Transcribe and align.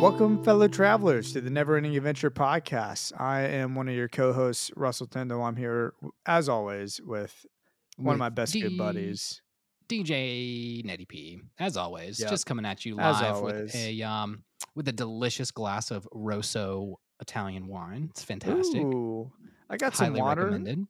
Welcome, 0.00 0.44
fellow 0.44 0.68
travelers, 0.68 1.32
to 1.32 1.40
the 1.40 1.50
Never 1.50 1.76
Ending 1.76 1.96
Adventure 1.96 2.30
podcast. 2.30 3.18
I 3.18 3.40
am 3.42 3.74
one 3.74 3.88
of 3.88 3.94
your 3.94 4.06
co 4.08 4.32
hosts, 4.32 4.70
Russell 4.76 5.06
Tyndall. 5.08 5.42
I'm 5.42 5.56
here, 5.56 5.94
as 6.26 6.48
always, 6.48 7.00
with 7.02 7.44
one 7.96 8.12
of 8.14 8.18
my 8.18 8.28
best 8.28 8.52
D- 8.52 8.60
good 8.60 8.76
buddies. 8.78 9.40
DJ 9.88 10.84
Nettie 10.84 11.06
P, 11.06 11.40
as 11.58 11.76
always, 11.76 12.20
Yep. 12.20 12.30
just 12.30 12.46
coming 12.46 12.64
at 12.66 12.84
you 12.84 12.98
As 13.00 13.20
live 13.20 13.40
with 13.42 13.74
a 13.74 14.02
um 14.02 14.44
with 14.78 14.86
a 14.86 14.92
delicious 14.92 15.50
glass 15.50 15.90
of 15.90 16.06
Rosso 16.12 17.00
Italian 17.20 17.66
wine. 17.66 18.06
It's 18.10 18.22
fantastic. 18.22 18.80
Ooh, 18.80 19.30
I 19.68 19.76
got 19.76 19.96
some 19.96 20.06
Highly 20.08 20.20
water, 20.20 20.44
recommended. 20.44 20.86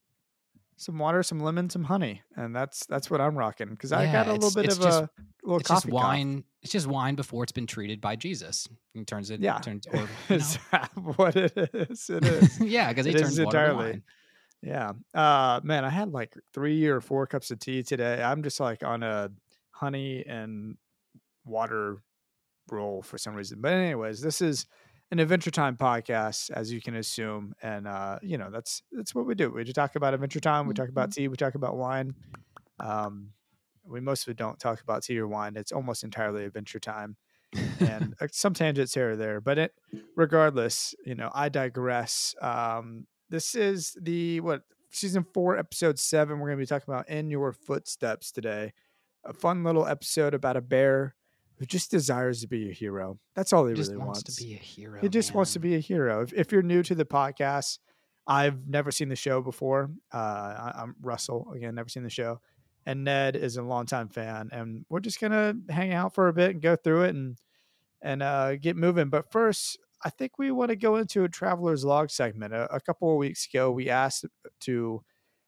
some 0.77 0.98
water, 0.98 1.23
some 1.23 1.41
lemon, 1.41 1.70
some 1.70 1.84
honey, 1.84 2.20
and 2.37 2.55
that's 2.55 2.84
that's 2.87 3.10
what 3.10 3.23
I'm 3.23 3.34
rocking 3.37 3.70
because 3.70 3.91
I 3.93 4.05
got 4.12 4.29
a 4.29 4.34
little 4.34 4.51
bit 4.52 4.70
of 4.70 4.79
just- 4.79 5.01
a 5.02 5.10
little 5.43 5.59
It's 5.60 5.69
coffee. 5.69 5.91
cough. 5.91 5.95
wine. 5.95 6.45
It's 6.62 6.73
just 6.73 6.87
wine 6.87 7.15
before 7.15 7.45
it's 7.45 7.52
been 7.52 7.66
treated 7.66 8.01
by 8.02 8.15
Jesus. 8.16 8.69
He 8.93 9.05
turns 9.05 9.30
it. 9.30 9.41
Yeah. 9.41 9.59
Turns, 9.59 9.87
or, 9.87 10.01
you 10.29 10.38
that 10.73 10.91
what 11.16 11.34
it 11.37 11.52
is? 11.73 12.10
It 12.10 12.24
is. 12.27 12.60
yeah, 12.60 12.88
because 12.91 13.07
he 13.07 13.12
It 13.12 13.18
turns 13.18 13.41
water 13.41 13.59
entirely. 13.59 13.91
wine. 13.93 14.02
Yeah. 14.62 14.93
Uh 15.15 15.60
man, 15.65 15.84
I 15.87 15.88
had 15.91 16.12
like 16.12 16.34
three 16.52 16.87
or 16.88 17.01
four 17.01 17.27
cups 17.27 17.51
of 17.51 17.59
tea 17.59 17.82
today. 17.82 18.23
I'm 18.23 18.43
just 18.43 18.60
like 18.60 18.82
on 18.84 19.02
a 19.02 19.30
honey 19.70 20.27
and 20.27 20.77
water 21.46 22.02
roll 22.71 23.03
for 23.03 23.19
some 23.19 23.35
reason. 23.35 23.61
But 23.61 23.73
anyways, 23.73 24.21
this 24.21 24.41
is 24.41 24.67
an 25.11 25.19
Adventure 25.19 25.51
Time 25.51 25.77
podcast, 25.77 26.51
as 26.51 26.73
you 26.73 26.81
can 26.81 26.97
assume. 26.97 27.55
And 27.63 27.87
uh, 27.87 28.19
you 28.23 28.39
know, 28.39 28.51
that's 28.51 28.83
that's 28.93 29.15
what 29.15 29.27
we 29.27 29.35
do. 29.35 29.51
We 29.51 29.65
just 29.65 29.77
talk 29.77 29.97
about 29.97 30.15
Adventure 30.15 30.41
Time, 30.41 30.66
we 30.66 30.75
talk 30.75 30.88
about 30.88 31.13
tea, 31.13 31.29
we 31.29 31.37
talk 31.37 31.55
about 31.55 31.77
wine. 31.77 32.15
Um 32.80 33.30
we 33.88 34.01
mostly 34.01 34.35
don't 34.35 34.59
talk 34.59 34.83
about 34.83 35.02
tea 35.02 35.19
or 35.19 35.27
wine. 35.27 35.57
It's 35.57 35.73
almost 35.73 36.05
entirely 36.05 36.45
Adventure 36.45 36.79
Time. 36.79 37.16
and 37.80 38.15
uh, 38.21 38.29
some 38.30 38.55
tangents 38.55 38.95
here 38.95 39.13
or 39.13 39.16
there. 39.16 39.41
But 39.41 39.59
it, 39.59 39.73
regardless, 40.16 40.95
you 41.05 41.15
know, 41.15 41.30
I 41.35 41.49
digress. 41.49 42.35
Um, 42.41 43.07
this 43.30 43.55
is 43.55 43.97
the 44.01 44.41
what 44.41 44.63
season 44.91 45.25
four, 45.35 45.57
episode 45.57 45.99
seven. 45.99 46.38
We're 46.38 46.49
going 46.49 46.59
to 46.59 46.63
be 46.63 46.66
talking 46.66 46.93
about 46.93 47.09
in 47.09 47.30
your 47.30 47.53
footsteps 47.53 48.30
today. 48.30 48.73
A 49.25 49.32
fun 49.32 49.65
little 49.65 49.87
episode 49.87 50.35
about 50.35 50.57
a 50.57 50.60
bear 50.60 51.15
who 51.59 51.66
just 51.66 51.90
desires 51.90 52.40
to 52.42 52.48
be 52.48 52.70
a 52.70 52.73
hero. 52.73 53.18
That's 53.34 53.52
all 53.52 53.66
he 53.66 53.74
really 53.74 53.96
wants, 53.96 54.23
wants. 54.23 54.37
to 54.37 54.45
be 54.45 54.54
a 54.54 54.59
hero. 54.59 55.01
he 55.01 55.09
just 55.09 55.34
wants 55.34 55.52
to 55.54 55.59
be 55.59 55.74
a 55.74 55.80
hero. 55.80 56.23
If, 56.23 56.32
if 56.32 56.52
you're 56.52 56.62
new 56.62 56.82
to 56.84 56.95
the 56.95 57.04
podcast, 57.04 57.78
I've 58.26 58.66
never 58.68 58.90
seen 58.90 59.09
the 59.09 59.16
show 59.16 59.40
before. 59.40 59.90
Uh, 60.12 60.16
I, 60.16 60.73
I'm 60.76 60.95
Russell 61.01 61.52
again, 61.54 61.74
never 61.74 61.88
seen 61.88 62.04
the 62.04 62.10
show, 62.10 62.40
and 62.86 63.04
Ned 63.04 63.36
is 63.36 63.56
a 63.56 63.62
longtime 63.62 64.09
fan, 64.09 64.50
and 64.53 64.84
we're 64.88 65.00
just 65.00 65.20
gonna 65.20 65.54
hang 65.69 65.92
out 65.92 66.14
for 66.14 66.28
a 66.28 66.32
bit 66.32 66.50
and 66.50 66.62
go 66.62 66.76
through 66.76 67.04
it 67.04 67.14
and 67.14 67.36
and 68.03 68.22
uh, 68.22 68.56
get 68.56 68.76
moving. 68.76 69.09
But 69.09 69.32
first, 69.32 69.78
I 70.04 70.10
think 70.10 70.38
we 70.38 70.50
want 70.50 70.70
to 70.70 70.76
go 70.76 70.97
into 70.97 71.25
a 71.25 71.28
traveler's 71.28 71.84
log 71.84 72.10
segment. 72.10 72.54
A, 72.54 72.72
a 72.72 72.81
couple 72.81 73.10
of 73.10 73.19
weeks 73.19 73.47
ago, 73.53 73.70
we 73.70 73.91
asked 73.91 74.26
to 74.60 75.03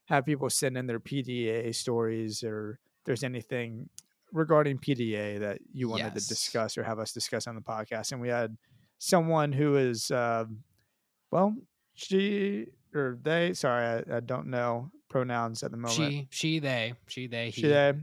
have 0.05 0.25
people 0.25 0.49
send 0.49 0.77
in 0.77 0.87
their 0.87 0.99
PDA 0.99 1.73
stories 1.73 2.43
or 2.43 2.79
if 2.99 3.05
there's 3.05 3.23
anything 3.23 3.89
regarding 4.33 4.77
PDA 4.77 5.39
that 5.39 5.59
you 5.73 5.89
wanted 5.89 6.13
Yes. 6.13 6.23
to 6.23 6.29
discuss 6.29 6.77
or 6.77 6.83
have 6.83 6.99
us 6.99 7.11
discuss 7.11 7.47
on 7.47 7.55
the 7.55 7.61
podcast. 7.61 8.11
And 8.11 8.21
we 8.21 8.29
had 8.29 8.57
someone 8.97 9.51
who 9.51 9.75
is, 9.77 10.11
um, 10.11 10.63
well, 11.31 11.55
she 11.93 12.67
or 12.93 13.17
they, 13.21 13.53
sorry, 13.53 14.03
I, 14.09 14.17
I 14.17 14.19
don't 14.19 14.47
know 14.47 14.89
pronouns 15.09 15.63
at 15.63 15.71
the 15.71 15.77
moment 15.77 15.95
she, 15.97 16.27
she, 16.29 16.59
they, 16.59 16.93
she, 17.07 17.27
they, 17.27 17.45
he. 17.49 17.61
she 17.61 17.67
they 17.67 17.93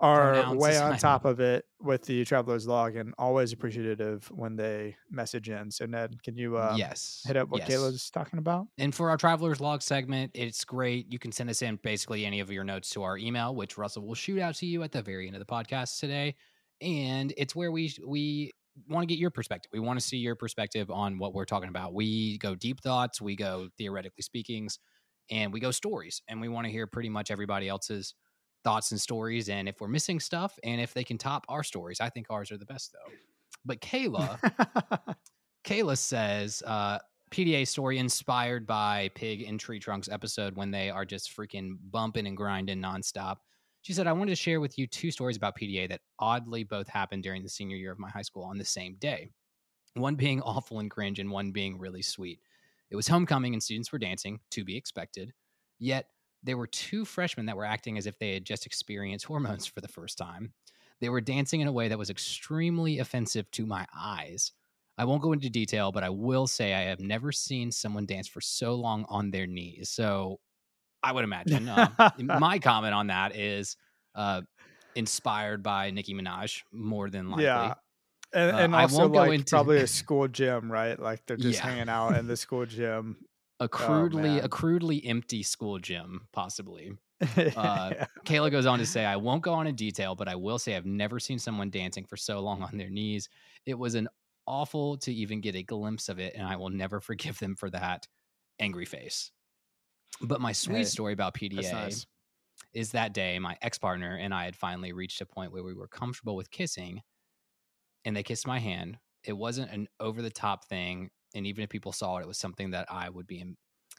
are 0.00 0.54
way 0.54 0.78
on 0.78 0.96
top 0.98 1.24
of 1.24 1.40
it 1.40 1.64
with 1.80 2.02
the 2.04 2.24
traveler's 2.24 2.66
log 2.66 2.96
and 2.96 3.14
always 3.18 3.52
appreciative 3.52 4.30
when 4.34 4.56
they 4.56 4.96
message 5.10 5.48
in. 5.48 5.70
So 5.70 5.86
Ned, 5.86 6.22
can 6.22 6.36
you 6.36 6.56
uh, 6.56 6.74
yes. 6.76 7.22
hit 7.26 7.36
up 7.36 7.48
what 7.48 7.60
yes. 7.60 7.70
Kayla's 7.70 8.10
talking 8.10 8.38
about? 8.38 8.66
And 8.78 8.94
for 8.94 9.10
our 9.10 9.16
traveler's 9.16 9.60
log 9.60 9.82
segment, 9.82 10.32
it's 10.34 10.64
great. 10.64 11.12
You 11.12 11.18
can 11.18 11.32
send 11.32 11.50
us 11.50 11.62
in 11.62 11.76
basically 11.82 12.24
any 12.24 12.40
of 12.40 12.50
your 12.50 12.64
notes 12.64 12.90
to 12.90 13.02
our 13.02 13.18
email, 13.18 13.54
which 13.54 13.76
Russell 13.78 14.06
will 14.06 14.14
shoot 14.14 14.40
out 14.40 14.54
to 14.56 14.66
you 14.66 14.82
at 14.82 14.92
the 14.92 15.02
very 15.02 15.26
end 15.26 15.36
of 15.36 15.40
the 15.40 15.52
podcast 15.52 15.98
today. 16.00 16.34
And 16.80 17.32
it's 17.36 17.54
where 17.54 17.70
we 17.70 17.94
we 18.06 18.52
want 18.88 19.02
to 19.02 19.06
get 19.06 19.18
your 19.18 19.30
perspective. 19.30 19.70
We 19.72 19.80
want 19.80 20.00
to 20.00 20.06
see 20.06 20.16
your 20.16 20.34
perspective 20.34 20.90
on 20.90 21.18
what 21.18 21.34
we're 21.34 21.44
talking 21.44 21.68
about. 21.68 21.92
We 21.92 22.38
go 22.38 22.54
deep 22.54 22.80
thoughts, 22.80 23.20
we 23.20 23.36
go 23.36 23.68
theoretically 23.76 24.22
speakings, 24.22 24.78
and 25.30 25.52
we 25.52 25.60
go 25.60 25.70
stories. 25.70 26.22
And 26.28 26.40
we 26.40 26.48
want 26.48 26.66
to 26.66 26.70
hear 26.70 26.86
pretty 26.86 27.08
much 27.08 27.30
everybody 27.30 27.68
else's 27.68 28.14
thoughts 28.64 28.90
and 28.90 29.00
stories. 29.00 29.48
And 29.48 29.68
if 29.68 29.80
we're 29.80 29.88
missing 29.88 30.20
stuff, 30.20 30.58
and 30.64 30.80
if 30.80 30.94
they 30.94 31.04
can 31.04 31.18
top 31.18 31.44
our 31.48 31.62
stories, 31.62 32.00
I 32.00 32.10
think 32.10 32.26
ours 32.30 32.50
are 32.50 32.58
the 32.58 32.66
best 32.66 32.92
though. 32.92 33.12
But 33.64 33.80
Kayla, 33.80 34.38
Kayla 35.64 35.98
says, 35.98 36.62
uh, 36.66 36.98
PDA 37.30 37.66
story 37.66 37.98
inspired 37.98 38.66
by 38.66 39.10
Pig 39.14 39.42
and 39.42 39.58
Tree 39.58 39.78
Trunks 39.78 40.08
episode 40.08 40.56
when 40.56 40.70
they 40.70 40.90
are 40.90 41.04
just 41.04 41.34
freaking 41.34 41.76
bumping 41.90 42.26
and 42.26 42.36
grinding 42.36 42.80
nonstop. 42.80 43.36
She 43.82 43.92
said, 43.92 44.06
I 44.06 44.12
wanted 44.12 44.32
to 44.32 44.36
share 44.36 44.60
with 44.60 44.76
you 44.78 44.86
two 44.86 45.10
stories 45.10 45.36
about 45.36 45.56
PDA 45.56 45.88
that 45.88 46.00
oddly 46.18 46.64
both 46.64 46.88
happened 46.88 47.22
during 47.22 47.42
the 47.42 47.48
senior 47.48 47.76
year 47.76 47.92
of 47.92 47.98
my 47.98 48.10
high 48.10 48.22
school 48.22 48.42
on 48.42 48.58
the 48.58 48.64
same 48.64 48.96
day. 48.98 49.30
One 49.94 50.16
being 50.16 50.42
awful 50.42 50.80
and 50.80 50.90
cringe, 50.90 51.18
and 51.18 51.30
one 51.30 51.50
being 51.50 51.78
really 51.78 52.02
sweet. 52.02 52.40
It 52.90 52.96
was 52.96 53.08
homecoming 53.08 53.54
and 53.54 53.62
students 53.62 53.92
were 53.92 53.98
dancing, 53.98 54.40
to 54.50 54.64
be 54.64 54.76
expected. 54.76 55.32
Yet 55.78 56.06
there 56.42 56.56
were 56.56 56.66
two 56.66 57.04
freshmen 57.04 57.46
that 57.46 57.56
were 57.56 57.64
acting 57.64 57.98
as 57.98 58.06
if 58.06 58.18
they 58.18 58.34
had 58.34 58.44
just 58.44 58.66
experienced 58.66 59.24
hormones 59.26 59.66
for 59.66 59.80
the 59.80 59.88
first 59.88 60.18
time. 60.18 60.52
They 61.00 61.08
were 61.08 61.20
dancing 61.20 61.60
in 61.60 61.68
a 61.68 61.72
way 61.72 61.88
that 61.88 61.98
was 61.98 62.10
extremely 62.10 62.98
offensive 62.98 63.50
to 63.52 63.66
my 63.66 63.86
eyes. 63.98 64.52
I 64.98 65.04
won't 65.04 65.22
go 65.22 65.32
into 65.32 65.48
detail, 65.48 65.92
but 65.92 66.02
I 66.04 66.10
will 66.10 66.46
say 66.46 66.74
I 66.74 66.82
have 66.82 67.00
never 67.00 67.32
seen 67.32 67.72
someone 67.72 68.04
dance 68.04 68.28
for 68.28 68.42
so 68.42 68.74
long 68.74 69.06
on 69.08 69.30
their 69.30 69.46
knees. 69.46 69.88
So 69.88 70.40
I 71.02 71.12
would 71.12 71.24
imagine 71.24 71.68
uh, 71.68 72.10
my 72.18 72.58
comment 72.58 72.94
on 72.94 73.06
that 73.06 73.34
is 73.34 73.76
uh, 74.14 74.42
inspired 74.94 75.62
by 75.62 75.90
Nicki 75.90 76.14
Minaj 76.14 76.62
more 76.72 77.08
than 77.08 77.30
likely. 77.30 77.44
yeah. 77.44 77.74
And, 78.32 78.50
Uh, 78.52 78.58
and 78.60 78.74
also 78.74 79.02
won't 79.02 79.12
go 79.14 79.18
like 79.20 79.32
into- 79.32 79.50
probably 79.50 79.78
a 79.78 79.86
school 80.00 80.28
gym, 80.28 80.70
right? 80.70 80.98
Like 80.98 81.24
they're 81.26 81.36
just 81.38 81.58
Yeah. 81.58 81.66
hanging 81.70 81.88
out 81.88 82.16
in 82.16 82.26
the 82.26 82.36
school 82.36 82.66
gym. 82.66 83.16
A 83.60 83.68
crudely, 83.68 84.38
a 84.38 84.48
crudely 84.48 85.04
empty 85.04 85.42
school 85.42 85.78
gym, 85.78 86.28
possibly. 86.32 86.96
Uh, 87.54 87.94
Yeah. 87.94 88.06
Kayla 88.26 88.50
goes 88.50 88.66
on 88.66 88.78
to 88.78 88.86
say, 88.86 89.04
I 89.04 89.16
won't 89.16 89.42
go 89.42 89.52
on 89.54 89.66
in 89.66 89.74
detail, 89.74 90.14
but 90.14 90.28
I 90.28 90.36
will 90.36 90.58
say 90.58 90.76
I've 90.76 90.86
never 90.86 91.20
seen 91.20 91.38
someone 91.38 91.70
dancing 91.70 92.06
for 92.06 92.16
so 92.16 92.40
long 92.40 92.62
on 92.62 92.76
their 92.78 92.90
knees. 92.90 93.28
It 93.66 93.74
was 93.74 93.94
an 93.94 94.08
awful 94.46 94.98
to 94.98 95.12
even 95.12 95.40
get 95.40 95.56
a 95.56 95.62
glimpse 95.62 96.08
of 96.08 96.18
it, 96.18 96.34
and 96.34 96.46
I 96.46 96.56
will 96.56 96.70
never 96.70 97.00
forgive 97.00 97.38
them 97.38 97.56
for 97.56 97.70
that 97.70 98.08
angry 98.58 98.86
face. 98.86 99.32
But 100.22 100.40
my 100.40 100.52
sweet 100.52 100.86
Hey, 100.86 100.88
story 100.88 101.12
about 101.14 101.34
PDA 101.34 101.72
nice. 101.72 102.06
is 102.74 102.92
that 102.92 103.14
day 103.14 103.38
my 103.38 103.58
ex 103.62 103.78
partner 103.78 104.16
and 104.16 104.34
I 104.34 104.44
had 104.46 104.56
finally 104.56 104.92
reached 104.92 105.20
a 105.22 105.26
point 105.26 105.52
where 105.52 105.64
we 105.64 105.74
were 105.74 105.88
comfortable 105.88 106.36
with 106.36 106.50
kissing, 106.50 107.02
and 108.04 108.16
they 108.16 108.22
kissed 108.22 108.46
my 108.46 108.58
hand. 108.58 108.98
It 109.24 109.34
wasn't 109.34 109.70
an 109.70 109.88
over 109.98 110.22
the 110.22 110.30
top 110.30 110.64
thing, 110.66 111.10
and 111.34 111.46
even 111.46 111.62
if 111.64 111.70
people 111.70 111.92
saw 111.92 112.16
it, 112.18 112.22
it 112.22 112.28
was 112.28 112.38
something 112.38 112.70
that 112.72 112.86
I 112.90 113.08
would 113.08 113.26
be, 113.26 113.44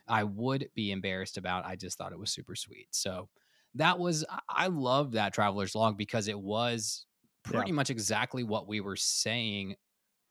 I 0.07 0.23
would 0.23 0.69
be 0.75 0.91
embarrassed 0.91 1.37
about. 1.37 1.65
I 1.65 1.75
just 1.75 1.97
thought 1.97 2.11
it 2.11 2.19
was 2.19 2.31
super 2.31 2.55
sweet. 2.55 2.87
So 2.91 3.29
that 3.75 3.97
was, 3.99 4.25
I- 4.29 4.39
I 4.49 4.67
love 4.67 5.13
that 5.13 5.33
traveler's 5.33 5.75
log 5.75 5.97
because 5.97 6.27
it 6.27 6.39
was 6.39 7.05
Yeah. 7.45 7.51
pretty 7.51 7.71
much 7.71 7.89
exactly 7.89 8.43
what 8.43 8.67
we 8.67 8.81
were 8.81 8.95
saying 8.97 9.75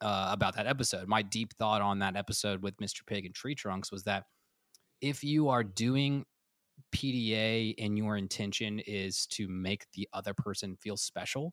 uh, 0.03 0.29
about 0.31 0.57
that 0.57 0.67
episode. 0.67 1.07
My 1.09 1.21
deep 1.23 1.53
thought 1.55 1.83
on 1.83 1.99
that 1.99 2.17
episode 2.17 2.63
with 2.63 2.77
Mr. 2.79 3.05
Pig 3.07 3.27
and 3.27 3.35
Tree 3.35 3.55
Trunks 3.55 3.91
was 3.93 4.05
that 4.05 4.25
if 5.03 5.23
you 5.25 5.49
are 5.49 5.63
doing 5.65 6.25
PDA 6.93 7.75
and 7.79 7.97
your 7.99 8.17
intention 8.17 8.79
is 8.81 9.27
to 9.27 9.47
make 9.49 9.85
the 9.93 10.09
other 10.13 10.33
person 10.35 10.77
feel 10.77 10.97
special, 10.97 11.53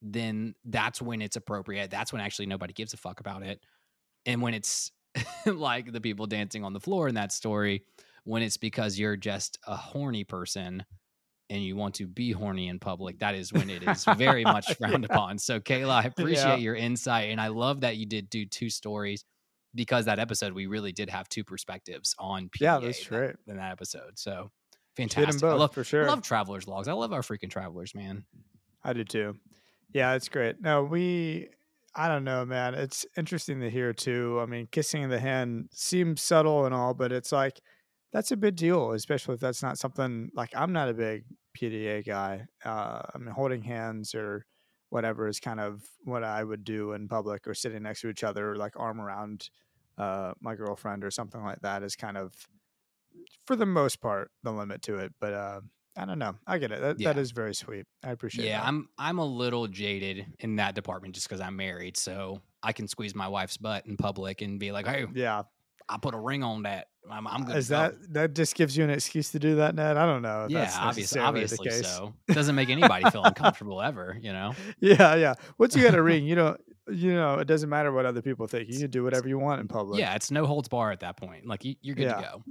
then 0.00 0.54
that's 0.64 1.00
when 1.00 1.22
it's 1.22 1.36
appropriate. 1.36 1.90
That's 1.90 2.12
when 2.12 2.20
actually 2.20 2.46
nobody 2.46 2.72
gives 2.72 2.92
a 2.92 2.96
fuck 2.96 3.20
about 3.20 3.42
it. 3.42 3.60
And 4.26 4.40
when 4.42 4.54
it's 4.54 4.92
like 5.46 5.92
the 5.92 6.00
people 6.00 6.26
dancing 6.26 6.64
on 6.64 6.72
the 6.72 6.80
floor 6.80 7.08
in 7.08 7.14
that 7.16 7.32
story, 7.32 7.84
when 8.24 8.42
it's 8.42 8.56
because 8.56 8.98
you're 8.98 9.16
just 9.16 9.58
a 9.66 9.76
horny 9.76 10.24
person 10.24 10.84
and 11.50 11.62
you 11.62 11.76
want 11.76 11.96
to 11.96 12.06
be 12.06 12.32
horny 12.32 12.68
in 12.68 12.78
public, 12.78 13.18
that 13.18 13.34
is 13.34 13.52
when 13.52 13.68
it 13.68 13.82
is 13.82 14.04
very 14.16 14.44
much 14.56 14.74
frowned 14.76 15.06
Yeah. 15.08 15.14
upon. 15.14 15.38
So, 15.38 15.60
Kayla, 15.60 15.90
I 15.90 16.04
appreciate 16.04 16.36
Yeah. 16.44 16.56
your 16.56 16.76
insight. 16.76 17.30
And 17.30 17.40
I 17.40 17.48
love 17.48 17.80
that 17.82 17.96
you 17.96 18.06
did 18.06 18.30
do 18.30 18.46
two 18.46 18.70
stories 18.70 19.24
because 19.74 20.04
that 20.06 20.18
episode, 20.18 20.52
we 20.52 20.66
really 20.66 20.92
did 20.92 21.10
have 21.10 21.28
two 21.28 21.44
perspectives 21.44 22.14
on 22.18 22.44
PDA 22.48 22.60
Yeah, 22.60 22.78
that's 22.78 23.06
that- 23.06 23.18
right. 23.20 23.36
in 23.48 23.56
that 23.56 23.72
episode. 23.72 24.18
So, 24.18 24.50
fantastic. 24.96 25.42
I 25.42 25.52
love, 25.54 25.74
for 25.74 25.84
sure. 25.84 26.04
I 26.04 26.08
love 26.08 26.22
travelers 26.22 26.66
logs. 26.68 26.88
I 26.88 26.92
love 26.92 27.12
our 27.12 27.22
freaking 27.22 27.50
travelers, 27.50 27.94
man. 27.94 28.24
I 28.84 28.92
do 28.92 29.04
too. 29.04 29.34
Yeah, 29.92 30.14
it's 30.14 30.28
great. 30.28 30.60
No, 30.60 30.84
we 30.84 31.48
I 31.94 32.08
don't 32.08 32.24
know, 32.24 32.44
man. 32.44 32.74
It's 32.74 33.04
interesting 33.16 33.60
to 33.60 33.70
hear 33.70 33.92
too. 33.92 34.38
I 34.40 34.46
mean, 34.46 34.66
kissing 34.70 35.08
the 35.08 35.20
hand 35.20 35.68
seems 35.72 36.22
subtle 36.22 36.64
and 36.64 36.74
all, 36.74 36.94
but 36.94 37.12
it's 37.12 37.32
like 37.32 37.60
that's 38.12 38.30
a 38.32 38.36
big 38.36 38.56
deal, 38.56 38.92
especially 38.92 39.34
if 39.34 39.40
that's 39.40 39.62
not 39.62 39.78
something 39.78 40.30
like 40.34 40.50
I'm 40.56 40.72
not 40.72 40.88
a 40.88 40.94
big 40.94 41.24
PDA 41.56 42.04
guy. 42.06 42.46
Uh, 42.64 43.02
I 43.14 43.18
mean, 43.18 43.28
holding 43.34 43.62
hands 43.62 44.14
or 44.14 44.46
whatever 44.88 45.28
is 45.28 45.40
kind 45.40 45.60
of 45.60 45.82
what 46.04 46.24
I 46.24 46.44
would 46.44 46.64
do 46.64 46.92
in 46.92 47.08
public 47.08 47.46
or 47.46 47.54
sitting 47.54 47.82
next 47.82 48.02
to 48.02 48.08
each 48.08 48.24
other, 48.24 48.56
like 48.56 48.72
arm 48.76 49.00
around 49.00 49.50
uh, 49.98 50.32
my 50.40 50.54
girlfriend 50.54 51.04
or 51.04 51.10
something 51.10 51.42
like 51.42 51.60
that 51.60 51.82
is 51.82 51.96
kind 51.96 52.16
of, 52.16 52.32
for 53.46 53.56
the 53.56 53.66
most 53.66 54.00
part, 54.00 54.30
the 54.42 54.52
limit 54.52 54.82
to 54.82 54.96
it. 54.98 55.12
But 55.20 55.34
uh, 55.34 55.60
I 55.96 56.04
don't 56.06 56.18
know. 56.18 56.34
I 56.46 56.58
get 56.58 56.72
it. 56.72 56.80
That, 56.80 56.98
Yeah. 57.00 57.12
that 57.12 57.20
is 57.20 57.32
very 57.32 57.54
sweet. 57.54 57.86
I 58.02 58.10
appreciate 58.10 58.44
it. 58.46 58.48
Yeah, 58.48 58.60
that. 58.60 58.66
I'm 58.68 58.88
I'm 58.98 59.18
a 59.18 59.24
little 59.26 59.66
jaded 59.68 60.26
in 60.38 60.56
that 60.56 60.74
department 60.74 61.14
just 61.14 61.28
because 61.28 61.40
I'm 61.40 61.56
married, 61.56 61.96
so 61.96 62.40
I 62.62 62.72
can 62.72 62.88
squeeze 62.88 63.14
my 63.14 63.28
wife's 63.28 63.56
butt 63.58 63.86
in 63.86 63.96
public 63.96 64.40
and 64.40 64.58
be 64.58 64.72
like, 64.72 64.86
"Hey, 64.86 65.06
yeah. 65.14 65.42
I 65.88 65.98
put 65.98 66.14
a 66.14 66.18
ring 66.18 66.42
on 66.42 66.62
that. 66.62 66.86
I'm, 67.10 67.26
I'm 67.26 67.44
good." 67.44 67.56
Is 67.56 67.66
to 67.68 67.72
go." 67.72 67.76
that 67.80 68.12
that 68.14 68.34
just 68.34 68.54
gives 68.54 68.74
you 68.76 68.84
an 68.84 68.90
excuse 68.90 69.32
to 69.32 69.38
do 69.38 69.56
that, 69.56 69.74
Ned? 69.74 69.96
I 69.98 70.06
don't 70.06 70.22
know. 70.22 70.46
yeah, 70.48 70.60
that's 70.60 70.76
obvious, 70.78 70.96
necessarily 71.12 71.28
obviously 71.28 71.68
the 71.68 71.70
case. 71.76 71.86
so. 71.86 72.14
It 72.28 72.34
doesn't 72.34 72.54
make 72.54 72.70
anybody 72.70 73.10
feel 73.10 73.24
uncomfortable 73.24 73.82
ever, 73.82 74.16
you 74.20 74.32
know. 74.32 74.54
Yeah, 74.80 75.16
yeah. 75.16 75.34
Once 75.58 75.76
you 75.76 75.82
get 75.82 75.94
a 75.94 76.02
ring, 76.10 76.24
you 76.24 76.36
know, 76.36 76.56
you 76.90 77.12
know, 77.14 77.34
it 77.40 77.44
doesn't 77.46 77.68
matter 77.68 77.92
what 77.92 78.06
other 78.06 78.22
people 78.22 78.46
think. 78.46 78.70
You 78.72 78.78
can 78.80 78.90
do 78.90 79.02
whatever 79.04 79.28
you 79.28 79.38
want 79.38 79.60
in 79.60 79.68
public. 79.68 80.00
Yeah, 80.00 80.14
it's 80.14 80.30
no 80.30 80.46
holds 80.46 80.68
bar 80.68 80.90
at 80.90 81.00
that 81.00 81.16
point. 81.18 81.46
Like 81.46 81.64
you, 81.66 81.74
you're 81.82 81.96
good 81.96 82.04
Yeah. 82.04 82.14
to 82.14 82.22
go. 82.22 82.42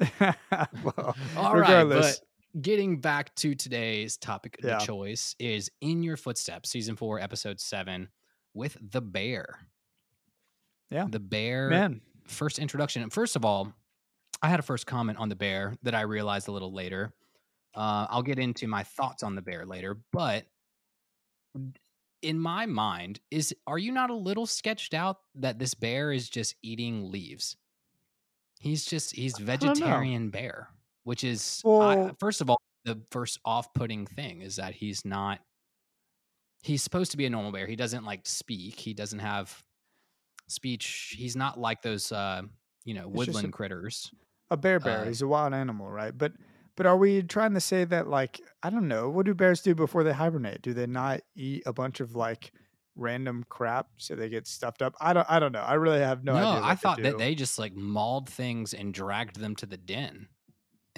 well, 0.84 1.16
All 1.36 1.52
right, 1.54 1.60
regardless, 1.60 2.18
but 2.20 2.27
getting 2.60 3.00
back 3.00 3.34
to 3.36 3.54
today's 3.54 4.16
topic 4.16 4.58
of 4.58 4.64
Yeah. 4.64 4.78
the 4.78 4.84
choice 4.84 5.34
is 5.38 5.70
In 5.80 6.02
Your 6.02 6.16
Footsteps, 6.16 6.70
season 6.70 6.96
four, 6.96 7.20
episode 7.20 7.60
seven, 7.60 8.08
with 8.54 8.76
the 8.80 9.00
bear. 9.00 9.66
Yeah. 10.90 11.06
The 11.08 11.20
bear 11.20 11.68
man, 11.68 12.00
first 12.26 12.58
introduction. 12.58 13.02
And 13.02 13.12
First 13.12 13.36
of 13.36 13.44
all, 13.44 13.72
I 14.42 14.48
had 14.48 14.58
a 14.58 14.62
first 14.62 14.86
comment 14.86 15.18
on 15.18 15.28
the 15.28 15.36
bear 15.36 15.74
that 15.82 15.94
I 15.94 16.02
realized 16.02 16.48
a 16.48 16.52
little 16.52 16.72
later. 16.72 17.12
Uh, 17.74 18.06
I'll 18.08 18.22
get 18.22 18.38
into 18.38 18.66
my 18.66 18.82
thoughts 18.82 19.22
on 19.22 19.34
the 19.34 19.42
bear 19.42 19.66
later, 19.66 19.98
but 20.12 20.46
in 22.22 22.38
my 22.40 22.66
mind, 22.66 23.20
is 23.30 23.54
are 23.66 23.78
you 23.78 23.92
not 23.92 24.10
a 24.10 24.14
little 24.14 24.46
sketched 24.46 24.94
out 24.94 25.18
that 25.36 25.58
this 25.58 25.74
bear 25.74 26.10
is 26.12 26.28
just 26.28 26.54
eating 26.62 27.10
leaves? 27.10 27.56
He's 28.60 28.84
just 28.84 29.14
he's 29.14 29.38
vegetarian 29.38 30.30
bear, 30.30 30.70
which 31.08 31.24
is 31.24 31.62
I, 31.64 32.10
first 32.20 32.42
of 32.42 32.50
all 32.50 32.60
the 32.84 33.00
first 33.10 33.40
off-putting 33.42 34.04
thing 34.04 34.42
is 34.42 34.56
that 34.56 34.74
he's 34.74 35.06
not. 35.06 35.40
He's 36.62 36.82
supposed 36.82 37.12
to 37.12 37.16
be 37.16 37.24
a 37.24 37.30
normal 37.30 37.50
bear. 37.50 37.66
He 37.66 37.76
doesn't 37.76 38.04
like 38.04 38.26
speak. 38.26 38.78
He 38.78 38.92
doesn't 38.92 39.20
have 39.20 39.62
speech. 40.48 41.14
He's 41.16 41.34
not 41.34 41.58
like 41.58 41.80
those 41.80 42.12
uh, 42.12 42.42
you 42.84 42.92
know 42.92 43.04
just 43.04 43.28
a- 43.28 43.32
woodland 43.32 43.52
critters. 43.54 44.10
a 44.50 44.58
bear 44.58 44.78
bear. 44.80 45.00
uh, 45.00 45.04
He's 45.06 45.22
a 45.22 45.26
wild 45.26 45.54
animal, 45.54 45.90
right? 45.90 46.16
But 46.16 46.32
but 46.76 46.84
are 46.84 46.96
we 46.98 47.22
trying 47.22 47.54
to 47.54 47.60
say 47.60 47.84
that 47.84 48.08
like 48.08 48.42
I 48.62 48.68
don't 48.68 48.86
know, 48.86 49.08
what 49.08 49.24
do 49.24 49.32
bears 49.32 49.62
do 49.62 49.74
before 49.74 50.04
they 50.04 50.12
hibernate? 50.12 50.60
Do 50.60 50.74
they 50.74 50.86
not 50.86 51.20
eat 51.34 51.62
a 51.64 51.72
bunch 51.72 52.00
of 52.00 52.14
like 52.16 52.52
random 52.96 53.46
crap 53.48 53.86
so 53.96 54.14
they 54.14 54.28
get 54.28 54.46
stuffed 54.46 54.82
up? 54.82 54.94
I 55.00 55.14
don't 55.14 55.26
I 55.30 55.38
don't 55.38 55.52
know. 55.52 55.60
I 55.60 55.74
really 55.74 56.00
have 56.00 56.22
no, 56.22 56.34
No, 56.34 56.38
idea. 56.50 56.62
I 56.64 56.74
thought 56.74 57.02
that 57.02 57.16
they 57.16 57.34
just 57.34 57.58
like 57.58 57.74
mauled 57.74 58.28
things 58.28 58.74
and 58.74 58.92
dragged 58.92 59.40
them 59.40 59.56
to 59.56 59.64
the 59.64 59.78
den. 59.78 60.28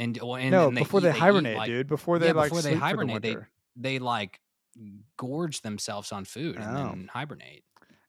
And, 0.01 0.17
and 0.19 0.51
no 0.51 0.69
and 0.69 0.77
before 0.77 1.01
eat- 1.01 1.03
they 1.05 1.11
eat, 1.11 1.17
hibernate, 1.19 1.57
like- 1.57 1.67
dude. 1.69 1.87
Before 1.89 2.19
they 2.19 2.29
Yeah, 2.29 2.33
like 2.33 2.51
before 2.51 2.63
they 2.63 2.71
for 2.71 2.75
the 2.77 2.81
hibernate, 2.81 3.23
they- 3.23 3.37
They 3.77 3.99
like 3.99 4.41
gorge 5.17 5.61
themselves 5.63 6.13
on 6.13 6.25
food 6.25 6.57
and 6.57 6.65
Oh. 6.77 6.85
then 6.89 7.11
hibernate. 7.13 7.65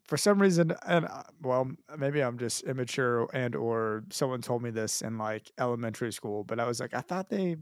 for 0.08 0.18
some 0.18 0.42
reason 0.42 0.74
and 0.86 1.06
uh, 1.06 1.24
well 1.42 1.72
maybe 1.98 2.20
i'm 2.22 2.38
just 2.38 2.64
immature 2.64 3.28
and 3.34 3.56
or 3.56 4.04
someone 4.12 4.42
told 4.42 4.62
me 4.62 4.70
this 4.70 5.02
in 5.02 5.18
like 5.18 5.50
elementary 5.58 6.12
school 6.12 6.44
but 6.44 6.60
i 6.60 6.66
was 6.68 6.80
like 6.82 6.94
i 6.94 7.00
thought 7.00 7.30
they 7.30 7.56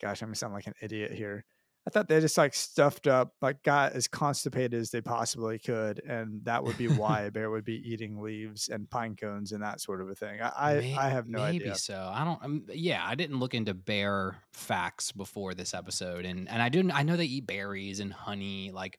gosh 0.00 0.22
i'm 0.22 0.28
gonna 0.28 0.36
sound 0.36 0.54
like 0.54 0.66
an 0.68 0.74
idiot 0.80 1.10
here 1.12 1.44
i 1.86 1.90
thought 1.90 2.08
they 2.08 2.20
just 2.20 2.38
like 2.38 2.54
stuffed 2.54 3.06
up 3.06 3.34
like 3.42 3.62
got 3.62 3.92
as 3.92 4.08
constipated 4.08 4.74
as 4.74 4.90
they 4.90 5.00
possibly 5.00 5.58
could 5.58 6.02
and 6.04 6.44
that 6.44 6.62
would 6.62 6.78
be 6.78 6.88
why 6.88 7.22
a 7.22 7.30
bear 7.30 7.50
would 7.50 7.64
be 7.64 7.82
eating 7.90 8.20
leaves 8.20 8.68
and 8.68 8.88
pine 8.88 9.16
cones 9.16 9.52
and 9.52 9.62
that 9.62 9.80
sort 9.80 10.00
of 10.00 10.08
a 10.08 10.14
thing 10.14 10.40
i 10.40 10.52
i, 10.56 10.74
May- 10.74 10.96
I 10.96 11.08
have 11.08 11.28
no 11.28 11.40
maybe 11.40 11.64
idea 11.64 11.74
so. 11.74 12.10
I 12.12 12.24
don't. 12.24 12.42
Um, 12.42 12.64
yeah, 12.72 13.02
I 13.04 13.14
didn't 13.14 13.38
look 13.38 13.54
into 13.54 13.74
bear 13.74 14.36
facts 14.52 15.12
before 15.12 15.54
this 15.54 15.74
episode, 15.74 16.24
and 16.24 16.48
and 16.48 16.62
I 16.62 16.68
didn't. 16.68 16.92
I 16.92 17.02
know 17.02 17.16
they 17.16 17.24
eat 17.24 17.46
berries 17.46 18.00
and 18.00 18.12
honey, 18.12 18.70
like 18.72 18.98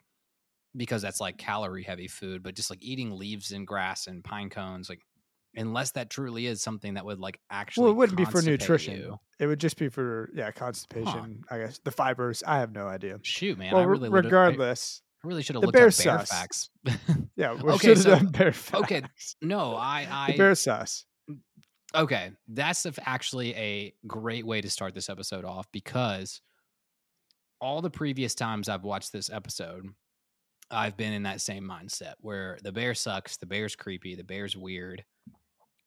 because 0.76 1.02
that's 1.02 1.22
like 1.22 1.38
calorie 1.38 1.84
heavy 1.84 2.08
food. 2.08 2.44
But 2.44 2.56
just 2.56 2.70
like 2.70 2.84
eating 2.84 3.18
leaves 3.18 3.52
and 3.52 3.66
grass 3.66 4.08
and 4.08 4.24
pine 4.24 4.50
cones, 4.50 4.90
like 4.90 5.02
unless 5.56 5.92
that 5.92 6.10
truly 6.10 6.48
is 6.48 6.62
something 6.62 6.96
that 6.96 7.06
would 7.06 7.20
like 7.20 7.40
actually. 7.52 7.84
well 7.84 7.92
it 7.92 7.96
wouldn't 7.96 8.18
be 8.18 8.26
for 8.26 8.42
nutrition 8.42 8.96
you. 8.98 9.20
it 9.40 9.48
would 9.48 9.60
just 9.60 9.78
be 9.78 9.88
for 9.90 10.30
yeah 10.34 10.50
constipation 10.52 11.44
i 11.52 11.58
guess 11.60 11.80
the 11.84 11.92
fibers 11.92 12.44
i 12.48 12.58
have 12.60 12.72
no 12.74 12.88
idea 12.88 13.20
Shoot, 13.22 13.58
man! 13.58 13.72
well 13.74 13.82
I 13.82 13.86
really 13.86 14.10
regardless 14.10 15.02
I 15.24 15.28
really 15.28 15.42
should 15.44 15.56
have 15.56 15.64
looked 15.64 15.76
up 15.76 15.80
bear 15.80 15.86
bear 15.86 15.92
sus. 15.92 16.30
facts. 16.30 16.70
yeah 17.38 17.54
we 17.54 17.70
Okay, 17.72 17.88
should 17.90 17.98
have 17.98 18.04
so- 18.04 18.10
done 18.16 18.28
bear 18.28 18.52
facts. 18.54 18.82
okay, 18.84 19.02
no, 19.42 19.76
I 19.76 20.08
I 20.12 20.32
the 20.32 20.38
bear 20.38 20.56
sus 20.56 21.06
mm, 21.30 21.38
Okay, 21.96 22.32
that's 22.48 22.88
actually 23.06 23.54
a 23.56 23.94
great 24.08 24.46
way 24.48 24.60
to 24.62 24.70
start 24.70 24.96
this 24.96 25.10
episode 25.10 25.46
off 25.46 25.68
because 25.72 26.42
all 27.62 27.82
the 27.82 27.90
previous 27.92 28.34
times 28.36 28.68
I've 28.68 28.84
watched 28.84 29.14
this 29.14 29.30
episode, 29.30 29.86
I've 30.72 30.98
been 30.98 31.14
in 31.14 31.24
that 31.24 31.40
same 31.40 31.64
mindset 31.64 32.14
where 32.20 32.58
the 32.64 32.72
bear 32.72 32.94
sucks, 32.96 33.38
the 33.38 33.46
bear's 33.46 33.76
creepy, 33.76 34.16
the 34.16 34.24
bear's 34.24 34.58
weird, 34.58 35.06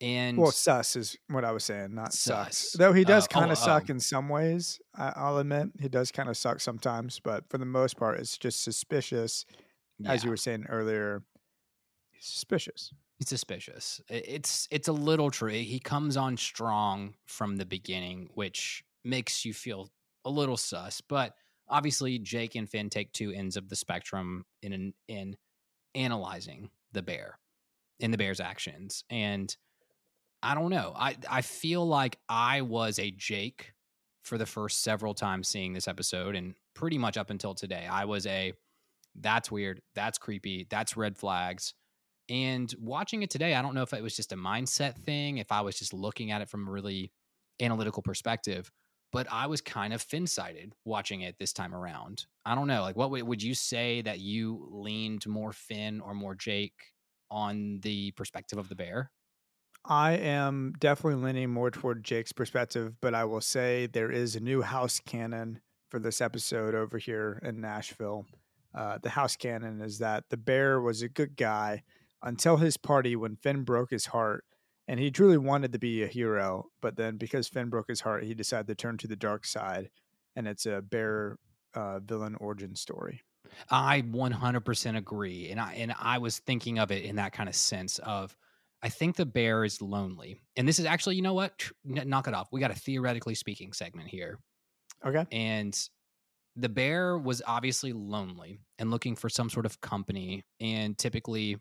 and 0.00 0.36
Well, 0.36 0.50
sus 0.50 0.96
is 0.96 1.16
what 1.28 1.44
I 1.44 1.52
was 1.52 1.64
saying, 1.64 1.94
not 1.94 2.12
sucks. 2.12 2.58
Sus. 2.58 2.72
Though 2.72 2.92
he 2.92 3.04
does 3.04 3.24
Uh, 3.24 3.28
kind 3.28 3.48
oh, 3.48 3.52
of 3.52 3.58
suck 3.58 3.84
oh. 3.88 3.92
in 3.92 4.00
some 4.00 4.28
ways. 4.28 4.78
I, 4.94 5.12
I'll 5.16 5.38
admit 5.38 5.68
he 5.80 5.88
does 5.88 6.10
kind 6.10 6.28
of 6.28 6.36
suck 6.36 6.60
sometimes, 6.60 7.20
but 7.20 7.48
for 7.48 7.58
the 7.58 7.64
most 7.64 7.96
part, 7.96 8.18
it's 8.18 8.36
just 8.36 8.62
suspicious. 8.62 9.46
As 10.04 10.22
you 10.24 10.30
were 10.30 10.36
saying 10.36 10.66
earlier, 10.68 11.22
he's 12.10 12.26
suspicious. 12.26 12.92
it's 13.18 13.30
suspicious. 13.30 14.00
It's 14.10 14.68
it's 14.70 14.88
a 14.88 14.92
little 14.92 15.30
true. 15.30 15.50
He 15.50 15.78
comes 15.78 16.18
on 16.18 16.36
strong 16.36 17.14
from 17.26 17.56
the 17.56 17.64
beginning, 17.64 18.28
which 18.34 18.84
makes 19.04 19.44
you 19.46 19.54
feel 19.54 19.90
a 20.26 20.30
little 20.30 20.58
sus. 20.58 21.00
But 21.00 21.34
obviously, 21.68 22.18
Jake 22.18 22.56
and 22.56 22.68
Finn 22.68 22.90
take 22.90 23.12
two 23.12 23.30
ends 23.32 23.56
of 23.56 23.70
the 23.70 23.76
spectrum 23.76 24.44
in 24.62 24.74
an, 24.74 24.94
in 25.08 25.36
analyzing 25.94 26.68
the 26.92 27.00
bear 27.02 27.38
in 27.98 28.10
the 28.10 28.18
bear's 28.18 28.40
actions, 28.40 29.02
and 29.08 29.56
I 30.46 30.54
don't 30.54 30.70
know. 30.70 30.92
I 30.96 31.16
I 31.28 31.42
feel 31.42 31.84
like 31.84 32.18
I 32.28 32.62
was 32.62 33.00
a 33.00 33.10
Jake 33.10 33.72
for 34.22 34.38
the 34.38 34.46
first 34.46 34.82
several 34.84 35.12
times 35.12 35.48
seeing 35.48 35.72
this 35.72 35.88
episode, 35.88 36.36
and 36.36 36.54
pretty 36.72 36.98
much 36.98 37.16
up 37.16 37.30
until 37.30 37.52
today, 37.52 37.84
I 37.90 38.04
was 38.04 38.26
a 38.26 38.52
that's 39.16 39.50
weird, 39.50 39.82
that's 39.96 40.18
creepy, 40.18 40.66
that's 40.70 40.96
red 40.96 41.16
flags. 41.16 41.74
And 42.28 42.72
watching 42.78 43.22
it 43.24 43.30
today, 43.30 43.54
I 43.54 43.62
don't 43.62 43.74
know 43.74 43.82
if 43.82 43.92
it 43.92 44.02
was 44.02 44.14
just 44.14 44.32
a 44.32 44.36
mindset 44.36 44.96
thing, 44.98 45.38
if 45.38 45.50
I 45.50 45.62
was 45.62 45.76
just 45.78 45.92
looking 45.92 46.30
at 46.30 46.42
it 46.42 46.48
from 46.48 46.68
a 46.68 46.70
really 46.70 47.12
analytical 47.60 48.02
perspective, 48.02 48.70
but 49.12 49.26
I 49.32 49.48
was 49.48 49.60
kind 49.60 49.92
of 49.92 50.00
Finn 50.02 50.28
sided 50.28 50.74
watching 50.84 51.22
it 51.22 51.36
this 51.40 51.52
time 51.52 51.74
around. 51.74 52.26
I 52.44 52.54
don't 52.54 52.68
know. 52.68 52.82
Like, 52.82 52.96
what 52.96 53.10
would 53.10 53.24
would 53.24 53.42
you 53.42 53.54
say 53.54 54.00
that 54.02 54.20
you 54.20 54.68
leaned 54.70 55.26
more 55.26 55.52
Finn 55.52 56.00
or 56.00 56.14
more 56.14 56.36
Jake 56.36 56.94
on 57.32 57.80
the 57.82 58.12
perspective 58.12 58.58
of 58.58 58.68
the 58.68 58.76
bear? 58.76 59.10
I 59.88 60.12
am 60.12 60.74
definitely 60.80 61.22
leaning 61.22 61.50
more 61.50 61.70
toward 61.70 62.02
Jake's 62.02 62.32
perspective, 62.32 62.94
but 63.00 63.14
I 63.14 63.24
will 63.24 63.40
say 63.40 63.86
there 63.86 64.10
is 64.10 64.34
a 64.34 64.40
new 64.40 64.62
house 64.62 65.00
canon 65.00 65.60
for 65.90 66.00
this 66.00 66.20
episode 66.20 66.74
over 66.74 66.98
here 66.98 67.40
in 67.44 67.60
Nashville. 67.60 68.26
Uh, 68.74 68.98
the 69.00 69.10
house 69.10 69.36
canon 69.36 69.80
is 69.80 69.98
that 69.98 70.24
the 70.28 70.36
bear 70.36 70.80
was 70.80 71.02
a 71.02 71.08
good 71.08 71.36
guy 71.36 71.84
until 72.20 72.56
his 72.56 72.76
party 72.76 73.14
when 73.14 73.36
Finn 73.36 73.62
broke 73.62 73.90
his 73.90 74.06
heart, 74.06 74.44
and 74.88 74.98
he 74.98 75.10
truly 75.10 75.38
wanted 75.38 75.72
to 75.72 75.78
be 75.78 76.02
a 76.02 76.08
hero. 76.08 76.66
But 76.80 76.96
then, 76.96 77.16
because 77.16 77.46
Finn 77.46 77.70
broke 77.70 77.88
his 77.88 78.00
heart, 78.00 78.24
he 78.24 78.34
decided 78.34 78.66
to 78.66 78.74
turn 78.74 78.98
to 78.98 79.06
the 79.06 79.14
dark 79.14 79.46
side, 79.46 79.90
and 80.34 80.48
it's 80.48 80.66
a 80.66 80.82
bear 80.82 81.38
uh, 81.74 82.00
villain 82.00 82.34
origin 82.40 82.74
story. 82.74 83.22
I 83.70 84.02
100% 84.02 84.96
agree, 84.96 85.48
and 85.50 85.60
I 85.60 85.74
and 85.74 85.94
I 85.96 86.18
was 86.18 86.40
thinking 86.40 86.80
of 86.80 86.90
it 86.90 87.04
in 87.04 87.16
that 87.16 87.32
kind 87.32 87.48
of 87.48 87.54
sense 87.54 88.00
of, 88.00 88.36
I 88.86 88.90
think 88.90 89.16
the 89.16 89.26
bear 89.26 89.64
is 89.64 89.82
lonely, 89.82 90.40
and 90.56 90.68
this 90.68 90.78
is 90.78 90.86
actually, 90.86 91.16
you 91.16 91.22
know 91.22 91.34
what? 91.34 91.70
Knock 91.84 92.28
it 92.28 92.34
off. 92.34 92.50
We 92.52 92.60
got 92.60 92.70
a 92.70 92.74
theoretically 92.74 93.34
speaking 93.34 93.72
segment 93.72 94.08
here, 94.08 94.38
Okay. 95.04 95.26
and 95.30 95.78
the 96.56 96.68
bear 96.68 97.18
was 97.18 97.42
obviously 97.46 97.92
lonely 97.92 98.60
and 98.78 98.90
looking 98.90 99.16
for 99.16 99.28
some 99.30 99.50
sort 99.50 99.66
of 99.66 99.80
company, 99.80 100.44
and 100.60 100.98
typically, 100.98 101.58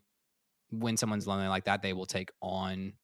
when 0.70 0.96
someone's 0.96 1.26
lonely 1.26 1.48
like 1.48 1.64
that, 1.66 1.82
they 1.82 1.94
will 1.94 2.06
take 2.06 2.30
on 2.42 2.94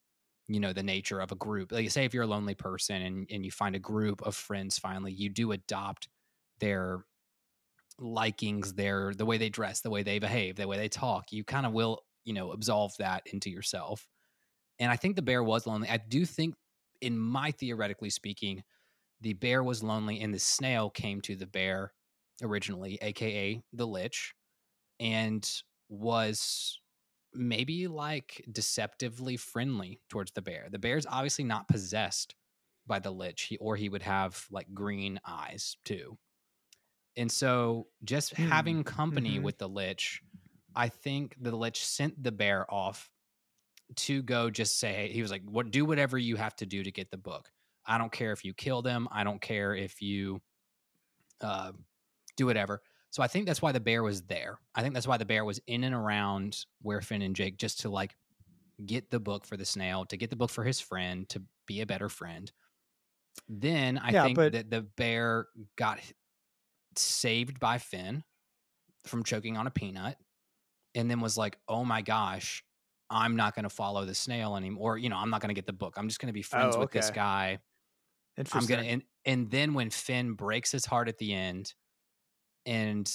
you 0.49 0.61
know 0.61 0.73
the 0.75 0.83
nature 0.83 1.21
of 1.21 1.33
a 1.33 1.37
group 1.37 1.73
like 1.73 1.91
say 1.91 2.05
if 2.05 2.15
you're 2.15 2.25
a 2.25 2.27
lonely 2.29 2.55
person 2.55 3.03
and, 3.03 3.29
and 3.31 3.45
you 3.47 3.53
find 3.53 3.77
a 3.77 3.81
group 3.81 4.23
of 4.23 4.35
friends 4.37 4.79
finally 4.79 5.13
you 5.13 5.31
do 5.31 5.53
adopt 5.53 6.09
their 6.61 7.05
likings, 7.99 8.75
their 8.75 9.15
the 9.15 9.27
way 9.27 9.39
they 9.39 9.49
dress, 9.49 9.81
the 9.81 9.91
way 9.91 10.03
they 10.03 10.19
behave, 10.19 10.57
the 10.57 10.67
way 10.69 10.77
they 10.77 10.89
talk. 10.89 11.33
You 11.33 11.45
kind 11.45 11.67
of 11.67 11.73
will, 11.73 12.01
you 12.25 12.33
know, 12.33 12.53
absolve 12.53 12.93
that 12.99 13.23
into 13.33 13.51
yourself. 13.51 14.07
And 14.79 14.91
I 14.91 14.97
think 14.97 15.17
the 15.17 15.23
bear 15.23 15.43
was 15.43 15.67
lonely. 15.67 15.89
I 15.89 15.99
do 15.99 16.25
think, 16.25 16.57
in 17.01 17.19
my 17.19 17.51
theoretically 17.51 18.11
speaking, 18.11 18.65
the 19.21 19.35
bear 19.35 19.63
was 19.65 19.83
lonely, 19.83 20.21
and 20.21 20.35
the 20.35 20.39
snail 20.41 20.91
came 20.91 21.21
to 21.23 21.37
the 21.37 21.47
bear 21.47 21.95
originally, 22.43 22.99
aka 23.03 23.63
the 23.73 23.87
lich, 23.87 24.35
and 25.01 25.63
was 25.89 26.81
maybe 27.35 27.89
like 27.89 28.45
deceptively 28.53 29.37
friendly 29.37 30.03
towards 30.09 30.33
the 30.33 30.43
bear. 30.43 30.69
The 30.71 30.79
bear's 30.79 31.07
obviously 31.07 31.45
not 31.45 31.69
possessed 31.69 32.37
by 32.87 32.99
the 33.01 33.13
lich, 33.13 33.43
he, 33.45 33.59
or 33.59 33.77
he 33.77 33.89
would 33.89 34.03
have 34.03 34.47
like 34.51 34.73
green 34.75 35.21
eyes 35.27 35.77
too. 35.85 36.19
And 37.17 37.31
so 37.31 37.89
just 38.05 38.33
Hmm, 38.37 38.75
having 38.75 38.85
company 38.85 39.39
mhm. 39.39 39.39
with 39.39 39.59
the 39.59 39.69
lich, 39.69 40.23
I 40.75 40.89
think 40.89 41.37
the 41.39 41.55
lich 41.57 41.85
sent 41.85 42.23
the 42.23 42.33
bear 42.33 42.73
off 42.73 43.11
to 43.97 44.23
go 44.23 44.51
just 44.51 44.79
say 44.79 45.11
he 45.13 45.23
was 45.23 45.31
like, 45.31 45.43
"What 45.45 45.71
do 45.71 45.85
whatever 45.85 46.19
you 46.19 46.37
have 46.37 46.55
to 46.57 46.67
do 46.67 46.83
to 46.83 46.91
get 46.91 47.11
the 47.11 47.17
book. 47.19 47.51
I 47.87 47.99
don't 47.99 48.13
care 48.13 48.33
if 48.33 48.45
you 48.45 48.55
kill 48.55 48.83
them. 48.83 49.09
I 49.11 49.25
don't 49.25 49.41
care 49.41 49.75
if 49.75 50.01
you 50.03 50.41
uh, 51.41 51.73
do 52.37 52.47
whatever." 52.47 52.83
So 53.11 53.23
I 53.23 53.27
think 53.29 53.47
that's 53.47 53.61
why 53.61 53.73
the 53.73 53.81
bear 53.81 54.03
was 54.03 54.23
there. 54.23 54.59
I 54.75 54.83
think 54.83 54.95
that's 54.95 55.07
why 55.07 55.19
the 55.19 55.27
bear 55.27 55.45
was 55.45 55.61
in 55.67 55.85
and 55.85 55.95
around 55.95 56.65
where 56.81 57.01
Finn 57.03 57.21
and 57.23 57.37
Jake 57.37 57.59
just 57.59 57.81
to 57.81 57.91
like 57.91 58.17
get 58.87 59.11
the 59.11 59.21
book 59.21 59.45
for 59.47 59.57
the 59.57 59.67
snail, 59.67 60.07
to 60.07 60.17
get 60.17 60.31
the 60.31 60.37
book 60.37 60.51
for 60.51 60.65
his 60.65 60.81
friend, 60.81 61.29
to 61.29 61.43
be 61.67 61.83
a 61.83 61.87
better 61.87 62.09
friend. 62.09 62.51
Then 63.49 63.99
I 63.99 64.11
Yeah, 64.13 64.25
think 64.25 64.37
but- 64.37 64.53
that 64.53 64.71
the 64.71 64.81
bear 64.83 65.49
got 65.77 66.01
saved 66.97 67.61
by 67.61 67.79
Finn 67.79 68.25
from 69.05 69.25
choking 69.25 69.57
on 69.57 69.67
a 69.67 69.71
peanut 69.71 70.17
and 70.95 71.11
then 71.11 71.21
was 71.21 71.37
like, 71.37 71.59
oh 71.69 71.85
my 71.85 72.03
gosh, 72.03 72.65
I'm 73.13 73.37
not 73.37 73.55
going 73.55 73.65
to 73.65 73.71
follow 73.71 74.05
the 74.05 74.15
snail 74.15 74.57
anymore. 74.57 74.97
You 74.99 75.09
know, 75.11 75.17
I'm 75.17 75.31
not 75.31 75.41
going 75.41 75.51
to 75.51 75.55
get 75.55 75.67
the 75.67 75.73
book. 75.73 75.95
I'm 75.97 76.09
just 76.09 76.21
going 76.21 76.29
to 76.29 76.33
be 76.33 76.43
friends 76.43 76.77
Oh, 76.77 76.81
with 76.81 76.91
this 76.91 77.11
guy. 77.11 77.59
I'm 78.53 78.65
gonna 78.67 78.83
and 78.83 79.03
and 79.27 79.51
then 79.51 79.75
when 79.75 79.91
Finn 79.91 80.33
breaks 80.33 80.73
his 80.73 80.87
heart 80.87 81.09
at 81.09 81.19
the 81.19 81.35
end 81.35 81.75
and 82.65 83.11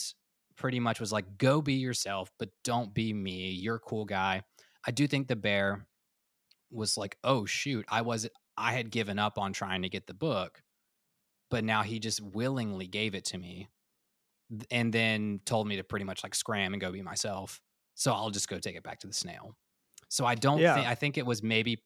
pretty 0.56 0.80
much 0.80 1.00
was 1.00 1.12
like, 1.12 1.38
go 1.38 1.62
be 1.62 1.74
yourself, 1.74 2.32
but 2.38 2.50
don't 2.64 2.94
be 2.94 3.14
me. 3.14 3.50
You're 3.50 3.76
a 3.76 3.80
cool 3.80 4.06
guy. 4.06 4.44
I 4.86 4.92
do 4.92 5.08
think 5.08 5.28
the 5.28 5.36
bear 5.36 5.88
was 6.72 6.98
like, 6.98 7.18
oh 7.24 7.46
shoot, 7.46 7.86
I 7.90 8.02
was 8.02 8.30
I 8.58 8.74
had 8.74 8.92
given 8.92 9.18
up 9.18 9.38
on 9.40 9.54
trying 9.54 9.82
to 9.82 9.90
get 9.90 10.06
the 10.08 10.14
book, 10.14 10.62
but 11.50 11.64
now 11.64 11.82
he 11.82 12.00
just 12.00 12.22
willingly 12.22 12.88
gave 12.88 13.16
it 13.16 13.26
to 13.26 13.38
me. 13.38 13.70
And 14.72 14.94
then 14.94 15.42
told 15.46 15.68
me 15.68 15.78
to 15.78 15.84
pretty 15.84 16.06
much 16.06 16.24
like 16.24 16.36
scram 16.36 16.74
and 16.74 16.80
go 16.80 16.92
be 16.92 17.02
myself. 17.02 17.60
So 17.96 18.14
I'll 18.14 18.30
just 18.30 18.48
go 18.48 18.60
take 18.60 18.76
it 18.76 18.84
back 18.84 19.00
to 19.00 19.08
the 19.08 19.14
snail. 19.14 19.58
So 20.10 20.26
I 20.26 20.36
don't 20.36 20.66
Yeah. 20.66 20.70
think 20.70 20.88
I 20.88 20.96
think 20.96 21.18
it 21.18 21.26
was 21.26 21.44
maybe 21.44 21.84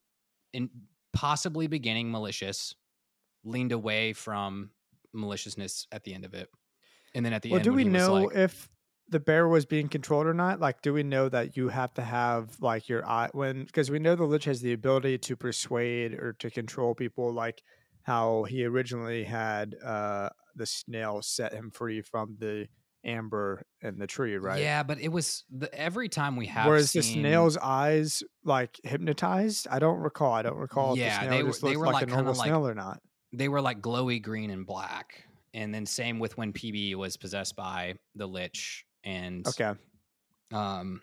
in 0.54 0.70
possibly 1.14 1.68
beginning 1.68 2.12
malicious, 2.12 2.76
leaned 3.44 3.72
away 3.74 4.14
from 4.14 4.72
maliciousness 5.14 5.88
at 5.92 6.04
the 6.04 6.14
end 6.14 6.26
of 6.26 6.34
it. 6.34 6.50
And 7.16 7.26
then 7.26 7.34
at 7.34 7.44
the 7.44 7.54
well, 7.54 7.60
end, 7.60 7.72
do 7.72 7.74
we 7.74 7.84
know 7.86 8.30
like, 8.30 8.30
if 8.30 8.70
the 9.08 9.20
bear 9.20 9.48
was 9.48 9.66
being 9.66 9.90
controlled 9.90 10.28
or 10.28 10.34
not? 10.34 10.60
Like, 10.60 10.82
do 10.82 10.94
we 10.94 11.04
know 11.04 11.28
that 11.30 11.58
you 11.58 11.70
have 11.70 11.94
to 11.96 12.02
have 12.02 12.60
like 12.62 12.88
your 12.88 13.06
eye 13.08 13.30
when 13.34 13.66
because 13.66 13.92
we 13.92 14.00
know 14.00 14.16
the 14.16 14.24
lich 14.24 14.46
has 14.46 14.62
the 14.62 14.74
ability 14.74 15.18
to 15.20 15.36
persuade 15.36 16.14
or 16.14 16.34
to 16.34 16.50
control 16.50 16.96
people, 16.96 17.34
like 17.34 17.64
how 18.04 18.44
he 18.44 18.66
originally 18.66 19.24
had 19.26 19.76
uh 19.84 20.30
the 20.56 20.66
snail 20.66 21.22
set 21.22 21.54
him 21.54 21.72
free 21.72 22.02
from 22.02 22.36
the 22.40 22.68
amber 23.04 23.64
and 23.82 24.00
the 24.00 24.08
tree, 24.08 24.36
right? 24.38 24.62
Yeah, 24.62 24.84
but 24.84 25.00
it 25.00 25.10
was 25.10 25.44
the, 25.50 25.74
every 25.74 26.08
time 26.10 26.36
we 26.36 26.48
have 26.48 26.68
Whereas 26.68 26.92
the 26.94 27.02
seen- 27.02 27.22
snail's 27.22 27.58
eyes 27.58 28.24
like 28.44 28.80
hypnotized. 28.84 29.68
I 29.70 29.80
don't 29.80 30.00
recall. 30.00 30.34
I 30.34 30.42
don't 30.44 30.58
recall 30.58 30.98
Yeah, 30.98 31.16
if 31.16 31.22
the 31.22 31.26
they 31.26 31.28
snail 31.36 31.44
were- 31.46 31.50
just 31.52 31.62
they 31.64 31.78
were, 31.78 31.86
like, 31.88 31.94
like, 31.94 32.04
a 32.04 32.08
normal 32.08 32.34
like- 32.34 32.48
snail 32.48 32.68
or 32.68 32.76
not. 32.76 33.02
they 33.34 33.48
were 33.50 33.62
like 33.62 33.82
glowy 33.82 34.22
green 34.22 34.50
and 34.52 34.66
black. 34.66 35.24
And 35.54 35.74
then 35.74 35.86
same 35.86 36.20
with 36.20 36.38
when 36.38 36.54
PB 36.54 36.96
was 36.96 37.18
possessed 37.18 37.56
by 37.56 37.96
the 38.16 38.26
lich 38.28 38.86
and 39.04 39.46
Okay. 39.48 39.74
um 40.54 41.02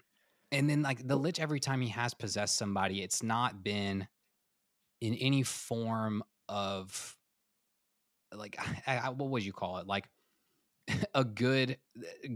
and 0.52 0.70
then 0.70 0.80
like 0.82 1.06
the 1.06 1.16
lich 1.16 1.38
every 1.40 1.60
time 1.60 1.80
he 1.82 1.88
has 1.88 2.14
possessed 2.14 2.56
somebody 2.56 3.02
it's 3.02 3.22
not 3.22 3.62
been 3.62 4.06
in 5.02 5.14
any 5.16 5.42
form 5.42 6.22
of 6.48 7.14
like 8.34 8.56
I, 8.86 8.96
I, 8.98 9.08
what 9.10 9.30
would 9.30 9.44
you 9.44 9.52
call 9.52 9.78
it 9.78 9.86
like 9.86 10.06
a 11.14 11.24
good 11.24 11.78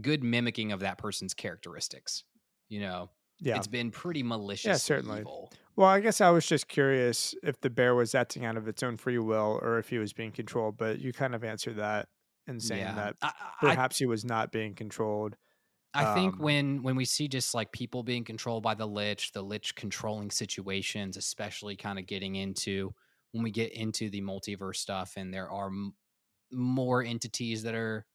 good 0.01 0.23
mimicking 0.23 0.71
of 0.71 0.79
that 0.81 0.97
person's 0.97 1.33
characteristics 1.33 2.23
you 2.69 2.79
know 2.79 3.09
Yeah. 3.39 3.57
it's 3.57 3.67
been 3.67 3.91
pretty 3.91 4.23
malicious 4.23 4.65
Yeah, 4.65 4.75
certainly. 4.77 5.19
evil. 5.21 5.51
Well, 5.75 5.89
I 5.89 5.99
guess 6.01 6.21
I 6.21 6.29
was 6.29 6.45
just 6.45 6.67
curious 6.67 7.33
if 7.41 7.59
the 7.61 7.69
bear 7.69 7.95
was 7.95 8.13
acting 8.13 8.45
out 8.45 8.57
of 8.57 8.67
its 8.67 8.83
own 8.83 8.95
free 8.97 9.17
will 9.17 9.59
or 9.61 9.79
if 9.79 9.89
he 9.89 9.97
was 9.97 10.13
being 10.13 10.31
controlled, 10.31 10.77
but 10.77 10.99
you 10.99 11.11
kind 11.13 11.33
of 11.33 11.43
answered 11.43 11.77
that 11.77 12.09
in 12.47 12.59
saying 12.59 12.81
yeah 12.81 12.95
that 12.95 13.15
I, 13.23 13.27
I, 13.27 13.51
perhaps 13.59 13.97
he 13.97 14.05
was 14.05 14.23
not 14.23 14.51
being 14.51 14.75
controlled. 14.75 15.35
I 15.95 16.13
think 16.13 16.35
um, 16.35 16.39
when 16.39 16.83
when 16.83 16.95
we 16.95 17.05
see 17.05 17.27
just 17.27 17.53
like 17.53 17.71
people 17.71 18.03
being 18.03 18.23
controlled 18.23 18.63
by 18.63 18.75
the 18.75 18.87
lich, 18.87 19.31
the 19.31 19.41
lich 19.43 19.75
controlling 19.75 20.29
situations, 20.31 21.17
especially 21.17 21.75
kind 21.75 21.97
of 21.99 22.05
getting 22.05 22.35
into 22.35 22.93
when 23.31 23.43
we 23.43 23.51
get 23.51 23.73
into 23.73 24.09
the 24.09 24.21
multiverse 24.21 24.77
stuff, 24.77 25.13
and 25.17 25.33
there 25.33 25.49
are 25.49 25.67
m- 25.67 25.95
more 26.51 27.03
entities 27.03 27.63
that 27.63 27.75
are 27.75 28.05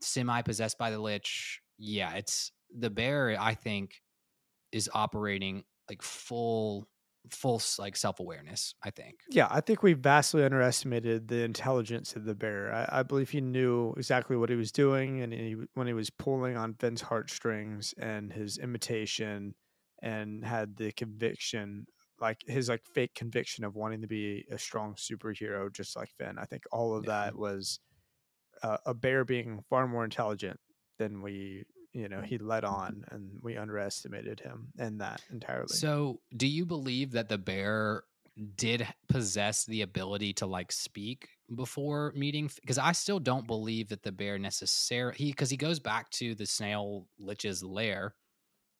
semi 0.00 0.42
possessed 0.42 0.78
by 0.78 0.90
the 0.90 0.98
lich. 0.98 1.60
Yeah, 1.78 2.14
it's 2.14 2.52
the 2.76 2.90
bear. 2.90 3.36
I 3.40 3.54
think 3.54 4.02
is 4.72 4.90
operating 4.92 5.64
like 5.88 6.02
full 6.02 6.88
full 7.30 7.60
like 7.78 7.96
self 7.96 8.20
awareness. 8.20 8.74
I 8.82 8.90
think. 8.90 9.16
Yeah, 9.30 9.48
I 9.50 9.60
think 9.60 9.82
we 9.82 9.92
vastly 9.94 10.44
underestimated 10.44 11.28
the 11.28 11.42
intelligence 11.42 12.14
of 12.16 12.24
the 12.24 12.34
bear. 12.34 12.72
I, 12.72 13.00
I 13.00 13.02
believe 13.02 13.30
he 13.30 13.40
knew 13.40 13.94
exactly 13.96 14.36
what 14.36 14.50
he 14.50 14.56
was 14.56 14.72
doing, 14.72 15.22
and 15.22 15.32
he, 15.32 15.56
when 15.74 15.86
he 15.86 15.92
was 15.92 16.10
pulling 16.10 16.56
on 16.56 16.74
Finn's 16.74 17.00
heartstrings 17.02 17.94
and 17.98 18.32
his 18.32 18.58
imitation, 18.58 19.54
and 20.02 20.44
had 20.44 20.76
the 20.76 20.92
conviction, 20.92 21.86
like 22.20 22.38
his 22.46 22.68
like 22.68 22.84
fake 22.94 23.14
conviction 23.14 23.64
of 23.64 23.74
wanting 23.74 24.02
to 24.02 24.06
be 24.08 24.44
a 24.50 24.58
strong 24.58 24.94
superhero, 24.94 25.72
just 25.72 25.96
like 25.96 26.10
Finn. 26.18 26.38
I 26.38 26.44
think 26.44 26.62
all 26.72 26.94
of 26.96 27.04
Yeah. 27.04 27.24
that 27.24 27.36
was 27.36 27.80
uh, 28.62 28.78
a 28.86 28.94
bear 28.94 29.24
being 29.24 29.64
far 29.68 29.86
more 29.86 30.04
intelligent 30.04 30.58
than 30.98 31.22
we, 31.22 31.64
you 31.92 32.08
know, 32.08 32.20
he 32.20 32.38
let 32.38 32.64
on, 32.64 33.04
and 33.10 33.38
we 33.42 33.56
underestimated 33.56 34.40
him 34.40 34.68
in 34.78 34.98
that 34.98 35.20
entirely. 35.30 35.74
So, 35.74 36.20
do 36.36 36.46
you 36.46 36.66
believe 36.66 37.12
that 37.12 37.28
the 37.28 37.38
bear 37.38 38.04
did 38.56 38.86
possess 39.08 39.64
the 39.64 39.82
ability 39.82 40.34
to 40.34 40.46
like 40.46 40.70
speak 40.70 41.28
before 41.54 42.12
meeting? 42.14 42.50
Because 42.60 42.78
I 42.78 42.92
still 42.92 43.18
don't 43.18 43.46
believe 43.46 43.88
that 43.88 44.02
the 44.02 44.12
bear 44.12 44.38
necessarily 44.38 45.16
he 45.16 45.30
because 45.30 45.50
he 45.50 45.56
goes 45.56 45.80
back 45.80 46.10
to 46.10 46.34
the 46.34 46.46
snail 46.46 47.06
lich's 47.18 47.62
lair, 47.62 48.14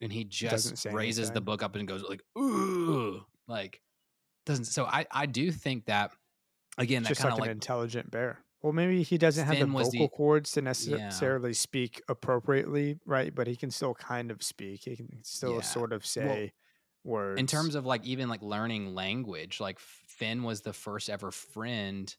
and 0.01 0.13
he 0.13 0.25
just 0.25 0.87
raises 0.87 1.31
the 1.31 1.41
book 1.41 1.63
up 1.63 1.75
and 1.77 1.89
goes 1.89 2.03
like, 2.03 2.23
"Ooh," 2.39 3.25
like 3.49 3.81
doesn't. 4.45 4.67
So 4.67 4.85
I 4.85 5.07
I 5.11 5.27
do 5.27 5.51
think 5.51 5.87
that 5.87 6.13
again 6.79 7.03
that 7.03 7.17
kind 7.17 7.25
like 7.25 7.33
of 7.33 7.39
an 7.39 7.43
like 7.43 7.51
intelligent 7.51 8.11
bear. 8.11 8.39
Well, 8.67 8.73
maybe 8.73 9.05
he 9.05 9.17
doesn't 9.17 9.47
have 9.47 9.61
the 9.61 9.65
vocal 9.67 9.91
the- 9.93 10.09
cords 10.09 10.51
to 10.53 10.61
Yeah. 10.61 10.65
necessarily 10.65 11.55
speak 11.55 12.03
appropriately, 12.09 12.99
right? 13.07 13.33
But 13.33 13.47
he 13.47 13.55
can 13.55 13.71
still 13.71 13.95
kind 13.95 14.33
of 14.33 14.43
speak. 14.43 14.83
He 14.83 14.97
can 14.97 15.23
still 15.23 15.55
Yeah. 15.57 15.61
sort 15.61 15.93
of 15.93 16.05
say 16.05 16.53
words. 17.05 17.39
in 17.39 17.47
terms 17.47 17.77
of 17.77 17.87
like 17.87 18.05
even 18.05 18.29
like 18.29 18.43
learning 18.43 18.93
language 18.93 19.61
like 19.61 19.79
finn 19.79 20.43
was 20.43 20.63
the 20.63 20.73
first 20.73 21.09
ever 21.09 21.31
friend 21.31 22.17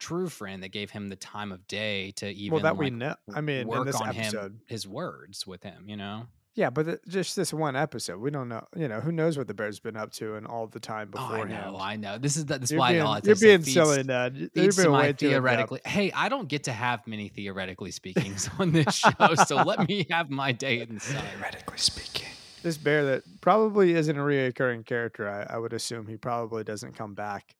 true 0.00 0.28
friend 0.28 0.64
that 0.64 0.70
gave 0.70 0.90
him 0.90 1.08
the 1.10 1.14
time 1.14 1.52
of 1.52 1.64
day 1.68 2.10
to 2.10 2.28
even 2.28 2.54
well, 2.54 2.62
that 2.64 2.76
we 2.76 2.90
know. 2.90 3.14
I 3.32 3.40
mean, 3.40 3.60
in 3.60 3.68
work 3.68 3.86
this 3.86 3.94
on 3.94 4.08
episode, 4.08 4.52
him 4.54 4.60
his 4.66 4.88
words 4.88 5.46
with 5.46 5.62
him 5.62 5.88
you 5.88 5.96
know 5.96 6.26
yeah, 6.54 6.70
but 6.70 6.84
th- 6.84 6.98
just 7.08 7.34
this 7.36 7.52
one 7.52 7.76
episode, 7.76 8.18
we 8.20 8.30
don't 8.30 8.48
know. 8.48 8.66
You 8.76 8.88
know, 8.88 9.00
who 9.00 9.10
knows 9.12 9.38
what 9.38 9.46
the 9.48 9.54
bear's 9.54 9.80
been 9.80 9.96
up 9.96 10.12
to 10.14 10.34
and 10.34 10.46
all 10.46 10.66
the 10.66 10.80
time 10.80 11.10
oh, 11.14 11.18
i 11.18 11.44
know 11.44 11.78
i 11.80 11.96
know 11.96 12.18
this 12.18 12.36
is 12.36 12.44
the, 12.46 12.58
this 12.58 12.64
is 12.68 12.72
You're 12.72 12.80
why 12.80 12.92
being, 12.92 13.06
it's 13.06 13.26
you're 13.26 13.36
being 13.36 13.58
feeds- 13.62 13.72
silly, 13.72 14.02
Ned. 14.02 14.50
You're 14.54 14.70
to 14.70 14.76
being 14.76 14.90
my 14.90 14.98
way 15.00 15.12
too 15.12 15.28
theoretically 15.28 15.80
hey 15.84 16.12
i 16.12 16.28
don't 16.28 16.48
get 16.48 16.64
to 16.64 16.72
have 16.72 17.06
many 17.06 17.28
theoretically 17.28 17.90
speakings 17.90 18.50
on 18.58 18.72
this 18.72 18.94
show 18.94 19.34
so 19.46 19.56
let 19.62 19.88
me 19.88 20.06
have 20.10 20.28
my 20.30 20.52
day 20.52 20.80
inside 20.80 21.22
Theoretically 21.36 21.78
speaking. 21.78 22.28
This 22.62 22.76
bear 22.76 23.04
that 23.06 23.22
probably 23.40 23.94
isn't 23.94 24.16
a 24.16 24.20
reoccurring 24.20 24.86
character. 24.86 25.28
I, 25.28 25.54
I 25.54 25.58
would 25.58 25.72
assume 25.72 26.06
he 26.06 26.16
probably 26.16 26.62
doesn't 26.62 26.92
come 26.96 27.12
back. 27.14 27.56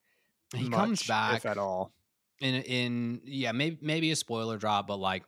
he 0.55 0.69
much, 0.69 0.79
comes 0.79 1.03
back 1.09 1.39
if 1.39 1.47
at 1.47 1.59
all. 1.59 1.93
in 2.41 2.55
in 2.63 3.21
yeah 3.25 3.51
maybe 3.53 3.79
maybe 3.81 4.11
a 4.13 4.17
spoiler 4.17 4.59
drop 4.59 4.87
but 4.87 4.97
like 4.99 5.25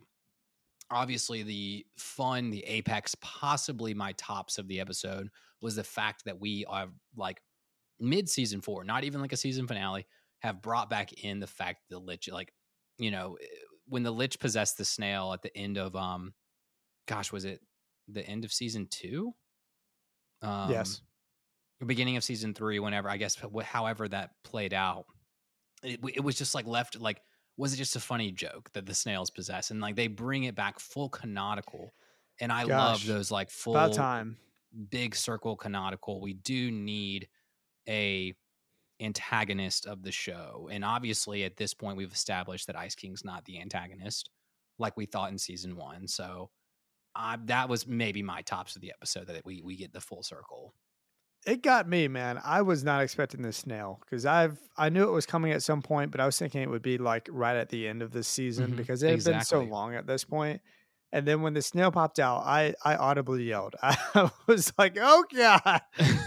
obviously 0.95 1.43
the 1.43 1.85
fun 1.97 2.51
the 2.51 2.65
apex 2.65 3.15
possibly 3.21 3.95
my 3.95 4.13
tops 4.13 4.59
of 4.59 4.69
the 4.69 4.81
episode 4.81 5.29
was 5.61 5.77
the 5.77 5.85
fact 5.85 6.25
that 6.25 6.41
we 6.41 6.65
are 6.67 6.89
like 7.17 7.41
mid 8.01 8.29
season 8.29 8.61
four 8.61 8.85
not 8.85 9.05
even 9.05 9.21
like 9.21 9.33
a 9.33 9.37
season 9.37 9.67
finale 9.67 10.07
have 10.41 10.61
brought 10.61 10.91
back 10.91 11.13
in 11.25 11.41
the 11.41 11.47
fact 11.47 11.81
that 11.91 11.99
lich 11.99 12.29
like 12.31 12.53
you 12.99 13.11
know 13.11 13.37
eh, 13.41 13.47
when 13.87 14.03
the 14.03 14.11
lich 14.11 14.39
possessed 14.39 14.79
the 14.79 14.85
snail 14.85 15.33
at 15.33 15.43
the 15.43 15.57
end 15.57 15.77
of 15.77 15.95
um, 15.97 16.33
gosh, 17.07 17.33
was 17.33 17.45
it 17.45 17.61
the 18.09 18.27
end 18.27 18.45
of 18.45 18.53
season 18.53 18.87
two? 18.91 19.35
Um, 20.43 20.71
yes. 20.71 21.03
Beginning 21.85 22.17
of 22.17 22.25
season 22.25 22.55
three, 22.55 22.79
whenever 22.79 23.09
I 23.11 23.17
guess, 23.17 23.37
however 23.63 24.09
that 24.09 24.31
played 24.43 24.73
out, 24.73 25.05
it, 25.83 26.01
it 26.15 26.25
was 26.25 26.37
just 26.37 26.55
like 26.55 26.67
left 26.67 26.99
like 26.99 27.21
was 27.57 27.73
it 27.73 27.77
just 27.77 27.97
a 27.97 28.01
funny 28.01 28.33
joke 28.33 28.71
that 28.73 28.87
the 28.87 28.95
snails 28.95 29.31
possess? 29.31 29.71
And 29.71 29.81
like 29.81 29.97
they 29.97 30.09
bring 30.09 30.45
it 30.45 30.55
back 30.55 30.79
full 30.81 31.09
canonical 31.09 31.93
and 32.41 32.51
i 32.51 32.67
Gosh, 32.67 32.71
love 32.71 33.07
those 33.07 33.31
like 33.31 33.49
full 33.51 33.77
About 33.77 33.93
time. 33.93 34.37
big 34.91 35.15
circle 35.15 35.55
canonical. 35.57 36.21
We 36.21 36.33
do 36.35 36.71
need 36.71 37.29
a 37.89 38.35
antagonist 39.01 39.87
of 39.87 40.03
the 40.03 40.13
show 40.13 40.69
and 40.71 40.85
obviously 40.85 41.43
at 41.43 41.57
this 41.57 41.75
point 41.75 41.97
we've 41.97 42.13
established 42.13 42.67
that 42.69 42.77
ice 42.79 42.95
king's 42.95 43.25
not 43.25 43.45
the 43.45 43.61
antagonist 43.61 44.31
like 44.79 44.97
we 44.97 45.05
thought 45.05 45.33
in 45.33 45.37
season 45.37 45.77
one 45.77 46.07
so 46.07 46.49
uh, 47.17 47.37
that 47.45 47.69
was 47.69 47.87
maybe 47.89 48.23
my 48.23 48.41
tops 48.43 48.77
of 48.77 48.83
the 48.83 48.93
episode 48.93 49.27
that 49.27 49.45
we 49.45 49.61
we 49.63 49.75
get 49.77 49.93
the 49.93 50.01
full 50.01 50.23
circle 50.23 50.73
It 51.47 51.63
got 51.63 51.87
me, 51.89 52.09
man. 52.09 52.41
I 52.43 52.63
was 52.63 52.83
not 52.85 53.03
expecting 53.03 53.43
this 53.43 53.59
snail 53.59 54.01
because 54.05 54.25
I've 54.25 54.59
I 54.79 54.89
knew 54.89 55.05
it 55.07 55.13
was 55.13 55.27
coming 55.27 55.53
at 55.53 55.63
some 55.63 55.83
point, 55.83 56.11
but 56.11 56.21
I 56.21 56.27
was 56.27 56.39
thinking 56.39 56.63
it 56.63 56.71
would 56.71 56.83
be 56.83 56.97
like 56.99 57.29
right 57.31 57.57
at 57.57 57.69
the 57.69 57.87
end 57.87 58.01
of 58.03 58.13
this 58.13 58.27
season 58.27 58.73
Mhm, 58.73 58.77
because 58.77 59.03
it 59.03 59.11
had 59.11 59.25
been 59.25 59.41
so 59.43 59.61
long 59.61 59.95
at 59.95 60.07
this 60.07 60.25
point. 60.25 60.63
And 61.13 61.29
then 61.29 61.43
when 61.43 61.55
the 61.55 61.63
snail 61.63 61.93
popped 61.93 62.19
out, 62.19 62.39
I 62.45 62.75
I 62.83 62.97
audibly 62.97 63.45
yelled. 63.45 63.77
I 63.83 64.31
was 64.49 64.73
like, 64.79 64.97
"Oh 65.01 65.25
God, 65.33 65.81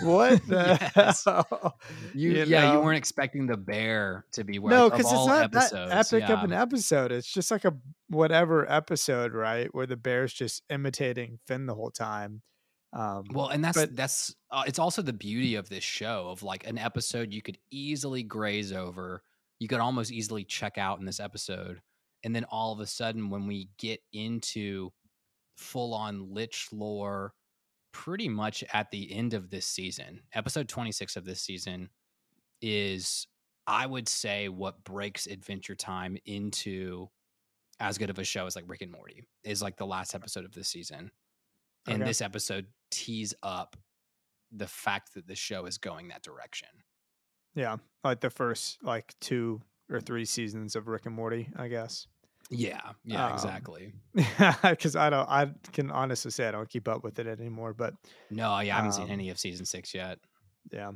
what 0.04 0.40
the 0.48 0.76
hell?" 0.78 1.78
you, 2.14 2.32
You 2.32 2.44
yeah 2.46 2.74
you 2.74 2.80
weren't 2.80 2.98
expecting 2.98 3.48
the 3.48 3.58
bear 3.58 4.24
to 4.34 4.44
be 4.46 4.60
where 4.60 4.70
No, 4.70 4.90
because 4.90 5.12
it's 5.12 5.26
not 5.26 5.52
that 5.52 5.74
episodes, 5.74 6.14
epic 6.14 6.30
of 6.30 6.44
an 6.44 6.54
episode. 6.54 7.12
It's 7.12 7.28
just 7.28 7.52
like 7.52 7.66
a 7.66 7.74
whatever 8.08 8.72
episode, 8.72 9.34
right? 9.34 9.68
Where 9.74 9.88
the 9.88 9.98
bear's 9.98 10.32
just 10.32 10.62
imitating 10.70 11.40
Finn 11.48 11.66
the 11.66 11.76
whole 11.76 11.92
time. 11.92 12.44
Um, 12.94 13.26
Well, 13.32 13.50
and 13.50 13.64
that's 13.64 13.78
but- 13.78 13.96
that's 13.96 14.36
uh, 14.50 14.64
it's 14.66 14.80
also 14.80 15.02
the 15.02 15.14
beauty 15.14 15.56
of 15.56 15.70
this 15.70 15.84
show 15.84 16.30
of 16.30 16.44
like 16.44 16.66
an 16.66 16.78
episode 16.78 17.34
you 17.34 17.42
could 17.42 17.58
easily 17.70 18.24
graze 18.24 18.72
over. 18.72 19.24
You 19.60 19.68
could 19.68 19.80
almost 19.80 20.12
easily 20.12 20.44
check 20.44 20.78
out 20.78 21.00
in 21.00 21.06
this 21.06 21.20
episode, 21.20 21.82
and 22.24 22.36
then 22.36 22.46
all 22.46 22.72
of 22.74 22.80
a 22.80 22.86
sudden, 22.86 23.30
when 23.30 23.48
we 23.48 23.70
get 23.78 24.02
into 24.14 24.92
full 25.58 25.94
on 25.94 26.34
Lich 26.34 26.68
lore, 26.72 27.34
pretty 27.92 28.30
much 28.30 28.64
at 28.72 28.92
the 28.92 29.12
end 29.12 29.34
of 29.34 29.50
this 29.50 29.66
season, 29.68 30.22
episode 30.34 30.70
twenty 30.70 30.92
six 30.92 31.16
of 31.16 31.26
this 31.26 31.42
season 31.42 31.90
is, 32.62 33.28
I 33.66 33.86
would 33.86 34.08
say, 34.08 34.48
what 34.50 34.84
breaks 34.84 35.28
Adventure 35.28 35.76
Time 35.76 36.18
into 36.26 37.10
as 37.80 37.98
good 37.98 38.10
of 38.10 38.18
a 38.20 38.24
show 38.24 38.46
as 38.46 38.56
like 38.56 38.66
Rick 38.68 38.82
and 38.82 38.92
Morty 38.92 39.28
is 39.44 39.62
like 39.62 39.78
the 39.78 39.86
last 39.86 40.16
episode 40.16 40.46
of 40.46 40.52
this 40.54 40.68
season 40.70 41.12
and 41.88 42.02
Okay. 42.02 42.10
this 42.10 42.22
episode 42.22 42.68
tease 42.92 43.34
up 43.44 43.76
the 44.52 44.68
fact 44.68 45.14
that 45.14 45.28
the 45.28 45.36
show 45.36 45.66
is 45.66 45.78
going 45.78 46.08
that 46.10 46.24
direction. 46.24 46.70
yeah, 47.56 47.78
like 48.04 48.20
the 48.22 48.30
first 48.30 48.78
like 48.84 49.14
two 49.20 49.62
or 49.90 50.00
three 50.00 50.26
seasons 50.26 50.76
of 50.76 50.88
Rick 50.88 51.06
and 51.06 51.16
Morty, 51.16 51.50
I 51.56 51.68
guess. 51.70 52.08
Yeah, 52.50 52.80
yeah, 53.04 53.26
Um, 53.28 53.34
exactly. 53.34 53.94
Because 54.64 54.96
I 54.96 55.10
don't, 55.10 55.28
I 55.30 55.52
can 55.74 55.92
honestly 55.92 56.32
say 56.32 56.48
I 56.48 56.52
don't 56.52 56.70
keep 56.70 56.88
up 56.88 57.04
with 57.04 57.20
it 57.20 57.28
anymore. 57.28 57.74
But 57.74 57.94
No, 58.30 58.58
yeah, 58.60 58.76
I 58.76 58.78
haven't 58.78 58.94
seen 58.94 59.06
um, 59.06 59.12
any 59.12 59.30
of 59.30 59.38
season 59.40 59.66
six 59.66 59.94
yet. 59.94 60.20
yeah, 60.72 60.92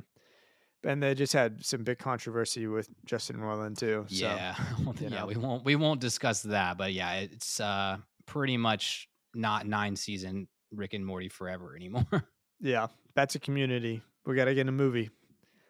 and 0.84 1.02
they 1.02 1.14
just 1.14 1.32
had 1.34 1.62
some 1.64 1.84
big 1.84 1.98
controversy 1.98 2.66
with 2.66 2.88
Justin 3.04 3.36
Roiland 3.36 3.76
too. 3.78 4.06
So. 4.08 4.24
yeah, 4.26 4.54
yeah, 5.00 5.08
know. 5.10 5.26
we 5.26 5.36
won't 5.36 5.64
we 5.64 5.76
won't 5.76 6.00
discuss 6.00 6.42
that, 6.42 6.78
but 6.78 6.92
yeah, 6.94 7.14
it's 7.16 7.60
uh 7.60 7.98
pretty 8.26 8.56
much 8.56 9.08
not 9.34 9.66
nine 9.66 9.96
season 9.96 10.48
Rick 10.72 10.94
and 10.94 11.04
Morty 11.04 11.28
forever 11.28 11.74
anymore. 11.76 12.06
Yeah, 12.64 12.86
that's 13.16 13.34
a 13.34 13.40
community. 13.40 14.02
We 14.24 14.36
got 14.36 14.44
to 14.44 14.54
get 14.54 14.68
a 14.68 14.72
movie. 14.72 15.10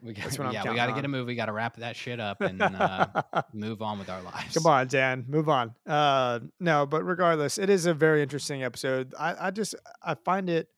we 0.03 0.13
got, 0.13 0.25
That's 0.25 0.39
what 0.39 0.49
I'm 0.49 0.53
yeah, 0.53 0.69
we 0.69 0.77
got 0.77 0.89
to 0.89 0.93
get 0.93 1.07
a 1.07 1.09
movie, 1.09 1.35
got 1.35 1.47
to 1.47 1.53
wrap 1.53 1.79
that 1.79 1.97
shit 1.97 2.21
up 2.21 2.43
and 2.43 2.61
uh, 2.61 3.07
move 3.55 3.81
on 3.81 3.99
with 3.99 4.11
our 4.11 4.21
lives. 4.21 4.53
Come 4.53 4.67
on, 4.67 4.89
Dan, 4.89 5.25
move 5.27 5.49
on. 5.49 5.75
Uh, 5.87 6.41
no, 6.61 6.85
but 6.85 7.03
regardless, 7.03 7.57
it 7.57 7.71
is 7.71 7.87
a 7.87 7.95
very 7.95 8.23
interesting 8.23 8.63
episode. 8.63 9.15
I, 9.19 9.47
I 9.47 9.51
just 9.53 9.75
I 10.03 10.15
find 10.17 10.51
it 10.51 10.69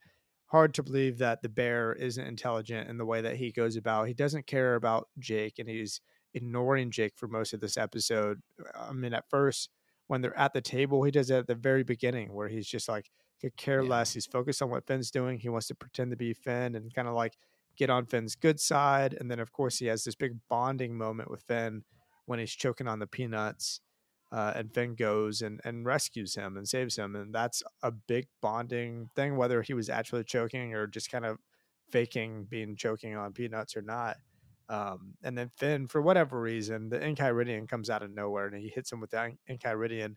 hard 0.47 0.75
to 0.75 0.85
believe 0.85 1.19
that 1.19 1.43
the 1.43 1.49
bear 1.49 1.93
isn't 1.95 2.25
intelligent 2.25 2.89
in 2.89 2.97
the 2.97 3.05
way 3.05 3.23
that 3.23 3.35
he 3.35 3.51
goes 3.51 3.75
about. 3.75 4.07
He 4.07 4.15
doesn't 4.15 4.47
care 4.47 4.77
about 4.77 5.09
Jake, 5.19 5.59
and 5.59 5.69
he's 5.69 6.01
ignoring 6.33 6.93
Jake 6.93 7.15
for 7.17 7.27
most 7.27 7.55
of 7.55 7.61
this 7.61 7.77
episode. 7.77 8.41
I 8.73 8.93
mean, 8.93 9.15
at 9.15 9.29
first 9.29 9.71
when 10.07 10.21
they're 10.21 10.39
at 10.39 10.53
the 10.53 10.61
table, 10.61 11.03
he 11.03 11.11
does 11.11 11.31
it 11.31 11.39
at 11.39 11.47
the 11.49 11.57
very 11.57 11.83
beginning 11.83 12.33
where 12.33 12.49
he's 12.49 12.69
just 12.69 12.89
like 12.89 13.11
could 13.45 13.57
care 13.57 13.83
Yeah. 13.83 13.91
less. 13.91 14.15
He's 14.15 14.27
focused 14.27 14.63
on 14.63 14.71
what 14.71 14.87
Finn's 14.87 15.11
doing. 15.11 15.39
He 15.39 15.49
wants 15.49 15.67
to 15.69 15.75
pretend 15.75 16.11
to 16.11 16.17
be 16.17 16.33
Finn 16.33 16.75
and 16.75 16.93
kind 16.95 17.09
of 17.09 17.15
like 17.15 17.37
get 17.77 17.91
on 17.91 18.07
Finn's 18.07 18.37
good 18.37 18.59
side. 18.61 19.15
And 19.19 19.31
then 19.31 19.41
of 19.41 19.53
course 19.53 19.79
he 19.79 19.87
has 19.87 20.05
this 20.05 20.15
big 20.15 20.39
bonding 20.49 20.97
moment 20.97 21.31
with 21.31 21.43
Finn 21.43 21.85
when 22.27 22.39
he's 22.39 22.53
choking 22.53 22.89
on 22.89 22.99
the 23.01 23.07
peanuts. 23.07 23.81
Uh, 24.33 24.53
and 24.57 24.73
Finn 24.75 24.95
goes 24.95 25.43
and, 25.43 25.61
and 25.65 25.85
rescues 25.87 26.35
him 26.35 26.57
and 26.57 26.69
saves 26.69 26.97
him. 26.97 27.15
And 27.15 27.33
that's 27.35 27.63
a 27.83 27.93
big 27.93 28.27
bonding 28.41 29.11
thing, 29.15 29.37
whether 29.37 29.63
he 29.63 29.75
was 29.75 29.89
actually 29.89 30.25
choking 30.25 30.75
or 30.75 30.87
just 30.87 31.11
kind 31.11 31.25
of 31.25 31.39
faking 31.91 32.47
being 32.51 32.75
choking 32.75 33.15
on 33.17 33.33
peanuts 33.33 33.77
or 33.77 33.83
not. 33.83 34.17
Um, 34.69 35.15
and 35.23 35.37
then 35.37 35.51
Finn, 35.57 35.87
for 35.87 36.01
whatever 36.01 36.41
reason, 36.41 36.89
the 36.89 36.99
Enchiridion 36.99 37.69
comes 37.69 37.91
out 37.91 38.03
of 38.03 38.13
nowhere 38.13 38.47
and 38.47 38.57
he 38.57 38.69
hits 38.69 38.91
him 38.91 39.01
with 39.01 39.11
the 39.11 39.21
En- 39.21 39.39
Enchiridion. 39.49 40.17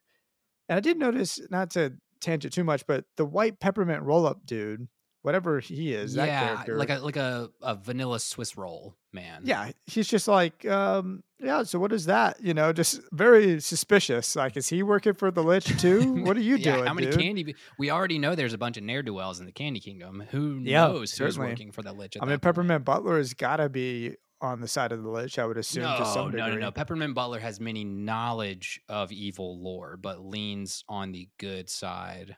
And 0.69 0.77
I 0.77 0.79
did 0.79 0.97
notice, 0.97 1.39
not 1.51 1.69
to 1.71 1.93
tangent 2.21 2.53
too 2.53 2.63
much, 2.63 2.85
but 2.87 3.05
the 3.15 3.25
white 3.25 3.59
peppermint 3.59 4.03
roll 4.03 4.25
up 4.25 4.45
dude, 4.45 4.87
whatever 5.21 5.59
he 5.59 5.93
is, 5.93 6.13
that 6.15 6.27
yeah, 6.27 6.47
character. 6.55 6.77
like 6.77 6.89
a 6.89 6.99
like 6.99 7.15
a, 7.17 7.49
a 7.61 7.75
vanilla 7.75 8.19
Swiss 8.19 8.57
roll, 8.57 8.95
man. 9.13 9.41
yeah, 9.43 9.71
he's 9.85 10.07
just 10.07 10.27
like, 10.27 10.65
um, 10.65 11.23
yeah, 11.39 11.63
so 11.63 11.77
what 11.79 11.91
is 11.93 12.05
that? 12.05 12.41
You 12.41 12.53
know, 12.53 12.73
just 12.73 12.99
very 13.11 13.59
suspicious. 13.59 14.35
Like, 14.35 14.57
is 14.57 14.69
he 14.69 14.81
working 14.83 15.13
for 15.13 15.29
the 15.31 15.43
Lich 15.43 15.65
too? 15.79 16.15
What 16.23 16.35
are 16.37 16.41
you 16.41 16.55
yeah, 16.55 16.73
doing? 16.75 16.85
How 16.87 16.93
many 16.93 17.07
dude? 17.07 17.19
candy? 17.19 17.55
We 17.77 17.91
already 17.91 18.17
know 18.19 18.35
there's 18.35 18.53
a 18.53 18.57
bunch 18.57 18.77
of 18.77 18.83
ne'er 18.83 19.03
do 19.03 19.13
wells 19.13 19.39
in 19.39 19.45
the 19.45 19.51
Candy 19.51 19.79
Kingdom. 19.79 20.23
Who 20.31 20.59
Yeah, 20.63 20.87
knows 20.87 21.11
who's 21.17 21.37
working 21.37 21.71
for 21.71 21.81
the 21.81 21.93
Lich? 21.93 22.15
At 22.15 22.23
I 22.23 22.25
mean, 22.25 22.33
point? 22.33 22.41
Peppermint 22.41 22.85
Butler 22.85 23.17
has 23.17 23.33
got 23.33 23.57
to 23.57 23.69
be 23.69 24.15
on 24.41 24.61
the 24.61 24.67
side 24.67 24.91
of 24.91 25.01
the 25.03 25.09
Lich, 25.09 25.39
I 25.39 25.45
would 25.45 25.57
assume, 25.57 25.83
No, 25.83 26.29
no, 26.29 26.49
no, 26.49 26.55
no. 26.55 26.71
Peppermint 26.71 27.15
Butler 27.15 27.39
has 27.39 27.59
many 27.59 27.83
knowledge 27.83 28.79
of 28.87 29.11
evil 29.11 29.61
lore, 29.61 29.97
but 29.97 30.23
leans 30.25 30.83
on 30.87 31.11
the 31.11 31.27
good 31.39 31.69
side 31.69 32.37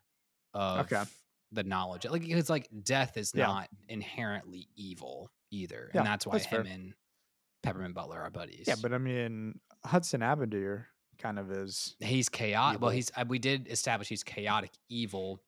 of 0.54 0.92
Okay. 0.92 1.04
the 1.52 1.64
knowledge. 1.64 2.06
Like 2.06 2.28
it's 2.28 2.50
like 2.50 2.70
death 2.84 3.18
is 3.18 3.34
Yeah. 3.36 3.48
not 3.48 3.70
inherently 3.88 4.70
evil 4.76 5.32
either, 5.52 5.92
Yeah, 5.94 6.02
and 6.02 6.08
that's 6.08 6.26
why 6.26 6.34
that's 6.34 6.46
fair. 6.48 6.62
him 6.62 6.68
and 6.68 6.94
Peppermint 7.64 7.94
Butler 7.96 8.22
are 8.22 8.30
buddies. 8.30 8.66
Yeah, 8.68 8.76
but 8.82 8.94
I 8.94 8.98
mean, 8.98 9.60
Hunson 9.84 10.22
Abadeer 10.22 10.86
kind 11.18 11.38
of 11.38 11.52
is. 11.52 11.96
he's 12.00 12.30
chaotic. 12.30 12.80
Well, 12.82 12.92
he's 12.92 13.12
uh, 13.18 13.26
we 13.28 13.40
did 13.40 13.68
establish 13.68 14.08
he's 14.08 14.24
chaotic 14.24 14.72
evil, 14.88 15.42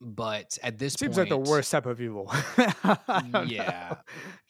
but 0.00 0.58
at 0.62 0.78
this 0.78 0.96
point 0.96 1.14
Seems 1.14 1.16
point, 1.16 1.30
like 1.30 1.44
the 1.44 1.50
worst 1.50 1.70
type 1.70 1.86
of 1.86 2.00
evil. 2.00 2.26
I 2.32 2.98
don't 3.08 3.30
know. 3.30 3.42
Yeah. 3.42 3.94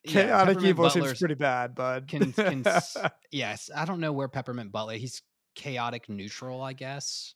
Yeah, 0.05 0.13
Chaotic 0.13 0.57
Peppermint 0.57 0.67
evil 0.67 0.91
seems 0.91 1.19
pretty 1.19 1.35
bad, 1.35 1.75
bud. 1.75 2.09
Can, 2.09 2.33
can 2.33 2.65
yes, 3.33 3.71
I 3.75 3.85
don't 3.85 4.01
know 4.01 4.13
where 4.13 4.29
Peppermint 4.29 4.71
Butler. 4.71 4.95
He's 4.95 5.23
chaotic 5.55 6.09
neutral, 6.09 6.61
I 6.61 6.75
guess. 6.75 7.33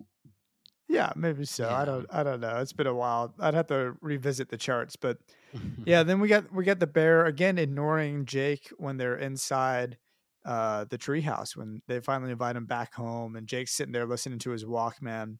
yeah, 0.88 1.12
maybe 1.16 1.44
so. 1.46 1.68
I 1.70 1.84
don't. 1.84 2.06
I 2.10 2.22
don't 2.22 2.40
know. 2.40 2.58
It's 2.58 2.72
been 2.74 2.86
a 2.86 2.94
while. 2.94 3.34
I'd 3.38 3.54
have 3.54 3.68
to 3.68 3.94
revisit 4.02 4.50
the 4.50 4.58
charts, 4.58 4.96
but 4.96 5.18
yeah. 5.86 6.02
Then 6.02 6.20
we 6.20 6.28
got 6.28 6.52
we 6.52 6.64
got 6.64 6.78
the 6.78 6.86
bear 6.86 7.24
again 7.24 7.56
ignoring 7.58 8.26
Jake 8.26 8.68
when 8.76 8.96
they're 8.98 9.16
inside 9.16 9.96
uh, 10.44 10.84
the 10.90 10.98
treehouse 10.98 11.56
when 11.56 11.82
they 11.88 12.00
finally 12.00 12.32
invite 12.32 12.56
him 12.56 12.66
back 12.66 12.94
home, 12.94 13.36
and 13.36 13.46
Jake's 13.46 13.72
sitting 13.72 13.92
there 13.92 14.06
listening 14.06 14.38
to 14.40 14.50
his 14.50 14.64
Walkman. 14.64 15.38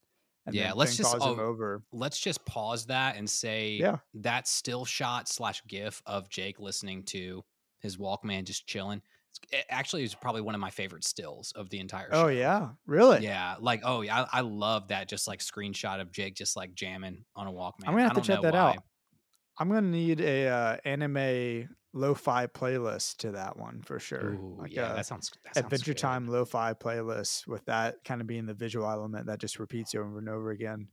Yeah, 0.52 0.72
let's 0.74 0.96
just- 0.96 1.16
oh, 1.20 1.38
over. 1.38 1.82
let's 1.92 2.18
just 2.18 2.44
pause 2.44 2.87
that 2.87 3.16
and 3.16 3.28
say 3.28 3.72
Yeah. 3.80 3.98
that 4.14 4.46
still 4.48 4.84
shot 4.84 5.28
slash 5.28 5.62
gif 5.66 6.02
of 6.06 6.28
Jake 6.28 6.58
listening 6.61 7.04
to 7.04 7.44
his 7.80 7.96
Walkman 7.96 8.44
just 8.44 8.66
chilling. 8.66 9.02
It 9.52 9.66
actually 9.68 10.02
is 10.02 10.14
probably 10.14 10.40
one 10.40 10.54
of 10.56 10.61
my 10.61 10.70
favorite 10.70 11.04
stills 11.04 11.52
of 11.52 11.70
the 11.70 11.78
entire 11.78 12.11
show. 12.12 12.24
Oh 12.24 12.28
yeah, 12.28 12.70
really? 12.87 13.20
Yeah, 13.22 13.54
like 13.61 13.82
oh 13.84 14.00
yeah, 14.00 14.22
I, 14.32 14.38
I 14.38 14.40
love 14.40 14.88
that 14.88 15.08
just 15.08 15.28
like 15.28 15.38
screenshot 15.40 16.00
of 16.00 16.11
Jake 16.11 16.34
just 16.34 16.56
like 16.56 16.74
jamming 16.74 17.24
on 17.37 17.46
a 17.46 17.52
Walkman. 17.52 17.84
I'm 17.87 17.92
gonna 17.92 18.02
have 18.02 18.14
to 18.14 18.20
check 18.20 18.40
that 18.42 18.54
why. 18.54 18.58
out. 18.76 18.82
I'm 19.58 19.68
gonna 19.68 19.82
need 19.82 20.20
a 20.20 20.48
uh, 20.48 20.76
anime 20.84 21.68
lo-fi 21.98 22.46
playlist 22.46 23.16
to 23.18 23.32
that 23.32 23.56
one 23.58 23.82
for 23.82 23.98
sure. 23.98 24.34
Ooh, 24.34 24.56
like 24.58 24.74
yeah, 24.74 24.87
uh, 24.87 24.94
that 24.96 25.06
sounds 25.06 25.30
that 25.54 25.64
Adventure 25.64 25.92
good. 25.92 25.98
Time 25.98 26.26
lo-fi 26.28 26.74
playlist 26.74 27.46
with 27.46 27.64
that 27.66 28.04
kind 28.04 28.20
of 28.20 28.26
being 28.26 28.46
the 28.46 28.54
visual 28.54 28.88
element 28.88 29.26
that 29.26 29.38
just 29.38 29.58
repeats 29.58 29.94
over 29.94 30.18
and 30.18 30.28
over 30.28 30.50
again. 30.50 30.88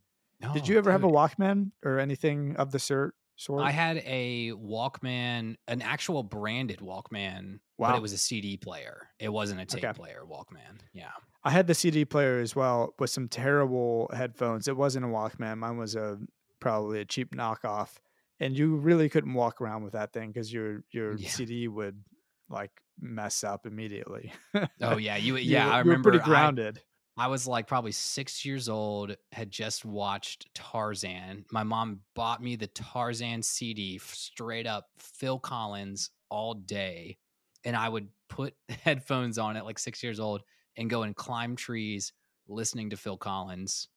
Did 0.54 0.68
you 0.68 0.76
No, 0.76 0.80
ever 0.80 0.92
have 0.92 1.04
a. 1.04 1.08
Walkman 1.08 1.72
or 1.84 2.00
anything 2.00 2.56
of 2.58 2.72
the 2.72 2.80
sort 2.80 3.16
Sort 3.38 3.64
I 3.64 3.72
had 3.72 3.98
a 4.06 4.52
Walkman, 4.52 5.58
an 5.68 5.82
actual 5.82 6.24
branded 6.24 6.80
Walkman, 6.80 7.60
wow. 7.78 7.90
but 7.92 7.98
it 7.98 8.02
was 8.02 8.14
a 8.14 8.18
CD 8.18 8.56
player. 8.56 9.10
It 9.20 9.28
wasn't 9.28 9.60
a 9.60 9.66
tape 9.66 9.84
Okay. 9.84 9.92
player 9.94 10.24
Walkman. 10.26 10.80
Yeah. 10.94 11.12
I 11.44 11.52
had 11.52 11.68
the 11.68 11.74
CD 11.74 12.06
player 12.06 12.40
as 12.40 12.56
well 12.56 12.94
with 12.98 13.10
some 13.10 13.28
terrible 13.28 14.10
headphones. 14.14 14.70
It 14.70 14.78
wasn't 14.78 15.04
a 15.06 15.10
Walkman. 15.10 15.58
Mine 15.58 15.78
was 15.78 15.96
a 15.96 16.18
probably 16.62 17.02
a 17.02 17.06
cheap 17.06 17.36
knockoff, 17.36 17.96
and 18.40 18.58
you 18.58 18.76
really 18.78 19.10
couldn't 19.10 19.34
walk 19.34 19.62
around 19.62 19.84
with 19.84 19.94
that 19.94 20.14
thing 20.14 20.32
because 20.32 20.52
your 20.52 20.84
your 20.92 21.18
Yeah. 21.18 21.30
CD 21.30 21.68
would 21.68 22.04
like 22.50 22.82
mess 23.00 23.44
up 23.44 23.66
immediately. 23.66 24.34
Oh 24.82 24.98
yeah, 24.98 25.16
you 25.18 25.36
yeah, 25.38 25.70
I 25.70 25.80
you 25.82 25.90
were 25.90 25.98
remember 25.98 25.98
pretty 25.98 26.20
grounded. 26.20 26.82
I 27.18 27.28
was 27.28 27.48
like 27.48 27.68
probably 27.68 27.94
six 27.94 28.44
years 28.46 28.68
old, 28.68 29.16
had 29.32 29.50
just 29.52 29.86
watched 29.86 30.54
Tarzan. 30.54 31.46
My 31.52 31.64
mom 31.64 32.02
bought 32.14 32.44
me 32.44 32.56
the 32.58 32.68
Tarzan 32.68 33.42
CD 33.42 33.98
straight 34.00 34.68
up 34.68 34.90
Phil 35.00 35.40
Collins 35.40 36.12
all 36.30 36.54
day. 36.54 37.18
And 37.64 37.76
I 37.76 37.88
would 37.90 38.10
put 38.30 38.56
headphones 38.70 39.38
on 39.38 39.56
at 39.58 39.66
like 39.66 39.80
six 39.80 40.04
years 40.04 40.20
old 40.20 40.44
and 40.76 40.90
go 40.90 41.04
and 41.04 41.16
climb 41.16 41.56
trees 41.56 42.12
listening 42.48 42.90
to 42.90 42.98
Phil 42.98 43.18
Collins 43.18 43.90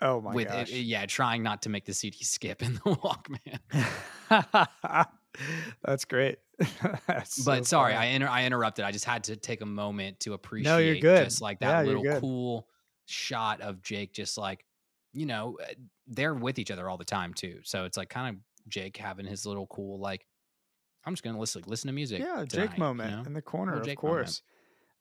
oh 0.00 0.20
my 0.20 0.34
with 0.34 0.48
gosh! 0.48 0.70
it, 0.70 0.80
yeah, 0.82 1.06
trying 1.06 1.42
not 1.42 1.62
to 1.62 1.68
make 1.68 1.84
the 1.84 1.94
CD 1.94 2.24
skip 2.24 2.62
in 2.62 2.74
the 2.74 2.80
Walkman. 4.30 5.06
That's 5.84 6.04
great. 6.04 6.38
That's 7.06 7.44
so 7.44 7.50
but 7.50 7.66
sorry, 7.66 7.92
funny. 7.94 8.06
I 8.06 8.10
inter- 8.10 8.28
I 8.28 8.44
interrupted. 8.46 8.84
I 8.84 8.90
just 8.90 9.04
had 9.04 9.24
to 9.24 9.36
take 9.36 9.60
a 9.60 9.66
moment 9.66 10.20
to 10.20 10.32
appreciate 10.32 10.70
No, 10.72 10.78
you're 10.78 10.96
good. 10.96 11.24
just 11.24 11.42
like 11.42 11.60
that 11.60 11.86
you're 11.86 11.98
little 11.98 12.20
cool 12.20 12.68
shot 13.04 13.60
of 13.60 13.82
Jake 13.82 14.12
just 14.12 14.38
like, 14.38 14.64
you 15.12 15.26
know, 15.26 15.58
uh, 15.62 15.74
they're 16.06 16.34
with 16.34 16.58
each 16.58 16.70
other 16.70 16.88
all 16.88 16.96
the 16.96 17.04
time 17.04 17.34
too. 17.34 17.60
So 17.64 17.84
it's 17.84 17.96
like 17.96 18.08
kind 18.08 18.36
of 18.36 18.42
Jake 18.68 18.96
having 18.96 19.26
his 19.26 19.44
little 19.46 19.66
cool 19.66 20.00
like 20.00 20.26
I'm 21.04 21.12
just 21.12 21.22
going 21.22 21.34
to 21.34 21.40
listen 21.40 21.62
listen 21.66 21.88
to 21.88 21.92
music. 21.94 22.20
yeah, 22.20 22.44
tonight, 22.46 22.48
Jake 22.48 22.72
you 22.72 22.82
moment 22.82 23.10
know? 23.12 23.22
in 23.26 23.32
the 23.34 23.42
corner, 23.42 23.74
of 23.74 23.84
Jake 23.84 24.02
moment. 24.02 24.42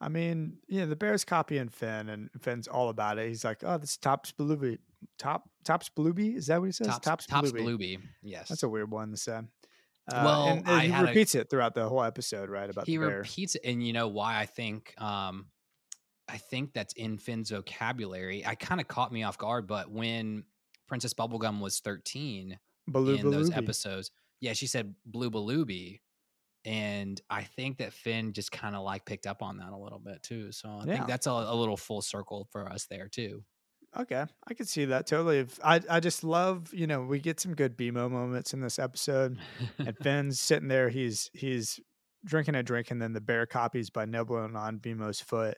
I 0.02 0.10
mean, 0.10 0.58
yeah, 0.68 0.86
the 0.86 0.96
Bears 0.96 1.24
copying 1.24 1.70
Finn, 1.70 2.10
and 2.10 2.30
Finn's 2.42 2.68
all 2.68 2.90
about 2.90 3.18
it. 3.18 3.28
He's 3.30 3.46
like, 3.46 3.64
"Oh, 3.64 3.78
this 3.78 3.96
Tops 3.98 4.32
Blueby, 4.34 4.78
Top 5.18 5.50
Tops 5.64 5.90
Blueby." 5.98 6.36
Is 6.36 6.48
that 6.48 6.60
what 6.60 6.66
he 6.66 6.72
says? 6.74 6.88
Tops, 7.00 7.26
Tops 7.26 7.52
Blueby. 7.52 8.00
Yes. 8.22 8.50
That's 8.50 8.64
a 8.64 8.70
weird 8.70 8.92
one 8.92 9.12
to 9.12 9.18
say. 9.18 9.38
Uh, 10.12 10.22
Well, 10.24 10.48
and, 10.50 10.68
and 10.68 10.82
he 10.84 10.90
had 10.90 11.06
a- 11.06 11.08
repeats 11.08 11.34
it 11.34 11.50
throughout 11.50 11.74
the 11.76 11.88
whole 11.88 12.04
episode, 12.04 12.50
right? 12.50 12.70
About 12.70 12.86
he 12.88 12.98
the 12.98 13.06
bear. 13.08 13.18
repeats 13.20 13.56
it 13.56 13.62
and 13.64 13.86
you 13.86 13.92
know 13.94 14.08
why 14.08 14.38
i 14.40 14.46
think 14.46 14.94
um 15.02 15.48
i 16.28 16.38
think 16.38 16.74
that's 16.74 16.94
in 16.94 17.18
finn's 17.18 17.50
vocabulary 17.50 18.46
i 18.46 18.54
kind 18.56 18.80
of 18.82 18.88
caught 18.88 19.12
me 19.12 19.24
off 19.24 19.38
guard 19.38 19.66
but 19.68 19.90
when 19.92 20.44
princess 20.88 21.14
bubblegum 21.14 21.60
was 21.60 21.80
13 21.80 22.60
Baloo 22.88 23.16
in 23.16 23.32
those 23.32 23.50
episodes 23.52 24.12
yeah 24.42 24.54
she 24.54 24.68
said 24.68 24.94
blue 25.06 25.32
balooby 25.32 26.02
and 26.66 27.22
i 27.30 27.44
think 27.44 27.78
that 27.78 27.94
finn 27.94 28.34
just 28.34 28.52
kind 28.52 28.76
of 28.76 28.84
like 28.84 29.06
picked 29.06 29.28
up 29.28 29.42
on 29.44 29.58
that 29.58 29.72
a 29.72 29.78
little 29.78 30.00
bit 30.00 30.22
too 30.24 30.52
so 30.52 30.68
i 30.70 30.86
Yeah. 30.86 30.96
think 30.96 31.08
that's 31.08 31.28
a, 31.28 31.32
a 31.32 31.56
little 31.56 31.78
full 31.78 32.02
circle 32.02 32.48
for 32.52 32.68
us 32.72 32.86
there 32.88 33.08
too 33.08 33.44
Okay, 33.98 34.26
I 34.46 34.54
could 34.56 34.68
see 34.68 34.84
that 34.86 35.08
totally. 35.08 35.46
I 35.64 35.80
I 35.90 36.02
just 36.02 36.22
love, 36.26 36.74
you 36.74 36.86
know, 36.86 37.04
we 37.04 37.22
get 37.22 37.40
some 37.40 37.56
good 37.56 37.78
BMO 37.78 38.12
moments 38.12 38.54
in 38.54 38.60
this 38.60 38.78
episode. 38.78 39.38
and 39.78 39.98
Finn's 40.04 40.38
sitting 40.42 40.68
there. 40.68 40.90
He's 40.90 41.30
he's 41.34 41.80
drinking 42.26 42.56
a 42.56 42.64
drink, 42.64 42.92
and 42.92 43.02
then 43.02 43.14
the 43.14 43.22
bear 43.22 43.46
copies 43.46 43.90
by 43.90 44.04
nibbling 44.04 44.58
on 44.58 44.80
BMO's 44.80 45.22
foot. 45.22 45.58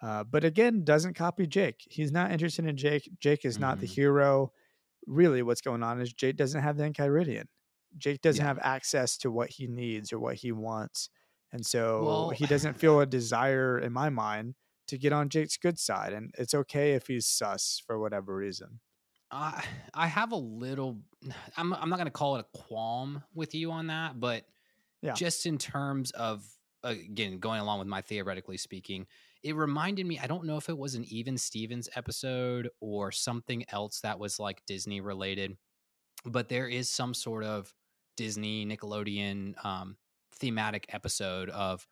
Uh, 0.00 0.22
but 0.22 0.44
again, 0.44 0.84
doesn't 0.84 1.14
copy 1.14 1.48
Jake. 1.48 1.80
He's 1.90 2.12
not 2.12 2.30
interested 2.30 2.64
in 2.64 2.76
Jake. 2.76 3.10
Jake 3.18 3.44
is 3.44 3.58
not 3.58 3.80
the 3.80 3.88
Mhm. 3.88 3.94
hero. 3.94 4.52
Really, 5.08 5.42
what's 5.42 5.60
going 5.60 5.82
on 5.82 6.00
is 6.00 6.12
Jake 6.12 6.36
doesn't 6.36 6.62
have 6.62 6.76
the 6.76 6.84
Enchiridion. 6.88 7.46
Jake 7.98 8.20
doesn't 8.22 8.42
Yeah. 8.42 8.48
have 8.48 8.58
access 8.62 9.16
to 9.18 9.30
what 9.30 9.50
he 9.50 9.66
needs 9.66 10.12
or 10.12 10.18
what 10.18 10.36
he 10.36 10.52
wants, 10.52 11.08
and 11.52 11.64
so 11.64 12.04
Well- 12.04 12.30
he 12.30 12.46
doesn't 12.46 12.74
feel 12.80 13.00
a 13.00 13.06
desire, 13.06 13.78
in 13.78 13.92
my 13.92 14.10
mind, 14.10 14.54
to 14.88 14.98
get 14.98 15.12
on 15.12 15.28
Jake's 15.30 15.56
good 15.56 15.78
side. 15.78 16.12
And 16.12 16.34
it's 16.36 16.52
okay 16.54 16.92
if 16.92 17.06
he's 17.06 17.26
sus 17.26 17.80
for 17.86 17.98
whatever 17.98 18.34
reason. 18.36 18.80
I 19.30 19.64
I 19.94 20.06
have 20.08 20.32
a 20.32 20.36
little. 20.36 21.00
I'm 21.56 21.72
I'm 21.72 21.88
not 21.88 21.96
going 21.96 22.06
to 22.06 22.10
call 22.10 22.36
it 22.36 22.46
a 22.52 22.58
qualm 22.58 23.22
with 23.34 23.54
you 23.54 23.70
on 23.72 23.86
that, 23.88 24.20
but 24.20 24.46
Yeah. 25.02 25.14
just 25.14 25.46
in 25.46 25.58
terms 25.58 26.10
of 26.12 26.44
again 26.82 27.38
going 27.38 27.60
along 27.60 27.78
with 27.78 27.88
my 27.88 28.02
theoretically 28.02 28.58
speaking, 28.58 29.06
it 29.42 29.54
reminded 29.56 30.04
me. 30.06 30.18
I 30.18 30.26
don't 30.26 30.44
know 30.44 30.58
if 30.58 30.68
it 30.68 30.76
was 30.76 30.94
an 30.94 31.04
Even 31.06 31.38
Stevens 31.38 31.88
episode 31.96 32.68
or 32.80 33.10
something 33.10 33.64
else 33.70 34.00
that 34.02 34.18
was 34.18 34.38
like 34.38 34.64
Disney 34.66 35.00
related, 35.00 35.56
but 36.26 36.50
there 36.50 36.68
is 36.68 36.90
some 36.90 37.14
sort 37.14 37.42
of 37.44 37.72
Disney 38.16 38.66
Nickelodeon 38.66 39.54
um, 39.64 39.96
thematic 40.34 40.86
episode 40.90 41.50
of 41.50 41.86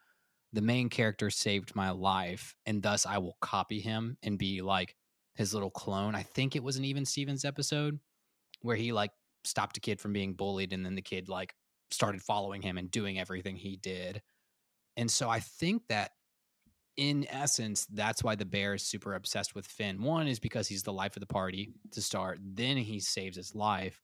the 0.53 0.63
main 0.63 0.89
character 0.89 1.31
saved 1.31 1.75
my 1.75 1.91
life, 1.91 2.55
and 2.67 2.83
thus 2.83 3.07
I 3.07 3.19
will 3.19 3.37
copy 3.41 3.81
him 3.81 4.19
and 4.23 4.39
be 4.39 4.61
like 4.61 4.95
his 5.35 5.55
little 5.55 5.71
clone. 5.71 6.15
I 6.15 6.23
think 6.23 6.55
it 6.55 6.63
was 6.63 6.77
an 6.77 6.85
Even 6.85 7.07
Stevens 7.07 7.45
episode 7.45 7.99
where 8.61 8.77
he 8.77 8.93
like 8.93 9.11
stopped 9.45 9.77
a 9.79 9.81
kid 9.81 10.01
from 10.01 10.13
being 10.13 10.35
bullied, 10.35 10.73
and 10.73 10.85
then 10.85 10.95
the 10.95 11.03
kid 11.03 11.29
like 11.29 11.55
started 11.91 12.23
following 12.23 12.63
him 12.63 12.79
and 12.79 12.91
doing 12.91 13.19
everything 13.19 13.57
he 13.57 13.77
did. 13.77 14.23
And 14.97 15.11
so 15.11 15.31
I 15.31 15.41
think 15.41 15.83
that 15.89 16.11
in 16.97 17.27
essence, 17.31 17.87
that's 17.87 18.23
why 18.23 18.35
the 18.35 18.45
bear 18.45 18.75
is 18.75 18.83
super 18.83 19.15
obsessed 19.15 19.55
with 19.55 19.67
Finn. 19.67 20.03
One 20.03 20.27
is 20.27 20.39
because 20.39 20.69
he's 20.69 20.83
the 20.83 20.93
life 20.93 21.17
of 21.17 21.21
the 21.21 21.27
party 21.27 21.73
to 21.93 22.03
start. 22.03 22.39
Then 22.43 22.77
he 22.77 23.01
saves 23.01 23.37
his 23.37 23.55
life, 23.55 24.03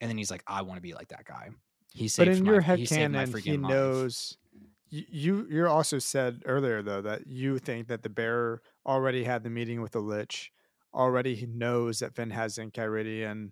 and 0.00 0.08
then 0.10 0.18
he's 0.18 0.30
like, 0.30 0.42
"I 0.46 0.62
want 0.62 0.78
to 0.78 0.82
be 0.82 0.94
like 0.94 1.08
that 1.08 1.24
guy." 1.24 1.50
He 1.92 2.08
said, 2.08 2.26
But 2.26 2.36
in 2.36 2.44
my, 2.44 2.52
your 2.52 2.60
he 2.60 2.66
head 2.66 2.88
saved 2.88 3.12
my 3.12 3.24
canon, 3.24 3.26
he 3.26 3.32
freaking 3.32 3.62
life. 3.62 3.70
knows. 3.70 4.36
You, 4.90 5.46
you 5.50 5.66
also 5.66 5.98
said 5.98 6.42
earlier 6.44 6.80
though 6.80 7.02
that 7.02 7.26
you 7.26 7.58
think 7.58 7.88
that 7.88 8.02
the 8.04 8.08
bear 8.08 8.60
already 8.86 9.24
had 9.24 9.42
the 9.42 9.50
meeting 9.50 9.80
with 9.80 9.92
the 9.92 10.00
lich. 10.00 10.52
Already 10.94 11.34
he 11.34 11.46
knows 11.46 11.98
that 11.98 12.14
Finn 12.14 12.30
has 12.30 12.58
Enchiridion. 12.58 13.50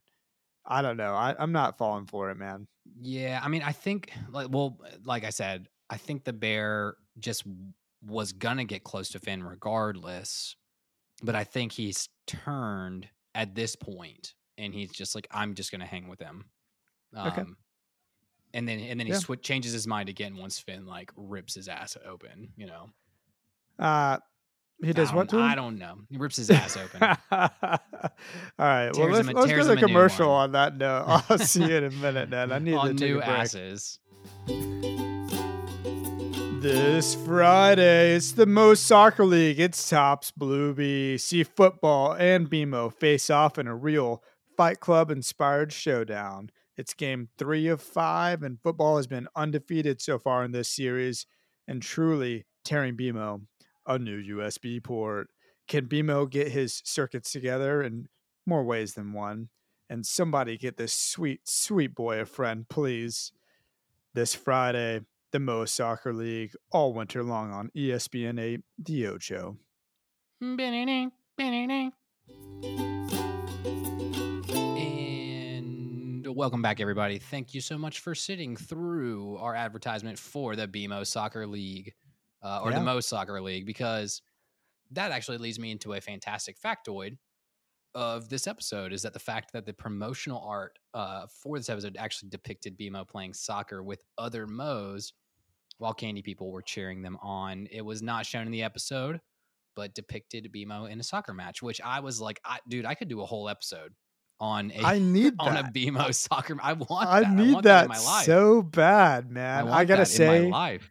I 0.65 0.83
don't 0.83 0.97
know. 0.97 1.15
I, 1.15 1.35
I'm 1.39 1.51
not 1.51 1.79
falling 1.79 2.07
for 2.07 2.31
it, 2.31 2.37
man. 2.37 2.69
Yeah, 3.01 3.41
I 3.43 3.49
mean, 3.49 3.63
I 3.63 3.73
think 3.73 4.13
like 4.31 4.49
well, 4.51 4.79
like 5.05 5.25
I 5.25 5.31
said, 5.31 5.69
I 5.91 5.97
think 5.97 6.23
the 6.25 6.33
bear 6.33 6.95
just 7.19 7.45
was 8.05 8.33
gonna 8.33 8.65
get 8.65 8.85
close 8.85 9.09
to 9.11 9.19
Finn 9.19 9.43
regardless, 9.43 10.55
but 11.23 11.35
I 11.35 11.43
think 11.45 11.73
he's 11.73 12.09
turned 12.29 13.09
at 13.35 13.55
this 13.57 13.75
point, 13.75 14.35
and 14.59 14.73
he's 14.75 14.91
just 14.91 15.15
like, 15.15 15.27
I'm 15.31 15.55
just 15.55 15.71
gonna 15.73 15.87
hang 15.87 16.09
with 16.09 16.21
him. 16.21 16.45
Um, 17.15 17.27
Okay. 17.29 17.43
And 18.55 18.69
then 18.69 18.81
and 18.81 19.01
then 19.01 19.07
he 19.07 19.13
Yeah. 19.15 19.35
changes 19.43 19.73
his 19.73 19.87
mind 19.87 20.09
again 20.11 20.37
once 20.37 20.59
Finn 20.59 20.85
like 20.87 21.11
rips 21.17 21.55
his 21.55 21.69
ass 21.69 21.97
open. 22.07 22.53
You 22.57 22.67
know, 22.67 22.91
Uh 23.79 24.19
he 24.85 24.93
does 24.93 25.13
I 25.13 25.15
what 25.15 25.29
to? 25.31 25.39
I 25.39 25.55
don't 25.55 25.79
know. 25.79 25.99
He 26.11 26.17
rips 26.19 26.37
his 26.37 26.51
ass 26.51 26.77
open. 26.85 27.01
All 27.03 27.17
right. 28.59 28.91
Well, 28.97 29.09
let's, 29.09 29.27
him 29.29 29.37
a- 29.37 29.39
let's 29.41 29.47
tears 29.47 29.67
go 29.69 29.75
to 29.75 29.81
a 29.85 29.87
commercial 29.87 30.29
on 30.31 30.53
that 30.53 30.77
note. 30.77 31.05
I'll 31.31 31.39
see 31.39 31.65
you 31.65 31.77
in 31.77 31.85
a 31.85 31.91
minute, 31.91 32.29
man. 32.31 32.51
I 32.53 32.59
need 32.59 32.73
to 32.73 32.77
on 32.79 32.97
take 32.97 33.09
new 33.11 33.17
a 33.21 33.25
break. 33.25 33.29
asses. 33.29 33.99
This 36.61 37.17
Friday, 37.17 38.15
it's 38.15 38.33
the 38.33 38.47
most 38.47 38.85
Soccer 38.87 39.25
League. 39.25 39.59
It's 39.59 39.89
Tops 39.91 40.31
Blueby. 40.39 41.19
See 41.21 41.43
football 41.43 42.13
and 42.15 42.49
BMO 42.49 42.93
face 42.95 43.31
off 43.31 43.59
in 43.59 43.67
a 43.67 43.75
real 43.75 44.23
Fight 44.63 44.79
Club 44.79 45.11
inspired 45.11 45.73
showdown. 45.73 46.49
It's 46.77 46.95
game 46.95 47.31
three 47.37 47.67
of 47.67 47.83
five, 47.83 48.45
and 48.45 48.61
football 48.63 48.97
has 48.97 49.09
been 49.09 49.27
undefeated 49.35 50.01
so 50.01 50.21
far 50.21 50.45
in 50.45 50.53
this 50.53 50.69
series 50.69 51.27
and 51.67 51.83
truly 51.83 52.47
tearing 52.65 52.97
BMO 52.97 53.41
a 53.89 53.99
new 53.99 54.23
USB 54.23 54.81
port. 54.81 55.31
Can 55.67 55.87
BMO 55.87 56.31
get 56.31 56.53
his 56.53 56.81
circuits 56.85 57.33
together 57.33 57.83
in 57.83 58.07
more 58.47 58.63
ways 58.63 58.95
than 58.95 59.13
one? 59.13 59.49
And 59.91 60.07
somebody 60.07 60.57
get 60.57 60.77
this 60.77 60.95
sweet, 60.95 61.41
sweet 61.43 61.93
boy 61.93 62.21
a 62.21 62.25
friend, 62.25 62.69
please. 62.69 63.33
This 64.15 64.33
Friday, 64.33 65.01
the 65.33 65.41
Mo 65.41 65.65
Soccer 65.65 66.15
League 66.15 66.53
all 66.71 66.95
winter 66.95 67.25
long 67.25 67.51
on 67.51 67.73
ESPN 67.77 68.39
8, 68.39 68.61
The 68.79 69.09
Ocho. 69.09 69.57
Welcome 76.35 76.63
back, 76.63 76.81
everybody. 76.81 77.19
Thank 77.19 77.55
you 77.55 77.61
so 77.61 77.77
much 77.79 78.01
for 78.01 78.15
sitting 78.15 78.57
through 78.57 79.37
our 79.39 79.55
advertisement 79.55 80.19
for 80.19 80.57
the 80.57 80.67
BMO 80.69 81.07
Soccer 81.07 81.47
League 81.47 81.93
uh, 82.43 82.61
or 82.63 82.71
Yeah. 82.71 82.79
the 82.79 82.85
Mo 82.85 83.01
Soccer 83.01 83.41
League 83.41 83.67
because 83.67 84.23
that 84.91 85.11
actually 85.11 85.39
leads 85.39 85.59
me 85.59 85.71
into 85.71 85.93
a 85.95 86.01
fantastic 86.01 86.57
factoid 86.61 87.17
of 87.95 88.29
this 88.29 88.47
episode 88.47 88.93
is 88.93 89.03
that 89.03 89.13
the 89.13 89.19
fact 89.19 89.53
that 89.53 89.67
the 89.67 89.73
promotional 89.73 90.41
art 90.47 90.79
uh, 90.95 91.27
for 91.27 91.59
this 91.59 91.69
episode 91.69 91.97
actually 91.99 92.31
depicted 92.31 92.79
BMO 92.79 93.07
playing 93.07 93.35
soccer 93.35 93.83
with 93.83 94.03
other 94.17 94.47
Mo's 94.47 95.13
while 95.79 95.93
Candy 95.93 96.23
people 96.23 96.51
were 96.51 96.63
cheering 96.63 97.03
them 97.03 97.19
on. 97.23 97.67
It 97.71 97.83
was 97.85 98.03
not 98.03 98.25
shown 98.25 98.47
in 98.47 98.53
the 98.53 98.63
episode, 98.63 99.21
but 99.77 99.95
depicted 99.95 100.51
BMO 100.55 100.89
in 100.91 101.01
a 101.01 101.03
soccer 101.03 101.35
match, 101.35 101.63
which 101.63 101.81
I 101.83 102.01
was 102.01 102.21
like, 102.21 102.41
I, 102.45 102.59
dude, 102.69 102.87
I 102.87 102.95
could 102.95 103.09
do 103.09 103.21
a 103.21 103.27
whole 103.27 103.49
episode 103.49 103.93
on 104.43 104.73
a 104.75 104.83
I 104.83 104.99
need 104.99 105.35
on 105.39 105.55
that. 105.55 105.69
a 105.69 105.73
BMO 105.73 106.13
soccer. 106.15 106.59
I 106.61 106.75
want. 106.75 107.09
I 107.09 107.21
that. 107.21 107.29
I 107.29 107.35
need 107.35 107.53
want 107.55 107.65
that, 107.65 107.89
that 107.89 107.97
in 107.97 108.05
my 108.05 108.11
life. 108.13 108.27
so 108.27 108.61
bad, 108.61 109.31
man. 109.31 109.67
want 109.67 109.77
I, 109.77 109.85
gotta 109.87 110.05
say, 110.05 110.51
life. 110.51 110.91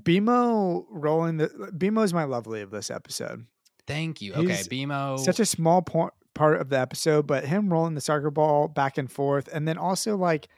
BMO 0.00 0.86
rolling 0.88 1.36
the 1.38 1.48
BMO 1.48 2.04
is 2.04 2.14
my 2.14 2.24
lovely 2.24 2.62
of 2.62 2.70
this 2.70 2.90
episode. 2.90 3.44
Thank 3.86 4.22
you. 4.22 4.32
Okay, 4.32 4.56
He's 4.56 4.68
BMO. 4.68 5.18
Such 5.18 5.40
a 5.40 5.44
small 5.44 5.82
part 5.82 6.14
part 6.34 6.60
of 6.60 6.68
the 6.68 6.78
episode, 6.78 7.26
but 7.26 7.44
him 7.44 7.70
rolling 7.70 7.94
the 7.94 8.00
soccer 8.00 8.30
ball 8.30 8.68
back 8.68 8.96
and 8.96 9.10
forth, 9.10 9.48
and 9.52 9.66
then 9.66 9.76
also 9.76 10.16
like 10.16 10.48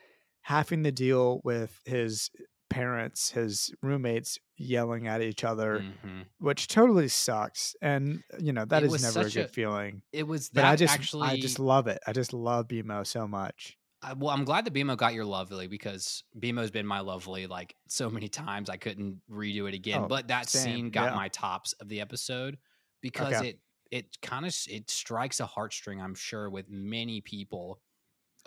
having 0.43 0.85
to 0.85 0.93
deal 0.93 1.41
with 1.43 1.81
his 1.87 2.31
parents, 2.71 3.31
his 3.33 3.71
roommates 3.83 4.39
yelling 4.57 5.07
at 5.07 5.21
each 5.21 5.45
other, 5.45 5.81
Mhm. 5.81 6.25
which 6.39 6.69
totally 6.69 7.09
sucks. 7.09 7.77
And 7.83 8.23
you 8.39 8.53
know 8.53 8.65
that 8.65 8.83
It 8.85 8.93
is 8.93 9.03
never 9.03 9.27
a 9.27 9.31
good 9.31 9.45
a- 9.45 9.49
feeling. 9.49 10.03
It 10.13 10.23
was 10.27 10.49
But 10.49 10.63
that 10.63 10.71
I 10.73 10.77
just 10.77 10.95
actually. 10.95 11.29
I 11.29 11.39
just 11.39 11.59
love 11.59 11.87
it. 11.87 11.99
I 12.07 12.13
just 12.15 12.33
love 12.33 12.69
BMO 12.69 13.05
so 13.07 13.29
much. 13.29 13.77
I- 14.03 14.15
well, 14.15 14.31
I'm 14.31 14.45
glad 14.47 14.65
that 14.65 14.73
BMO 14.73 14.97
got 14.97 15.13
your 15.13 15.27
lovely 15.27 15.67
because 15.67 16.25
BMO's 16.39 16.71
been 16.71 16.87
my 16.87 17.01
lovely 17.01 17.47
like 17.47 17.77
so 17.87 18.09
many 18.09 18.29
times 18.31 18.71
I 18.71 18.79
couldn't 18.79 19.21
redo 19.31 19.69
it 19.69 19.75
again. 19.75 20.05
Oh, 20.05 20.09
but 20.09 20.29
that 20.29 20.49
same, 20.49 20.63
scene 20.65 20.91
got 20.91 21.11
yeah. 21.11 21.17
my 21.17 21.29
tops 21.29 21.75
of 21.75 21.89
the 21.89 22.01
episode 22.01 22.57
because 23.03 23.35
Okay. 23.35 23.49
it 23.51 23.61
it 23.91 24.21
kind 24.23 24.47
of 24.47 24.57
it 24.69 24.89
strikes 24.89 25.41
a 25.41 25.47
heartstring, 25.47 26.01
I'm 26.01 26.15
sure, 26.15 26.49
with 26.49 26.69
many 26.71 27.21
people 27.21 27.83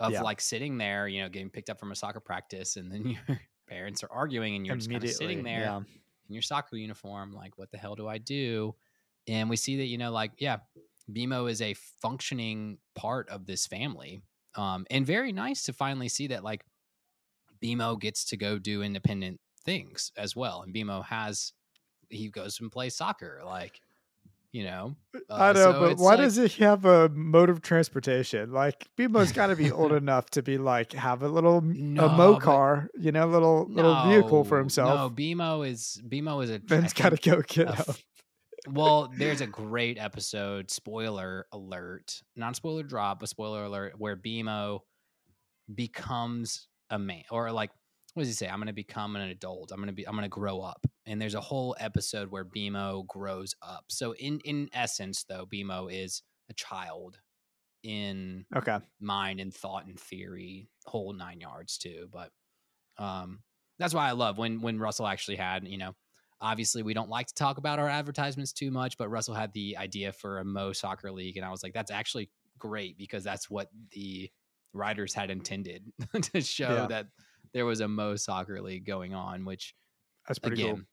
of 0.00 0.10
Yeah. 0.12 0.22
like 0.22 0.40
sitting 0.40 0.78
there, 0.78 1.06
you 1.06 1.20
know, 1.22 1.28
getting 1.28 1.50
picked 1.50 1.68
up 1.70 1.78
from 1.78 1.92
a 1.92 1.94
soccer 1.94 2.18
practice, 2.18 2.76
and 2.76 2.90
then 2.90 3.04
your 3.28 3.40
parents 3.66 4.02
are 4.02 4.10
arguing, 4.10 4.56
and 4.56 4.66
you're 4.66 4.76
just 4.76 4.90
kind 4.90 5.02
of 5.02 5.10
sitting 5.10 5.42
there 5.42 5.60
yeah. 5.60 5.76
in 5.78 6.34
your 6.34 6.42
soccer 6.42 6.76
uniform, 6.76 7.32
like, 7.32 7.56
what 7.56 7.70
the 7.70 7.78
hell 7.78 7.94
do 7.94 8.08
I 8.08 8.18
do? 8.18 8.74
And 9.26 9.48
we 9.48 9.56
see 9.56 9.76
that, 9.78 9.86
you 9.86 9.98
know, 9.98 10.12
like, 10.12 10.32
yeah, 10.38 10.58
BMO 11.10 11.50
is 11.50 11.62
a 11.62 11.74
functioning 11.74 12.78
part 12.94 13.28
of 13.28 13.46
this 13.46 13.66
family. 13.66 14.22
Um, 14.56 14.86
and 14.90 15.06
very 15.06 15.32
nice 15.32 15.64
to 15.64 15.72
finally 15.72 16.08
see 16.08 16.28
that, 16.28 16.44
like, 16.44 16.64
BMO 17.62 17.98
gets 17.98 18.24
to 18.26 18.36
go 18.36 18.58
do 18.58 18.82
independent 18.82 19.40
things 19.64 20.12
as 20.16 20.36
well. 20.36 20.62
And 20.62 20.74
BMO 20.74 21.04
has, 21.04 21.52
he 22.08 22.28
goes 22.28 22.60
and 22.60 22.70
plays 22.70 22.94
soccer, 22.94 23.42
like, 23.44 23.80
you 24.54 24.62
know. 24.62 24.94
I 25.28 25.50
uh, 25.50 25.52
know, 25.52 25.72
so 25.72 25.80
but 25.80 25.98
why 25.98 26.14
like- 26.14 26.20
does 26.20 26.36
he 26.36 26.64
have 26.64 26.84
a 26.84 27.08
mode 27.08 27.50
of 27.50 27.60
transportation? 27.60 28.52
Like 28.52 28.86
BMO's 28.96 29.32
got 29.32 29.48
to 29.48 29.56
be 29.56 29.72
old 29.72 29.92
enough 30.02 30.30
to 30.30 30.42
be 30.42 30.58
like 30.58 30.92
have 30.92 31.22
a 31.22 31.28
little 31.28 31.60
No, 31.60 32.06
a 32.06 32.16
mo 32.16 32.36
car, 32.36 32.88
you 32.98 33.10
know, 33.10 33.26
little 33.26 33.66
little 33.68 34.06
vehicle 34.06 34.44
for 34.44 34.58
himself. 34.58 34.88
No, 34.88 35.10
BMO 35.10 35.68
is 35.68 36.00
BMO 36.08 36.44
is 36.44 36.50
a. 36.50 36.54
I 36.54 36.58
Ben's 36.58 36.92
got 36.92 37.10
to 37.10 37.30
go 37.30 37.42
get 37.42 37.68
a 37.68 37.96
well, 38.66 39.12
there's 39.18 39.40
a 39.40 39.46
great 39.46 39.98
episode, 39.98 40.70
spoiler 40.70 41.46
alert, 41.52 42.22
not 42.36 42.56
spoiler 42.56 42.82
drop, 42.82 43.20
but 43.20 43.28
spoiler 43.28 43.64
alert, 43.64 43.94
where 43.98 44.16
BMO 44.16 44.80
becomes 45.74 46.68
a 46.90 46.98
man, 46.98 47.24
or 47.30 47.50
like, 47.52 47.70
what 48.14 48.22
does 48.22 48.28
he 48.28 48.34
say? 48.34 48.48
I'm 48.48 48.58
going 48.58 48.68
to 48.68 48.72
become 48.72 49.16
an 49.16 49.22
adult. 49.22 49.70
I'm 49.72 49.78
going 49.78 49.88
to 49.88 49.92
be, 49.92 50.06
I'm 50.06 50.14
going 50.14 50.22
to 50.24 50.28
grow 50.28 50.60
up. 50.60 50.86
And 51.06 51.20
there's 51.20 51.34
a 51.34 51.40
whole 51.40 51.76
episode 51.78 52.30
where 52.30 52.44
BMO 52.44 53.06
grows 53.06 53.54
up. 53.62 53.84
So 53.88 54.14
in 54.14 54.40
in 54.44 54.68
essence, 54.72 55.24
though, 55.28 55.46
BMO 55.46 55.92
is 55.92 56.22
a 56.48 56.54
child 56.54 57.18
in 57.82 58.46
Okay, 58.54 58.78
mind 59.00 59.40
and 59.40 59.52
thought 59.52 59.86
and 59.86 59.98
theory, 59.98 60.68
whole 60.86 61.12
nine 61.12 61.40
yards 61.40 61.76
too. 61.76 62.08
But 62.12 62.30
um, 62.98 63.40
that's 63.78 63.94
why 63.94 64.08
I 64.08 64.12
love 64.12 64.38
when 64.38 64.60
when 64.60 64.78
Russell 64.78 65.06
actually 65.06 65.36
had, 65.36 65.66
you 65.66 65.78
know, 65.78 65.94
obviously 66.40 66.82
we 66.82 66.94
don't 66.94 67.10
like 67.10 67.26
to 67.28 67.34
talk 67.34 67.58
about 67.58 67.78
our 67.78 67.88
advertisements 67.88 68.52
too 68.52 68.70
much, 68.70 68.96
but 68.96 69.08
Russell 69.08 69.34
had 69.34 69.52
the 69.52 69.76
idea 69.76 70.12
for 70.12 70.38
a 70.38 70.44
Mo 70.44 70.72
Soccer 70.72 71.10
League, 71.12 71.36
and 71.36 71.44
I 71.44 71.50
was 71.50 71.62
like, 71.62 71.74
that's 71.74 71.90
actually 71.90 72.30
great 72.58 72.96
because 72.96 73.24
that's 73.24 73.50
what 73.50 73.68
the 73.90 74.30
writers 74.72 75.14
had 75.14 75.30
intended 75.30 75.84
to 76.22 76.40
show 76.40 76.74
Yeah. 76.74 76.86
that 76.86 77.06
there 77.54 77.64
was 77.64 77.80
a 77.80 77.88
Mo 77.88 78.16
Soccer 78.16 78.60
League 78.60 78.84
going 78.84 79.14
on, 79.14 79.44
which 79.46 79.74
that's 80.28 80.38
pretty 80.38 80.62
again, 80.62 80.74
cool. 80.74 80.84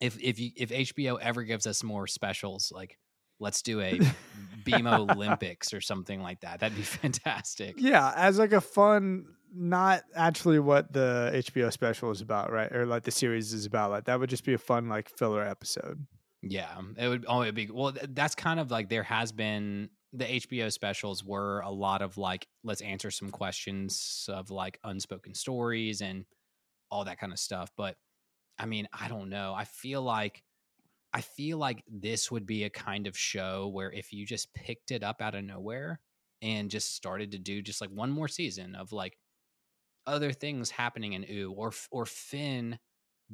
if 0.00 0.22
if 0.22 0.38
you 0.38 0.50
if 0.56 0.70
HBO 0.70 1.18
ever 1.20 1.42
gives 1.42 1.66
us 1.66 1.82
more 1.82 2.06
specials, 2.06 2.70
like 2.72 2.98
let's 3.40 3.62
do 3.62 3.80
a 3.80 3.98
BMO 4.64 5.10
Olympics 5.10 5.74
or 5.74 5.80
something 5.80 6.22
like 6.22 6.40
that. 6.42 6.60
That'd 6.60 6.76
be 6.76 6.82
fantastic. 6.84 7.74
Yeah, 7.78 8.12
as 8.14 8.38
like 8.38 8.52
a 8.52 8.60
fun, 8.60 9.24
not 9.52 10.02
actually 10.14 10.60
what 10.60 10.92
the 10.92 11.30
HBO 11.34 11.72
special 11.72 12.10
is 12.10 12.20
about, 12.20 12.52
right? 12.52 12.70
Or 12.70 12.86
like 12.86 13.02
the 13.02 13.10
series 13.10 13.52
is 13.52 13.66
about. 13.66 13.90
Like 13.90 14.04
that 14.04 14.20
would 14.20 14.30
just 14.30 14.44
be 14.44 14.54
a 14.54 14.58
fun 14.58 14.88
like 14.88 15.08
filler 15.08 15.42
episode. 15.42 16.06
Yeah, 16.42 16.78
it 16.98 17.08
would. 17.08 17.24
Oh, 17.26 17.42
it'd 17.42 17.54
be 17.54 17.68
well. 17.72 17.94
That's 18.10 18.34
kind 18.34 18.60
of 18.60 18.70
like 18.70 18.90
there 18.90 19.02
has 19.02 19.32
been 19.32 19.88
the 20.14 20.24
HBO 20.24 20.72
specials 20.72 21.24
were 21.24 21.60
a 21.60 21.70
lot 21.70 22.00
of 22.00 22.16
like 22.16 22.46
let's 22.62 22.80
answer 22.80 23.10
some 23.10 23.30
questions 23.30 24.28
of 24.32 24.50
like 24.50 24.78
unspoken 24.84 25.34
stories 25.34 26.00
and 26.00 26.24
all 26.90 27.04
that 27.04 27.18
kind 27.18 27.32
of 27.32 27.38
stuff. 27.38 27.70
But 27.76 27.96
I 28.58 28.66
mean, 28.66 28.88
I 28.92 29.08
don't 29.08 29.28
know. 29.28 29.52
I 29.54 29.64
feel 29.64 30.02
like 30.02 30.42
I 31.12 31.20
feel 31.20 31.58
like 31.58 31.82
this 31.88 32.30
would 32.30 32.46
be 32.46 32.64
a 32.64 32.70
kind 32.70 33.06
of 33.06 33.18
show 33.18 33.68
where 33.68 33.92
if 33.92 34.12
you 34.12 34.24
just 34.24 34.52
picked 34.54 34.92
it 34.92 35.02
up 35.02 35.20
out 35.20 35.34
of 35.34 35.44
nowhere 35.44 36.00
and 36.42 36.70
just 36.70 36.94
started 36.94 37.32
to 37.32 37.38
do 37.38 37.62
just 37.62 37.80
like 37.80 37.90
one 37.90 38.10
more 38.10 38.28
season 38.28 38.74
of 38.76 38.92
like 38.92 39.18
other 40.06 40.32
things 40.32 40.70
happening 40.70 41.14
in 41.14 41.24
Ooh 41.30 41.52
or 41.56 41.72
or 41.90 42.06
Finn 42.06 42.78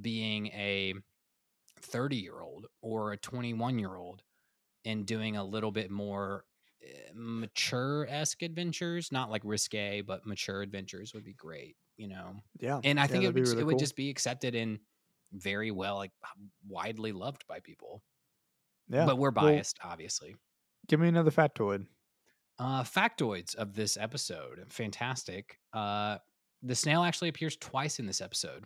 being 0.00 0.46
a 0.48 0.94
30 1.82 2.16
year 2.16 2.40
old 2.40 2.66
or 2.80 3.12
a 3.12 3.16
21 3.18 3.78
year 3.78 3.96
old 3.96 4.22
and 4.84 5.06
doing 5.06 5.36
a 5.36 5.44
little 5.44 5.72
bit 5.72 5.90
more 5.90 6.44
mature 7.14 8.06
esque 8.08 8.42
adventures, 8.42 9.12
not 9.12 9.30
like 9.30 9.42
risque, 9.44 10.00
but 10.02 10.26
mature 10.26 10.62
adventures 10.62 11.14
would 11.14 11.24
be 11.24 11.34
great, 11.34 11.76
you 11.96 12.08
know. 12.08 12.36
Yeah, 12.58 12.82
And 12.82 12.98
I 13.00 13.06
Yeah, 13.08 13.08
think 13.08 13.24
it 13.24 13.30
that'd 13.30 13.34
really 13.34 13.58
it 13.60 13.64
would 13.64 13.78
just 13.78 13.96
be 13.96 14.10
accepted 14.10 14.54
and 14.54 14.80
very 15.32 15.70
well, 15.70 15.96
like 15.96 16.12
widely 16.66 17.12
loved 17.12 17.46
by 17.46 17.60
people. 17.60 18.02
yeah. 18.88 19.10
But 19.10 19.16
we're 19.18 19.30
Well, 19.38 19.62
biased, 19.62 19.78
obviously. 19.82 20.36
give 20.88 21.00
me 21.00 21.08
another 21.08 21.30
factoid. 21.30 21.86
Uh, 22.58 22.82
factoids 22.82 23.54
of 23.54 23.72
this 23.74 23.96
episode, 23.96 24.66
fantastic. 24.70 25.58
Uh, 25.72 26.18
the 26.62 26.74
snail 26.74 27.02
actually 27.02 27.28
appears 27.30 27.56
twice 27.56 27.98
in 27.98 28.04
this 28.06 28.20
episode. 28.20 28.64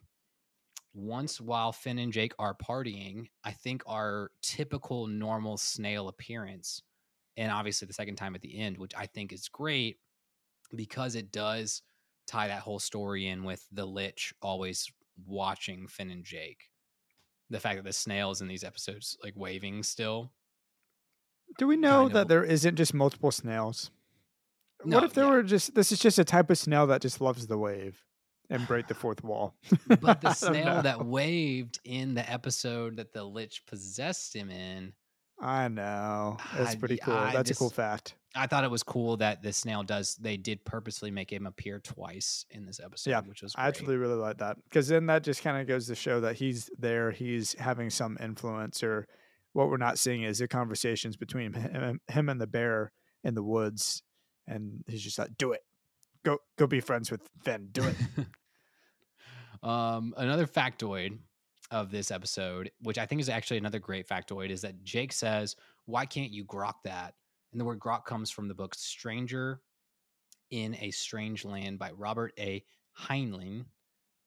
Once 0.94 1.40
while 1.40 1.72
Finn 1.72 1.98
and 1.98 2.12
Jake 2.12 2.34
are 2.38 2.56
partying, 2.56 3.28
I 3.44 3.52
think 3.52 3.82
our 3.86 4.32
typical 4.42 5.06
normal 5.08 5.58
snail 5.58 6.08
appearance, 6.08 6.82
and 7.36 7.50
obviously 7.50 7.86
the 7.86 7.94
second 7.94 8.16
time 8.16 8.34
at 8.34 8.42
the 8.42 8.58
end, 8.58 8.78
which 8.78 8.92
I 8.96 9.06
think 9.06 9.32
is 9.32 9.48
great 9.48 9.98
because 10.74 11.14
it 11.14 11.32
does 11.32 11.82
tie 12.26 12.48
that 12.48 12.60
whole 12.60 12.78
story 12.78 13.26
in 13.28 13.44
with 13.44 13.66
the 13.72 13.84
Lich 13.84 14.32
always 14.40 14.90
watching 15.26 15.86
Finn 15.86 16.10
and 16.10 16.24
Jake. 16.24 16.70
The 17.50 17.60
fact 17.60 17.76
that 17.76 17.84
the 17.84 17.92
snail 17.92 18.30
is 18.30 18.40
in 18.40 18.48
these 18.48 18.64
episodes 18.64 19.16
like 19.22 19.34
waving 19.36 19.82
still. 19.82 20.32
Do 21.58 21.66
we 21.66 21.76
know 21.76 22.08
that 22.08 22.22
of. 22.22 22.28
there 22.28 22.44
isn't 22.44 22.76
just 22.76 22.94
multiple 22.94 23.30
snails? 23.30 23.90
No, 24.84 24.96
what 24.96 25.04
if 25.04 25.14
there 25.14 25.24
yeah. 25.24 25.30
were 25.30 25.42
just 25.42 25.74
this 25.74 25.92
is 25.92 25.98
just 25.98 26.18
a 26.18 26.24
type 26.24 26.50
of 26.50 26.58
snail 26.58 26.86
that 26.88 27.02
just 27.02 27.20
loves 27.20 27.46
the 27.46 27.58
wave 27.58 28.02
and 28.50 28.66
break 28.66 28.88
the 28.88 28.94
fourth 28.94 29.22
wall? 29.22 29.54
but 30.00 30.20
the 30.20 30.32
snail 30.34 30.82
that 30.82 31.04
waved 31.04 31.80
in 31.84 32.14
the 32.14 32.30
episode 32.30 32.96
that 32.96 33.12
the 33.12 33.24
lich 33.24 33.62
possessed 33.66 34.34
him 34.34 34.50
in 34.50 34.92
I 35.44 35.68
know. 35.68 36.38
I- 36.40 36.74
pretty 36.74 36.96
cool. 36.96 37.14
I 37.14 37.32
That's 37.32 37.50
a 37.50 37.54
cool 37.54 37.68
fact. 37.68 38.14
i 38.34 38.46
thought 38.46 38.64
it 38.64 38.70
was 38.70 38.82
cool 38.82 39.18
that 39.18 39.42
the 39.42 39.52
snail 39.52 39.82
does 39.82 40.16
they 40.16 40.36
did 40.36 40.64
purposely 40.64 41.10
make 41.10 41.30
him 41.30 41.46
appear 41.46 41.78
twice 41.78 42.46
in 42.50 42.64
this 42.64 42.80
episode 42.82 43.10
Yeah, 43.10 43.20
which 43.20 43.42
was 43.42 43.54
I 43.56 43.68
actually 43.68 43.96
really 43.96 44.14
like 44.16 44.38
that 44.38 44.56
because 44.64 44.88
then 44.88 45.06
that 45.06 45.22
just 45.22 45.42
kind 45.42 45.60
of 45.60 45.68
goes 45.68 45.86
to 45.88 45.94
show 45.94 46.20
that 46.20 46.36
he's 46.36 46.70
there, 46.78 47.10
he's 47.12 47.52
having 47.58 47.90
some 47.90 48.16
influence, 48.20 48.82
or 48.82 49.06
what 49.52 49.68
we're 49.68 49.76
not 49.76 49.98
seeing 49.98 50.22
is 50.22 50.38
the 50.38 50.48
conversations 50.48 51.16
between 51.16 51.52
him, 51.52 52.00
him 52.08 52.28
and 52.28 52.40
the 52.40 52.46
bear 52.46 52.90
in 53.22 53.34
the 53.34 53.42
woods, 53.42 54.02
and 54.48 54.82
he's 54.88 55.02
just 55.02 55.18
like, 55.18 55.36
"Do 55.38 55.52
it, 55.52 55.60
go, 56.24 56.38
go, 56.58 56.66
be 56.66 56.80
friends 56.80 57.10
with 57.10 57.20
Finn, 57.44 57.68
do 57.70 57.84
it." 57.84 57.96
um 59.62 60.12
another 60.16 60.46
factoid 60.46 61.18
of 61.74 61.90
this 61.90 62.10
episode 62.10 62.70
which 62.80 62.98
i 62.98 63.04
think 63.04 63.20
is 63.20 63.28
actually 63.28 63.58
another 63.58 63.80
great 63.80 64.08
factoid 64.08 64.48
is 64.50 64.62
that 64.62 64.82
jake 64.84 65.12
says 65.12 65.56
why 65.86 66.06
can't 66.06 66.32
you 66.32 66.44
grok 66.44 66.74
that? 66.84 67.14
And 67.52 67.60
the 67.60 67.64
word 67.64 67.78
grok 67.78 68.04
comes 68.04 68.30
from 68.30 68.48
the 68.48 68.54
book 68.54 68.74
stranger 68.74 69.60
in 70.50 70.76
a 70.80 70.90
strange 70.90 71.44
land 71.44 71.78
by 71.78 71.90
robert 71.92 72.32
a. 72.38 72.64
Heinlein 73.08 73.64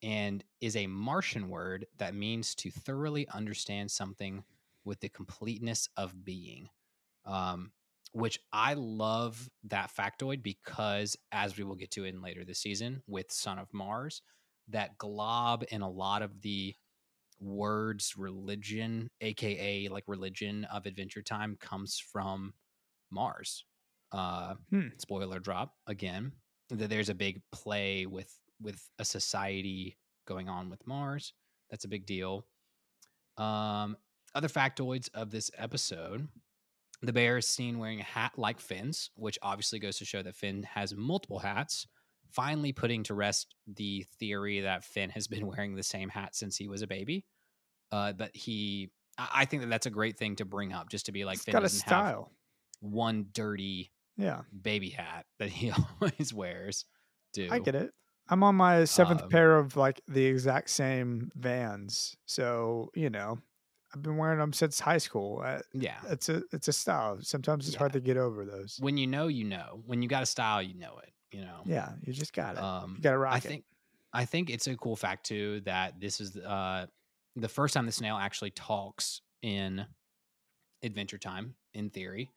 and 0.03 0.43
is 0.59 0.75
a 0.75 0.87
martian 0.87 1.49
word 1.49 1.85
that 1.97 2.13
means 2.13 2.53
to 2.55 2.69
thoroughly 2.69 3.27
understand 3.29 3.89
something 3.89 4.43
with 4.83 4.99
the 4.99 5.09
completeness 5.09 5.87
of 5.95 6.25
being 6.25 6.67
um, 7.25 7.71
which 8.11 8.39
i 8.51 8.73
love 8.73 9.49
that 9.63 9.89
factoid 9.97 10.43
because 10.43 11.15
as 11.31 11.57
we 11.57 11.63
will 11.63 11.75
get 11.75 11.91
to 11.91 12.03
in 12.03 12.21
later 12.21 12.43
this 12.43 12.59
season 12.59 13.01
with 13.07 13.31
son 13.31 13.57
of 13.57 13.73
mars 13.73 14.21
that 14.67 14.97
glob 14.97 15.63
and 15.71 15.81
a 15.81 15.87
lot 15.87 16.21
of 16.21 16.41
the 16.41 16.75
words 17.39 18.15
religion 18.17 19.09
aka 19.21 19.87
like 19.89 20.03
religion 20.07 20.65
of 20.65 20.85
adventure 20.85 21.21
time 21.21 21.55
comes 21.59 21.99
from 22.11 22.53
mars 23.11 23.63
Uh, 24.11 24.55
Hmm. 24.71 24.87
Spoiler 24.97 25.39
drop 25.39 25.75
again. 25.85 26.31
That 26.69 26.89
there's 26.89 27.09
a 27.09 27.15
big 27.15 27.41
play 27.51 28.05
with 28.05 28.33
with 28.61 28.81
a 28.99 29.05
society 29.05 29.97
going 30.25 30.49
on 30.49 30.69
with 30.69 30.85
Mars. 30.87 31.33
That's 31.69 31.85
a 31.85 31.89
big 31.89 32.05
deal. 32.05 32.45
Um, 33.37 33.97
other 34.35 34.47
factoids 34.47 35.09
of 35.13 35.29
this 35.31 35.51
episode: 35.57 36.27
the 37.01 37.13
bear 37.13 37.37
is 37.37 37.47
seen 37.47 37.79
wearing 37.79 37.99
a 37.99 38.03
hat 38.03 38.33
like 38.37 38.59
Finn's, 38.59 39.11
which 39.15 39.37
obviously 39.41 39.79
goes 39.79 39.97
to 39.97 40.05
show 40.05 40.23
that 40.23 40.35
Finn 40.35 40.63
has 40.63 40.95
multiple 40.95 41.39
hats. 41.39 41.87
Finally, 42.31 42.73
putting 42.73 43.03
to 43.03 43.13
rest 43.13 43.55
the 43.67 44.05
theory 44.19 44.61
that 44.61 44.83
Finn 44.83 45.09
has 45.11 45.27
been 45.27 45.47
wearing 45.51 45.75
the 45.75 45.83
same 45.83 46.09
hat 46.09 46.35
since 46.35 46.57
he 46.57 46.67
was 46.67 46.81
a 46.81 46.87
baby. 46.87 47.25
Uh, 47.91 48.13
but 48.13 48.35
he, 48.35 48.91
I 49.17 49.29
I 49.41 49.45
think 49.45 49.61
that 49.63 49.69
that's 49.69 49.85
a 49.85 49.89
great 49.91 50.17
thing 50.17 50.35
to 50.37 50.45
bring 50.45 50.73
up, 50.73 50.89
just 50.89 51.05
to 51.07 51.11
be 51.11 51.25
like 51.25 51.35
It's 51.35 51.45
Finn 51.45 51.53
got 51.53 51.63
a 51.63 51.69
style. 51.69 52.31
one 52.81 53.27
dirty 53.33 53.91
Yeah, 54.17 54.41
baby 54.61 54.89
hat 54.89 55.25
that 55.39 55.49
he 55.49 55.71
always 56.01 56.33
wears. 56.33 56.85
Do 57.33 57.47
I 57.51 57.59
get 57.59 57.75
it. 57.75 57.91
I'm 58.29 58.43
on 58.43 58.55
my 58.55 58.83
seventh 58.83 59.23
Um, 59.23 59.29
pair 59.29 59.57
of 59.57 59.77
like 59.77 60.01
the 60.07 60.25
exact 60.25 60.69
same 60.69 61.31
Vans, 61.35 62.17
so 62.25 62.89
you 62.93 63.09
know, 63.09 63.39
I've 63.95 64.01
been 64.01 64.17
wearing 64.17 64.39
them 64.39 64.51
since 64.51 64.81
high 64.81 64.97
school. 64.97 65.41
Uh, 65.45 65.59
Yeah. 65.73 65.95
It's 66.09 66.27
a 66.27 66.43
it's 66.51 66.67
a 66.67 66.73
style. 66.73 67.19
Sometimes 67.21 67.67
it's 67.67 67.77
hard 67.77 67.93
to 67.93 68.01
get 68.01 68.17
over 68.17 68.43
those. 68.45 68.77
When 68.81 68.97
you 68.97 69.07
know, 69.07 69.27
you 69.27 69.45
know. 69.45 69.81
When 69.85 70.01
you 70.01 70.09
got 70.09 70.23
a 70.23 70.25
style, 70.25 70.61
you 70.61 70.73
know 70.73 70.97
it. 71.01 71.13
You 71.31 71.41
know. 71.41 71.61
Yeah, 71.65 71.91
you 72.03 72.13
just 72.13 72.33
got 72.33 72.55
it. 72.55 72.63
Um, 72.63 72.95
you 72.97 73.01
got 73.01 73.11
to 73.11 73.17
rock 73.17 73.33
I 73.33 73.37
it. 73.37 73.43
think 73.43 73.63
I 74.13 74.25
think 74.25 74.49
it's 74.49 74.67
a 74.67 74.75
cool 74.75 74.95
fact 74.95 75.25
too 75.25 75.61
that 75.61 75.99
this 75.99 76.21
is 76.21 76.37
uh, 76.37 76.87
the 77.35 77.49
first 77.49 77.73
time 77.73 77.85
the 77.85 77.91
snail 77.91 78.17
actually 78.17 78.51
talks 78.51 79.21
in 79.41 79.85
Adventure 80.83 81.17
Time, 81.17 81.55
in 81.73 81.89
theory. 81.89 82.31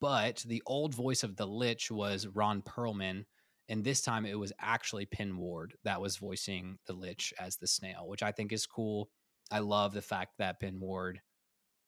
But 0.00 0.44
the 0.46 0.62
old 0.66 0.94
voice 0.94 1.22
of 1.22 1.36
the 1.36 1.46
Lich 1.46 1.90
was 1.90 2.26
Ron 2.26 2.60
Perlman, 2.62 3.24
and 3.68 3.84
this 3.84 4.02
time 4.02 4.26
it 4.26 4.38
was 4.38 4.52
actually 4.60 5.06
Pen 5.06 5.36
Ward 5.36 5.74
that 5.84 6.00
was 6.00 6.16
voicing 6.16 6.78
the 6.86 6.92
Lich 6.92 7.32
as 7.38 7.56
the 7.56 7.68
snail, 7.68 8.08
which 8.08 8.22
I 8.22 8.32
think 8.32 8.52
is 8.52 8.66
cool. 8.66 9.08
I 9.52 9.60
love 9.60 9.94
the 9.94 10.02
fact 10.02 10.38
that 10.38 10.58
Pen 10.58 10.80
Ward 10.80 11.20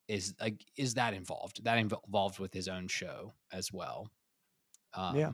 is 0.06 0.34
like 0.40 0.64
is 0.76 0.94
that 0.94 1.12
involved, 1.14 1.64
that 1.64 1.78
involved 1.78 2.38
with 2.38 2.54
his 2.54 2.68
own 2.68 2.86
show 2.86 3.32
as 3.52 3.72
well. 3.72 4.08
Um, 4.94 5.16
Yeah. 5.16 5.32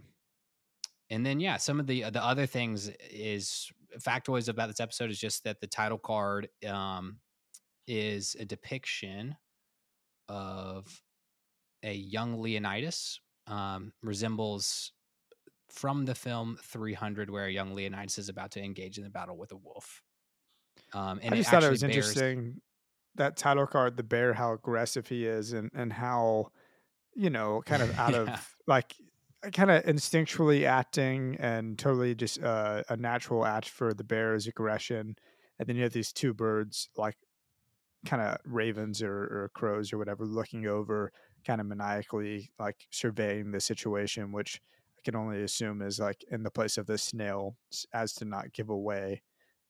And 1.11 1.25
then 1.25 1.41
yeah, 1.41 1.57
some 1.57 1.81
of 1.81 1.87
the 1.87 2.03
the 2.11 2.25
other 2.25 2.47
things 2.47 2.89
is 3.11 3.71
factoids 3.99 4.49
about 4.49 4.69
this 4.69 4.81
episode 4.81 5.11
is 5.11 5.19
just 5.19 5.45
that 5.45 5.61
the 5.61 5.67
title 5.67 5.99
card 5.99 6.49
um, 6.67 7.19
is 7.87 8.37
a 8.39 8.45
depiction 8.45 9.37
of 10.29 11.03
a 11.83 11.95
young 11.95 12.41
Leonidas, 12.41 13.21
um, 13.47 13.93
resembles 14.03 14.93
from 15.71 16.05
the 16.05 16.15
film 16.15 16.59
300, 16.63 17.31
where 17.31 17.47
a 17.47 17.51
young 17.51 17.75
Leonidas 17.75 18.19
is 18.19 18.29
about 18.29 18.51
to 18.53 18.63
engage 18.63 18.99
in 18.99 19.05
the 19.05 19.11
battle 19.11 19.37
with 19.37 19.53
a 19.53 19.57
wolf. 19.57 20.03
Um, 20.93 21.21
and 21.23 21.35
I 21.35 21.39
just 21.39 21.51
thought 21.51 21.63
it 21.65 21.71
was 21.71 21.83
bears- 21.83 21.95
interesting 21.97 22.61
that 23.17 23.37
title 23.37 23.67
card, 23.67 23.97
the 23.97 24.03
bear, 24.03 24.33
how 24.35 24.53
aggressive 24.53 25.09
he 25.09 25.27
is, 25.27 25.53
and 25.53 25.71
and 25.75 25.93
how 25.93 26.53
you 27.15 27.31
know, 27.31 27.63
kind 27.67 27.83
of 27.83 27.99
out 27.99 28.13
Yeah. 28.15 28.35
of 28.35 28.57
like 28.67 28.95
kind 29.53 29.71
of 29.71 29.85
instinctually 29.85 30.65
acting 30.65 31.37
and 31.39 31.79
totally 31.79 32.15
just 32.15 32.43
uh, 32.43 32.83
a 32.89 32.97
natural 32.97 33.45
act 33.45 33.69
for 33.69 33.95
the 33.95 34.05
bear's 34.05 34.47
aggression, 34.47 35.17
and 35.59 35.69
then 35.69 35.77
you 35.77 35.83
have 35.83 35.93
these 35.93 36.13
two 36.13 36.35
birds 36.35 36.89
like 36.97 37.17
kind 38.07 38.23
of 38.23 38.39
ravens 38.45 39.03
or, 39.03 39.13
or 39.13 39.51
crows 39.55 39.93
or 39.93 39.99
whatever 39.99 40.25
looking 40.25 40.67
over 40.67 41.13
kind 41.45 41.61
of 41.61 41.67
maniacally 41.67 42.51
like 42.59 42.87
surveying 42.91 43.51
the 43.51 43.61
situation 43.61 44.31
which 44.31 44.61
i 44.97 45.01
can 45.05 45.17
only 45.17 45.43
assume 45.43 45.83
is 45.83 45.99
like 45.99 46.25
in 46.31 46.45
the 46.45 46.51
place 46.51 46.79
of 46.79 46.87
the 46.87 46.97
snail 46.97 47.57
as 47.93 48.13
to 48.13 48.25
not 48.25 48.53
give 48.53 48.69
away 48.69 49.21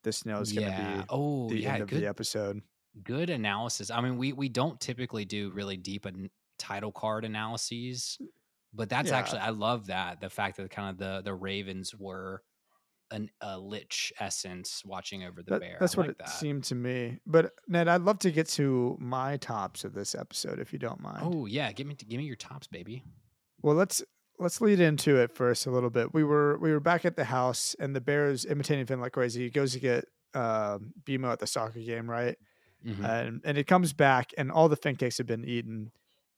the 0.03 0.13
snail 0.13 0.41
is 0.41 0.53
going 0.53 0.67
to 0.67 0.73
yeah. 0.73 0.97
be 0.99 1.05
Oh, 1.09 1.49
the 1.49 1.61
yeah. 1.61 1.73
end 1.73 1.83
of 1.83 1.89
good, 1.89 2.03
the 2.03 2.07
episode 2.07 2.61
good 3.03 3.31
analysis. 3.31 3.91
I 3.91 4.01
mean, 4.01 4.17
we 4.17 4.33
we 4.33 4.49
don't 4.49 4.81
typically 4.81 5.25
do 5.25 5.51
really 5.51 5.77
deep 5.77 6.07
an, 6.07 6.31
title 6.59 6.93
card 6.93 7.25
analyses, 7.25 8.19
but 8.79 8.89
that's 8.89 9.11
Yeah. 9.11 9.19
actually 9.19 9.41
I 9.41 9.51
love 9.51 9.89
that 9.89 10.21
the 10.21 10.31
fact 10.31 10.57
that 10.57 10.71
kind 10.71 10.89
of 10.89 10.97
the 10.99 11.21
the 11.23 11.35
Ravens 11.35 11.95
were 11.95 12.43
an 13.11 13.31
a 13.41 13.59
lich 13.59 14.13
essence 14.21 14.83
watching 14.85 15.25
over 15.25 15.43
the 15.43 15.51
That- 15.53 15.61
bear. 15.61 15.77
that's 15.81 15.95
I 15.95 15.99
what 15.99 16.07
like 16.09 16.17
it 16.17 16.19
that. 16.19 16.29
seemed 16.31 16.65
to 16.65 16.75
me 16.75 17.19
but 17.27 17.55
ned 17.67 17.89
i'd 17.89 18.03
love 18.03 18.19
to 18.21 18.31
get 18.31 18.47
to 18.49 18.97
my 19.01 19.39
tops 19.39 19.83
of 19.85 19.95
this 19.95 20.15
episode 20.15 20.59
if 20.61 20.75
you 20.75 20.79
don't 20.79 21.01
mind 21.01 21.21
Oh 21.23 21.47
yeah, 21.47 21.73
give 21.73 21.87
me 21.87 21.95
give 21.95 22.19
me 22.19 22.25
your 22.25 22.37
tops, 22.37 22.67
baby. 22.67 23.05
Well, 23.63 23.75
let's 23.75 24.03
let's 24.39 24.61
lead 24.61 24.79
into 24.79 25.17
it 25.17 25.35
first 25.35 25.67
a 25.67 25.71
little 25.71 25.91
bit. 25.91 26.15
We 26.15 26.23
were 26.23 26.59
we 26.59 26.71
were 26.71 26.81
back 26.81 27.05
at 27.05 27.17
the 27.17 27.25
house, 27.25 27.75
and 27.81 27.97
the 27.97 28.01
Bears 28.01 28.45
imitating 28.47 28.87
Finn 28.87 29.01
like 29.01 29.13
crazy. 29.13 29.43
He 29.45 29.51
goes 29.51 29.73
to 29.73 29.81
get 29.81 30.05
um, 30.35 30.93
BMO 31.05 31.33
at 31.33 31.41
the 31.41 31.47
soccer 31.47 31.81
game, 31.81 32.09
right? 32.09 32.37
Mhm. 32.87 33.03
And 33.05 33.41
and 33.45 33.59
it 33.59 33.67
comes 33.67 33.93
back, 33.95 34.33
and 34.39 34.53
all 34.53 34.69
the 34.69 34.77
Finn 34.77 34.95
cakes 34.97 35.19
have 35.19 35.27
been 35.27 35.45
eaten, 35.45 35.91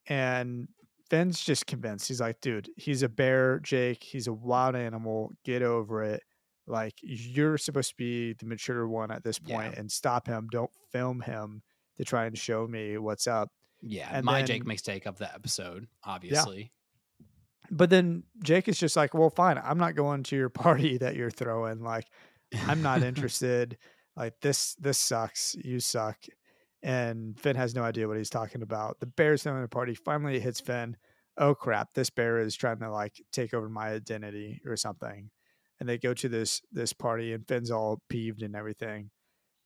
and 0.06 0.68
Finn's 1.10 1.42
just 1.42 1.66
convinced. 1.66 2.08
He's 2.08 2.20
like, 2.20 2.40
dude, 2.40 2.70
he's 2.76 3.02
a 3.02 3.08
bear, 3.08 3.58
Jake. 3.60 4.02
He's 4.02 4.26
a 4.28 4.32
wild 4.32 4.76
animal. 4.76 5.32
Get 5.44 5.62
over 5.62 6.02
it. 6.04 6.22
Like 6.66 6.94
you're 7.02 7.58
supposed 7.58 7.90
to 7.90 7.96
be 7.96 8.32
the 8.34 8.46
mature 8.46 8.86
one 8.86 9.10
at 9.10 9.24
this 9.24 9.38
point, 9.38 9.72
Yeah. 9.74 9.80
and 9.80 9.90
stop 9.90 10.26
him. 10.28 10.48
Don't 10.52 10.70
film 10.92 11.20
him 11.20 11.62
to 11.96 12.04
try 12.04 12.26
and 12.26 12.38
show 12.38 12.66
me 12.68 12.96
what's 12.96 13.26
up. 13.26 13.50
yeah, 13.82 14.08
and 14.12 14.24
my 14.24 14.38
then- 14.38 14.46
Jake 14.46 14.66
mistake 14.66 15.06
of 15.06 15.18
the 15.18 15.32
episode, 15.34 15.88
obviously. 16.04 16.70
But 17.72 17.90
then 17.90 18.24
Jake 18.42 18.68
is 18.68 18.78
just 18.78 18.96
like, 18.96 19.14
well, 19.14 19.30
fine. 19.30 19.58
I'm 19.62 19.78
not 19.78 19.94
going 19.94 20.22
to 20.24 20.36
your 20.36 20.48
party 20.64 20.98
that 20.98 21.16
you're 21.16 21.30
throwing. 21.30 21.82
Like, 21.82 22.06
I'm 22.66 22.82
not 22.82 23.02
interested. 23.10 23.78
Like 24.16 24.34
this, 24.42 24.74
this 24.74 24.98
sucks. 24.98 25.54
You 25.64 25.80
suck. 25.80 26.18
And 26.82 27.38
Finn 27.38 27.56
has 27.56 27.74
no 27.74 27.82
idea 27.82 28.08
what 28.08 28.16
he's 28.16 28.30
talking 28.30 28.62
about. 28.62 29.00
The 29.00 29.06
bear's 29.06 29.42
throwing 29.42 29.62
a 29.62 29.68
party. 29.68 29.94
Finally, 29.94 30.36
it 30.36 30.42
hits 30.42 30.60
Finn. 30.60 30.96
Oh 31.36 31.54
crap! 31.54 31.94
This 31.94 32.10
bear 32.10 32.38
is 32.38 32.56
trying 32.56 32.78
to 32.80 32.90
like 32.90 33.20
take 33.32 33.54
over 33.54 33.68
my 33.68 33.88
identity 33.88 34.60
or 34.66 34.76
something. 34.76 35.30
And 35.78 35.88
they 35.88 35.98
go 35.98 36.14
to 36.14 36.28
this 36.28 36.62
this 36.72 36.92
party, 36.92 37.32
and 37.32 37.46
Finn's 37.46 37.70
all 37.70 38.02
peeved 38.08 38.42
and 38.42 38.56
everything. 38.56 39.10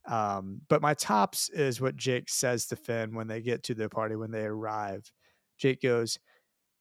Um, 0.07 0.61
but 0.68 0.83
my 0.83 0.94
tops 0.94 1.48
is 1.50 1.81
what 1.81 1.96
Jake 1.96 2.29
says 2.29 2.66
to 2.66 2.77
Finn 2.77 3.14
when 3.14 3.27
they 3.27 3.40
get 3.40 3.62
to 3.64 3.74
the 3.74 3.88
party 3.88 4.16
when 4.16 4.31
they 4.31 4.44
arrive. 4.44 5.11
Jake 5.59 5.81
goes, 5.81 6.18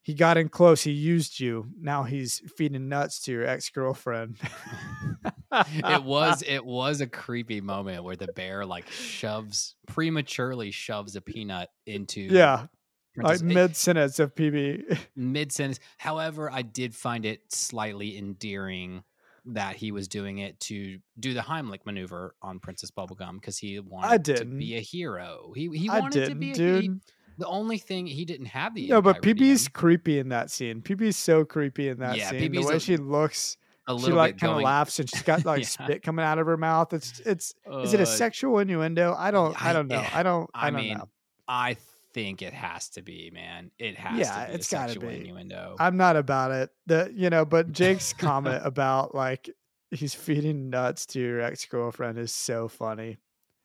he 0.03 0.13
got 0.13 0.37
in 0.37 0.49
close. 0.49 0.83
He 0.83 0.91
used 0.91 1.39
you. 1.39 1.67
Now 1.79 2.03
he's 2.03 2.41
feeding 2.57 2.89
nuts 2.89 3.21
to 3.21 3.31
your 3.31 3.45
ex 3.45 3.69
girlfriend. 3.69 4.37
it 5.51 6.03
was 6.03 6.43
it 6.47 6.63
was 6.63 7.01
a 7.01 7.07
creepy 7.07 7.61
moment 7.61 8.03
where 8.03 8.17
the 8.17 8.27
bear 8.27 8.65
like 8.65 8.89
shoves 8.89 9.75
prematurely 9.87 10.71
shoves 10.71 11.15
a 11.15 11.21
peanut 11.21 11.69
into 11.85 12.21
yeah, 12.21 12.67
like 13.15 13.41
mid 13.41 13.75
sentence 13.75 14.19
of 14.19 14.35
PB. 14.35 14.97
mid 15.15 15.51
sentence. 15.51 15.79
However, 15.97 16.51
I 16.51 16.63
did 16.63 16.93
find 16.93 17.25
it 17.25 17.41
slightly 17.49 18.17
endearing 18.17 19.03
that 19.45 19.75
he 19.75 19.91
was 19.91 20.07
doing 20.07 20.37
it 20.37 20.59
to 20.61 20.99
do 21.19 21.33
the 21.33 21.41
Heimlich 21.41 21.85
maneuver 21.85 22.33
on 22.41 22.59
Princess 22.59 22.91
Bubblegum 22.91 23.35
because 23.35 23.57
he 23.57 23.79
wanted 23.79 24.37
to 24.37 24.45
be 24.45 24.75
a 24.75 24.79
hero. 24.79 25.53
He 25.55 25.69
he 25.73 25.89
wanted 25.89 26.29
to 26.29 26.35
be 26.35 26.51
a 26.51 26.55
dude. 26.55 26.81
he- 26.83 26.91
the 27.37 27.47
only 27.47 27.77
thing 27.77 28.05
he 28.07 28.25
didn't 28.25 28.47
have 28.47 28.75
the 28.75 28.87
no, 28.87 29.01
but. 29.01 29.21
PB's 29.21 29.67
creepy 29.67 30.19
in 30.19 30.29
that 30.29 30.51
scene. 30.51 30.81
PB's 30.81 31.15
so 31.17 31.43
creepy 31.45 31.89
in 31.89 31.99
that 31.99 32.17
Yeah, 32.17 32.29
scene. 32.29 32.51
PB's 32.51 32.65
the 32.65 32.69
way 32.71 32.75
a- 32.75 32.79
she 32.79 32.97
looks, 32.97 33.57
a 33.87 33.99
she 33.99 34.11
like 34.11 34.37
kind 34.37 34.53
of 34.53 34.61
laughs 34.61 34.99
and 34.99 35.09
she's 35.09 35.23
got 35.23 35.45
like 35.45 35.61
Yeah. 35.61 35.67
spit 35.67 36.03
coming 36.03 36.23
out 36.25 36.39
of 36.39 36.45
her 36.47 36.57
mouth. 36.57 36.93
It's 36.93 37.19
it's. 37.21 37.53
Is 37.83 37.93
it 37.93 37.99
a 37.99 38.03
uh, 38.03 38.05
sexual 38.05 38.59
innuendo? 38.59 39.15
I 39.17 39.31
don't. 39.31 39.61
I, 39.63 39.69
I- 39.69 39.73
don't 39.73 39.87
know. 39.87 40.05
I 40.13 40.23
don't. 40.23 40.49
I, 40.53 40.67
I 40.67 40.69
don't 40.71 40.79
mean, 40.81 40.97
know. 40.97 41.09
I 41.47 41.77
think 42.13 42.41
it 42.43 42.53
has 42.53 42.89
to 42.89 43.01
be, 43.01 43.31
man. 43.33 43.71
It 43.79 43.97
has 43.97 44.19
Yeah, 44.19 44.45
to 44.45 44.49
be 44.51 44.55
it's 44.55 44.71
a 44.71 44.75
gotta 44.75 44.99
be. 44.99 45.07
innuendo. 45.07 45.75
I'm 45.79 45.97
not 45.97 46.15
about 46.15 46.51
it. 46.51 46.69
The 46.85 47.11
you 47.13 47.29
know, 47.29 47.43
but 47.45 47.71
Jake's 47.71 48.13
comment 48.17 48.61
about 48.65 49.15
like 49.15 49.49
he's 49.91 50.13
feeding 50.13 50.69
nuts 50.69 51.05
to 51.07 51.19
your 51.19 51.41
ex 51.41 51.65
girlfriend 51.65 52.17
is 52.19 52.31
so 52.33 52.67
funny. 52.67 53.17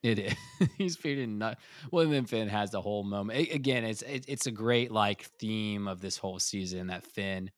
It 0.03 0.19
is. 0.19 0.35
He's 0.79 0.97
feeding 0.97 1.39
nut. 1.39 1.59
Well, 1.91 2.05
and 2.05 2.13
then 2.13 2.25
Finn 2.25 2.49
has 2.49 2.71
the 2.71 2.81
whole 2.81 3.03
moment. 3.05 3.39
A- 3.39 3.55
again, 3.55 3.85
it's 3.85 4.03
it, 4.03 4.25
it's 4.29 4.47
a 4.47 4.51
great 4.53 4.91
like 4.93 5.23
theme 5.41 5.89
of 5.89 6.01
this 6.01 6.17
whole 6.17 6.39
season 6.39 6.87
that 6.89 7.05
Finn 7.05 7.51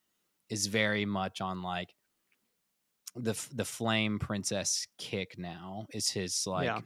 is 0.48 0.66
very 0.66 1.04
much 1.04 1.40
on 1.40 1.62
like 1.62 1.94
the 3.16 3.34
the 3.54 3.64
flame 3.64 4.18
princess 4.18 4.86
kick. 4.98 5.38
Now 5.38 5.86
is 5.92 6.10
his 6.10 6.46
like 6.46 6.66
Yeah. 6.66 6.80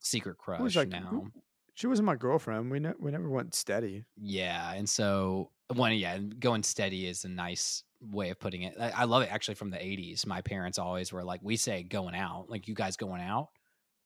secret 0.00 0.38
crush 0.38 0.76
like, 0.76 0.88
now. 0.88 1.26
She 1.74 1.86
wasn't 1.86 2.06
my 2.06 2.16
girlfriend. 2.16 2.70
We 2.70 2.78
ne- 2.78 2.92
we 2.98 3.10
never 3.10 3.28
went 3.28 3.54
steady. 3.54 4.04
Yeah, 4.16 4.72
and 4.74 4.88
so 4.88 5.50
one, 5.74 5.92
yeah, 5.94 6.18
going 6.18 6.62
steady 6.62 7.06
is 7.06 7.24
a 7.24 7.28
nice 7.28 7.82
way 8.02 8.30
of 8.30 8.38
putting 8.38 8.62
it. 8.62 8.76
I, 8.78 8.90
I 8.90 9.04
love 9.04 9.22
it 9.22 9.32
actually 9.32 9.54
from 9.54 9.70
the 9.70 9.78
'80s. 9.78 10.26
My 10.26 10.42
parents 10.42 10.78
always 10.78 11.12
were 11.12 11.24
like, 11.24 11.40
we 11.42 11.56
say 11.56 11.82
going 11.82 12.14
out, 12.14 12.46
like 12.48 12.68
you 12.68 12.74
guys 12.74 12.96
going 12.96 13.22
out, 13.22 13.48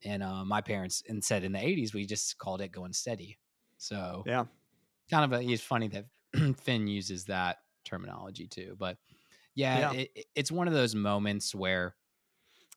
and 0.04 0.22
uh, 0.22 0.44
my 0.44 0.60
parents 0.60 1.02
and 1.08 1.22
said 1.24 1.44
in 1.44 1.52
the 1.52 1.58
'80s 1.58 1.94
we 1.94 2.06
just 2.06 2.38
called 2.38 2.60
it 2.60 2.72
going 2.72 2.92
steady. 2.92 3.38
So 3.78 4.22
Yeah. 4.26 4.44
kind 5.10 5.32
of 5.32 5.40
a, 5.40 5.44
it's 5.44 5.62
funny 5.62 5.88
that 5.88 6.06
Finn 6.58 6.86
uses 6.86 7.24
that 7.26 7.58
terminology 7.84 8.46
too. 8.48 8.76
But 8.78 8.98
yeah, 9.54 9.92
Yeah. 9.92 9.92
It, 9.92 10.26
it's 10.34 10.52
one 10.52 10.68
of 10.68 10.74
those 10.74 10.94
moments 10.94 11.54
where 11.54 11.94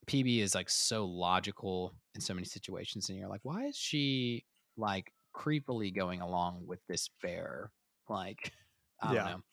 PB 0.07 0.39
is 0.39 0.55
like 0.55 0.69
so 0.69 1.05
logical 1.05 1.93
in 2.15 2.21
so 2.21 2.34
many 2.34 2.45
situations, 2.45 3.09
and 3.09 3.17
you're 3.17 3.28
like, 3.30 3.43
why 3.43 3.65
is 3.65 3.78
she 3.78 4.45
like 4.78 5.11
creepily 5.36 5.93
going 5.95 6.21
along 6.21 6.65
with 6.65 6.80
this 6.88 7.09
bear? 7.21 7.71
Like, 8.09 8.53
I 9.01 9.13
don't 9.15 9.25
know. 9.25 9.43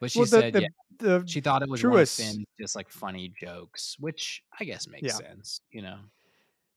But 0.00 0.10
she 0.10 0.20
well, 0.20 0.26
the, 0.26 0.36
said, 0.42 0.54
the, 0.54 0.60
yeah, 0.62 0.68
the 0.98 1.26
she 1.26 1.40
thought 1.40 1.62
it 1.62 1.68
was 1.68 1.80
truest- 1.80 2.18
one 2.20 2.28
of 2.28 2.34
Finn's 2.36 2.46
just 2.60 2.76
like 2.76 2.90
funny 2.90 3.32
jokes, 3.40 3.96
which 3.98 4.42
I 4.60 4.64
guess 4.64 4.88
makes 4.88 5.06
Yeah. 5.06 5.16
sense, 5.16 5.60
you 5.70 5.82
know. 5.82 6.00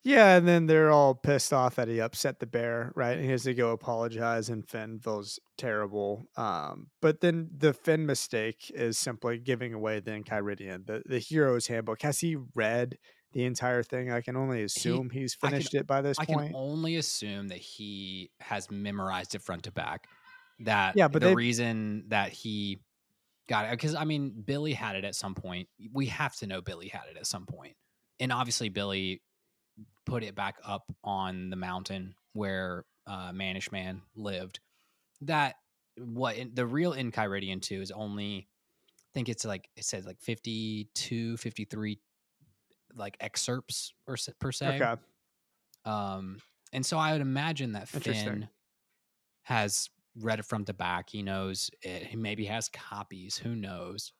Yeah, 0.03 0.37
and 0.37 0.47
then 0.47 0.65
they're 0.67 0.91
all 0.91 1.13
pissed 1.13 1.51
off 1.51 1.75
that 1.75 1.89
he 1.89 1.99
upset 1.99 2.39
the 2.39 2.45
bear, 2.45 2.93
right? 2.95 3.17
And 3.17 3.25
he 3.25 3.31
has 3.31 3.43
to 3.43 3.53
go 3.53 3.71
apologize, 3.71 4.47
and 4.49 4.67
Finn 4.67 4.99
feels 4.99 5.39
terrible. 5.57 6.29
Um, 6.37 6.87
but 7.01 7.19
then 7.19 7.49
the 7.55 7.73
Finn 7.73 8.05
mistake 8.05 8.71
is 8.73 8.97
simply 8.97 9.37
giving 9.39 9.73
away 9.73 9.99
the 9.99 10.11
Enchiridion, 10.11 10.85
the 10.87 11.03
the 11.05 11.19
hero's 11.19 11.67
handbook. 11.67 12.01
Has 12.01 12.19
he 12.19 12.37
read 12.55 12.97
the 13.33 13.43
entire 13.43 13.83
thing? 13.83 14.09
I 14.09 14.21
can 14.21 14.37
only 14.37 14.63
assume 14.63 15.09
he's 15.09 15.35
I 15.43 15.47
can- 15.47 15.55
finished 15.57 15.73
it 15.75 15.85
by 15.85 16.01
this 16.01 16.17
I 16.17 16.25
point. 16.25 16.47
can 16.51 16.55
only 16.55 16.95
assume 16.95 17.49
that 17.49 17.57
he 17.59 18.31
has 18.39 18.71
memorized 18.71 19.35
it 19.35 19.41
front 19.41 19.63
to 19.63 19.71
back. 19.71 20.07
That 20.61 20.95
Yeah, 20.95 21.09
but 21.09 21.21
the 21.21 21.27
they- 21.29 21.35
reason 21.35 22.05
that 22.07 22.31
he 22.31 22.79
got 23.47 23.65
it 23.65 23.71
because 23.71 23.95
I 23.95 24.05
mean 24.05 24.29
Billy 24.45 24.73
had 24.73 24.95
it 24.95 25.03
at 25.03 25.13
some 25.15 25.35
point. 25.35 25.67
We 25.91 26.05
have 26.05 26.35
to 26.37 26.47
know 26.47 26.61
Billy 26.61 26.87
had 26.87 27.03
it 27.11 27.17
at 27.17 27.27
some 27.27 27.45
point, 27.45 27.75
and 28.21 28.31
obviously 28.31 28.69
Billy 28.69 29.21
put 30.05 30.23
it 30.23 30.35
back 30.35 30.55
up 30.65 30.83
on 31.03 31.49
the 31.49 31.55
mountain 31.55 32.15
where 32.33 32.85
uh, 33.07 33.31
Mannish 33.33 33.71
Man 33.71 34.01
lived. 34.15 34.59
That 35.21 35.55
what 35.97 36.37
in, 36.37 36.51
the 36.53 36.65
real 36.65 36.93
Enchiridion 36.93 37.61
two 37.61 37.81
is 37.81 37.91
only. 37.91 38.47
I 38.47 39.11
think 39.13 39.27
it's 39.29 39.43
like 39.43 39.69
it 39.75 39.85
says 39.85 40.05
like 40.05 40.21
52, 40.21 41.37
53 41.37 41.99
like 42.95 43.17
excerpts 43.19 43.93
or 44.07 44.15
per 44.39 44.51
se. 44.51 44.75
okay, 44.75 45.01
Um, 45.83 46.37
and 46.71 46.85
so 46.85 46.97
I 46.97 47.13
would 47.13 47.21
imagine 47.21 47.71
that. 47.73 47.87
Finn 47.87 48.49
has 49.43 49.89
read 50.15 50.39
it 50.39 50.45
from 50.45 50.63
the 50.65 50.73
back. 50.73 51.09
He 51.09 51.23
knows 51.23 51.71
it. 51.81 52.03
He 52.03 52.17
maybe 52.17 52.45
has 52.45 52.69
copies. 52.69 53.37
Who 53.37 53.55
knows? 53.55 54.13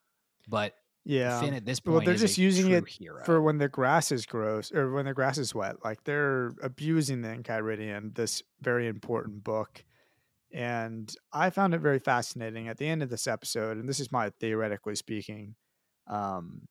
But 0.48 0.74
yeah. 1.10 1.40
Finn 1.42 1.54
at 1.56 1.66
this 1.66 1.80
point, 1.80 1.96
Well, 1.98 2.06
they're 2.06 2.16
just 2.16 2.38
using 2.38 2.72
it 2.72 2.88
hero. 2.88 3.24
for 3.26 3.42
when 3.42 3.58
the 3.58 3.68
grass 3.68 4.12
is 4.12 4.26
gross 4.26 4.72
or 4.72 4.92
when 4.92 5.06
the 5.06 5.14
grass 5.14 5.38
is 5.38 5.56
wet. 5.56 5.84
Like 5.84 6.04
they're 6.04 6.52
abusing 6.62 7.22
the 7.22 7.30
Enchiridion, 7.30 8.14
this 8.16 8.44
very 8.62 8.88
important 8.88 9.44
book. 9.44 9.84
And 10.54 11.14
I 11.34 11.50
found 11.50 11.74
it 11.74 11.80
very 11.82 12.00
fascinating 12.00 12.68
at 12.68 12.78
the 12.78 12.88
end 12.88 13.04
of 13.04 13.10
this 13.10 13.28
episode, 13.28 13.78
and 13.78 13.88
this 13.90 14.00
is 14.00 14.12
my 14.12 14.30
theoretically 14.40 14.96
speaking. 14.96 15.56
Um, 16.08 16.68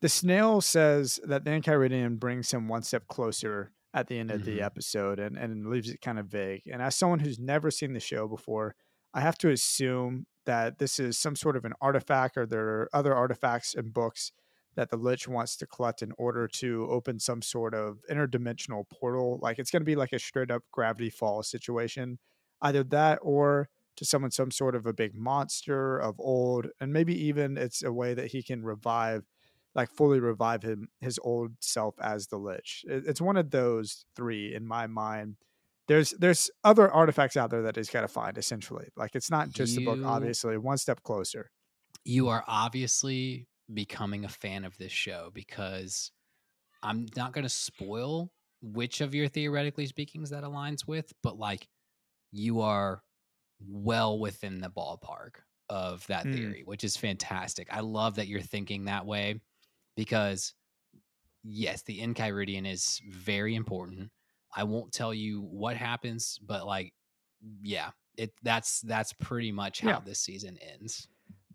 the 0.00 0.08
snail 0.08 0.60
says 0.60 1.20
that 1.24 1.44
the 1.44 1.50
Enchiridion 1.50 2.18
brings 2.18 2.50
him 2.52 2.68
one 2.68 2.82
step 2.82 3.06
closer 3.08 3.72
at 3.94 4.08
the 4.08 4.18
end 4.18 4.30
of 4.30 4.44
the 4.44 4.58
Mhm. 4.58 4.62
episode 4.64 5.18
and, 5.18 5.36
and 5.36 5.66
leaves 5.68 5.90
it 5.90 6.00
kind 6.00 6.18
of 6.18 6.26
vague. 6.26 6.62
And 6.66 6.80
as 6.80 6.96
someone 6.96 7.18
who's 7.20 7.38
never 7.38 7.70
seen 7.70 7.92
the 7.92 8.00
show 8.00 8.26
before, 8.26 8.74
I 9.14 9.20
have 9.20 9.36
to 9.38 9.50
assume 9.50 10.26
that 10.46 10.78
this 10.78 10.98
is 10.98 11.18
some 11.18 11.36
sort 11.36 11.56
of 11.56 11.64
an 11.64 11.74
artifact 11.80 12.36
or 12.36 12.46
there 12.46 12.66
are 12.66 12.88
other 12.92 13.14
artifacts 13.14 13.74
and 13.74 13.92
books 13.92 14.32
that 14.74 14.90
the 14.90 14.96
Lich 14.96 15.28
wants 15.28 15.56
to 15.56 15.66
collect 15.66 16.02
in 16.02 16.12
order 16.18 16.48
to 16.48 16.86
open 16.90 17.18
some 17.18 17.42
sort 17.42 17.74
of 17.74 17.98
interdimensional 18.10 18.84
portal. 18.88 19.38
Like 19.42 19.58
it's 19.58 19.70
going 19.70 19.82
to 19.82 19.86
be 19.86 19.96
like 19.96 20.12
a 20.12 20.18
straight 20.18 20.50
up 20.50 20.62
gravity 20.70 21.10
fall 21.10 21.42
situation. 21.42 22.18
Either 22.62 22.82
that 22.84 23.18
or 23.22 23.68
to 23.96 24.04
summon 24.04 24.30
some 24.30 24.50
sort 24.50 24.74
of 24.74 24.86
a 24.86 24.92
big 24.92 25.14
monster 25.14 25.98
of 25.98 26.18
old. 26.18 26.68
And 26.80 26.92
maybe 26.92 27.14
even 27.26 27.58
it's 27.58 27.82
a 27.82 27.92
way 27.92 28.14
that 28.14 28.28
he 28.28 28.42
can 28.42 28.64
revive, 28.64 29.24
like 29.74 29.90
fully 29.90 30.20
revive 30.20 30.62
him, 30.62 30.88
his 31.00 31.18
old 31.22 31.52
self 31.60 31.94
as 32.00 32.28
the 32.28 32.38
Lich. 32.38 32.84
It's 32.88 33.20
one 33.20 33.36
of 33.36 33.50
those 33.50 34.06
three 34.16 34.54
in 34.54 34.66
my 34.66 34.86
mind 34.86 35.36
there's 35.88 36.10
there's 36.12 36.50
other 36.64 36.90
artifacts 36.90 37.36
out 37.36 37.50
there 37.50 37.62
that 37.62 37.76
he's 37.76 37.90
got 37.90 38.02
to 38.02 38.08
find 38.08 38.38
essentially 38.38 38.88
like 38.96 39.14
it's 39.14 39.30
not 39.30 39.50
just 39.52 39.74
the 39.74 39.80
book 39.80 40.00
obviously 40.04 40.56
one 40.58 40.78
step 40.78 41.02
closer 41.02 41.50
you 42.04 42.28
are 42.28 42.44
obviously 42.46 43.48
becoming 43.72 44.24
a 44.24 44.28
fan 44.28 44.64
of 44.64 44.76
this 44.78 44.92
show 44.92 45.30
because 45.32 46.10
I'm 46.82 47.06
not 47.16 47.32
going 47.32 47.44
to 47.44 47.48
spoil 47.48 48.32
which 48.62 49.00
of 49.00 49.14
your 49.14 49.28
theoretically 49.28 49.86
speakings 49.86 50.30
that 50.30 50.44
aligns 50.44 50.86
with, 50.86 51.12
but 51.22 51.38
like 51.38 51.68
you 52.32 52.60
are 52.62 53.02
well 53.60 54.18
within 54.18 54.60
the 54.60 54.70
ballpark 54.70 55.36
of 55.68 56.06
that 56.08 56.24
Mm. 56.24 56.32
theory, 56.32 56.62
which 56.64 56.84
is 56.84 56.96
fantastic. 56.96 57.68
I 57.72 57.80
love 57.80 58.16
that 58.16 58.28
you're 58.28 58.40
thinking 58.42 58.86
that 58.86 59.06
way 59.06 59.40
because 59.96 60.54
yes, 61.44 61.82
the 61.82 62.00
Enchiridion 62.00 62.66
is 62.70 63.00
very 63.08 63.54
important. 63.54 64.10
I 64.54 64.64
won't 64.64 64.92
tell 64.92 65.14
you 65.14 65.40
what 65.42 65.76
happens, 65.76 66.38
but 66.42 66.66
like 66.66 66.92
yeah, 67.62 67.90
it 68.16 68.32
that's 68.42 68.80
that's 68.82 69.12
pretty 69.14 69.52
much 69.52 69.80
how 69.80 69.88
Yeah. 69.88 70.00
this 70.04 70.20
season 70.20 70.58
ends. 70.58 71.08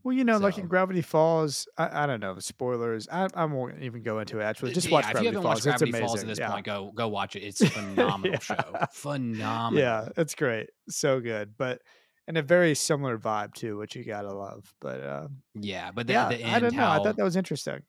well 0.04 0.16
you 0.16 0.24
know 0.24 0.38
like 0.38 0.58
in 0.58 0.68
gravity 0.68 1.02
falls 1.02 1.68
i, 1.78 2.04
I 2.04 2.06
don't 2.06 2.20
know 2.20 2.38
spoilers 2.40 3.08
I, 3.12 3.28
I 3.34 3.46
won't 3.46 3.82
even 3.82 4.04
go 4.04 4.20
into 4.20 4.40
it 4.40 4.44
actually 4.44 4.72
just 4.72 4.88
Yeah, 4.88 4.94
watch 4.94 5.06
gravity 5.12 5.34
falls 5.36 5.46
watched 5.46 5.64
Gravity 5.64 5.90
it's 5.90 5.98
amazing 6.00 6.08
Falls 6.08 6.22
at 6.22 6.28
this 6.28 6.40
yeah. 6.40 6.52
point, 6.52 6.66
go 6.66 6.92
go 6.96 7.08
watch 7.08 7.36
it. 7.36 7.44
It's 7.44 7.62
a 7.62 7.66
phenomenal 7.78 8.34
Yeah. 8.34 8.40
show. 8.40 8.76
Phenomenal. 8.92 9.80
yeah 9.84 10.10
it's 10.18 10.36
great 10.36 10.70
so 10.90 11.20
good 11.20 11.56
but 11.58 11.82
and 12.28 12.38
a 12.38 12.42
very 12.42 12.76
similar 12.76 13.18
vibe 13.18 13.54
too 13.54 13.78
which 13.78 13.96
you 13.96 14.04
gotta 14.04 14.32
love 14.34 14.74
but 14.82 15.02
uh 15.02 15.28
Yeah, 15.56 15.92
but 15.92 16.08
the, 16.08 16.14
yeah 16.14 16.30
the 16.30 16.38
end, 16.38 16.56
i 16.56 16.60
don't 16.60 16.76
know 16.76 16.90
i 16.90 16.98
thought 17.00 17.16
that 17.18 17.24
was 17.24 17.36
interesting 17.36 17.82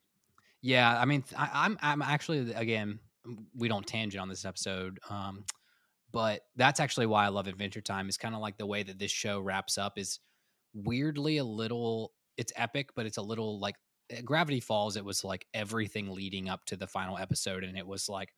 Yeah, 0.61 0.99
I 0.99 1.05
mean, 1.05 1.23
I, 1.37 1.49
I'm 1.65 1.77
I'm 1.81 2.01
actually 2.01 2.51
again, 2.53 2.99
we 3.55 3.67
don't 3.67 3.85
tangent 3.85 4.21
on 4.21 4.29
this 4.29 4.45
episode, 4.45 4.99
um, 5.09 5.45
but 6.11 6.41
that's 6.55 6.79
actually 6.79 7.05
why 7.05 7.25
I 7.25 7.29
love 7.29 7.47
Adventure 7.47 7.81
Time. 7.81 8.09
Is 8.09 8.17
kind 8.17 8.35
of 8.35 8.41
like 8.41 8.57
the 8.57 8.65
way 8.65 8.83
that 8.83 8.99
this 8.99 9.11
show 9.11 9.39
wraps 9.39 9.77
up 9.77 9.97
is 9.97 10.19
weirdly 10.73 11.37
a 11.37 11.43
little. 11.43 12.13
It's 12.37 12.53
epic, 12.55 12.89
but 12.95 13.05
it's 13.05 13.17
a 13.17 13.21
little 13.21 13.59
like 13.59 13.75
uh, 14.11 14.21
Gravity 14.23 14.59
Falls. 14.59 14.95
It 14.95 15.05
was 15.05 15.23
like 15.23 15.45
everything 15.53 16.09
leading 16.09 16.49
up 16.49 16.65
to 16.65 16.77
the 16.77 16.87
final 16.87 17.17
episode, 17.17 17.63
and 17.63 17.77
it 17.77 17.85
was 17.85 18.09
like 18.09 18.29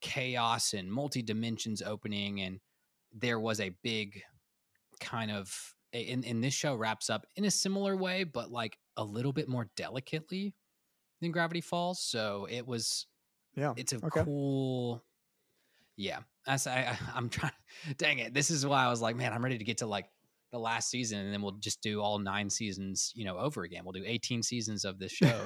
chaos 0.00 0.74
and 0.74 0.92
multi 0.92 1.22
dimensions 1.22 1.82
opening, 1.82 2.40
and 2.40 2.60
there 3.12 3.40
was 3.40 3.60
a 3.60 3.76
big 3.82 4.22
kind 5.00 5.30
of. 5.30 5.74
In, 5.92 6.24
in 6.24 6.40
this 6.40 6.54
show 6.54 6.74
wraps 6.74 7.08
up 7.08 7.24
in 7.36 7.44
a 7.44 7.50
similar 7.52 7.96
way, 7.96 8.24
but 8.24 8.50
like 8.50 8.76
a 8.96 9.04
little 9.04 9.32
bit 9.32 9.48
more 9.48 9.70
delicately 9.76 10.52
than 11.20 11.30
Gravity 11.30 11.60
Falls. 11.60 12.00
So 12.00 12.48
it 12.50 12.66
was 12.66 13.06
yeah 13.56 13.72
it's 13.76 13.92
a 13.92 13.96
okay. 13.96 14.22
cool 14.24 15.02
yeah 15.96 16.18
I, 16.46 16.54
I 16.54 16.98
i'm 17.14 17.28
trying 17.28 17.52
dang 17.98 18.18
it 18.18 18.34
this 18.34 18.50
is 18.50 18.66
why 18.66 18.84
i 18.84 18.88
was 18.88 19.00
like 19.00 19.16
man 19.16 19.32
i'm 19.32 19.42
ready 19.42 19.58
to 19.58 19.64
get 19.64 19.78
to 19.78 19.86
like 19.86 20.06
the 20.54 20.60
last 20.60 20.88
season 20.88 21.18
and 21.18 21.32
then 21.32 21.42
we'll 21.42 21.58
just 21.58 21.82
do 21.82 22.00
all 22.00 22.20
nine 22.20 22.48
seasons 22.48 23.12
you 23.16 23.24
know 23.24 23.36
over 23.36 23.64
again. 23.64 23.82
We'll 23.84 23.92
do 23.92 24.04
18 24.06 24.44
seasons 24.44 24.84
of 24.84 25.00
this 25.00 25.10
show 25.10 25.40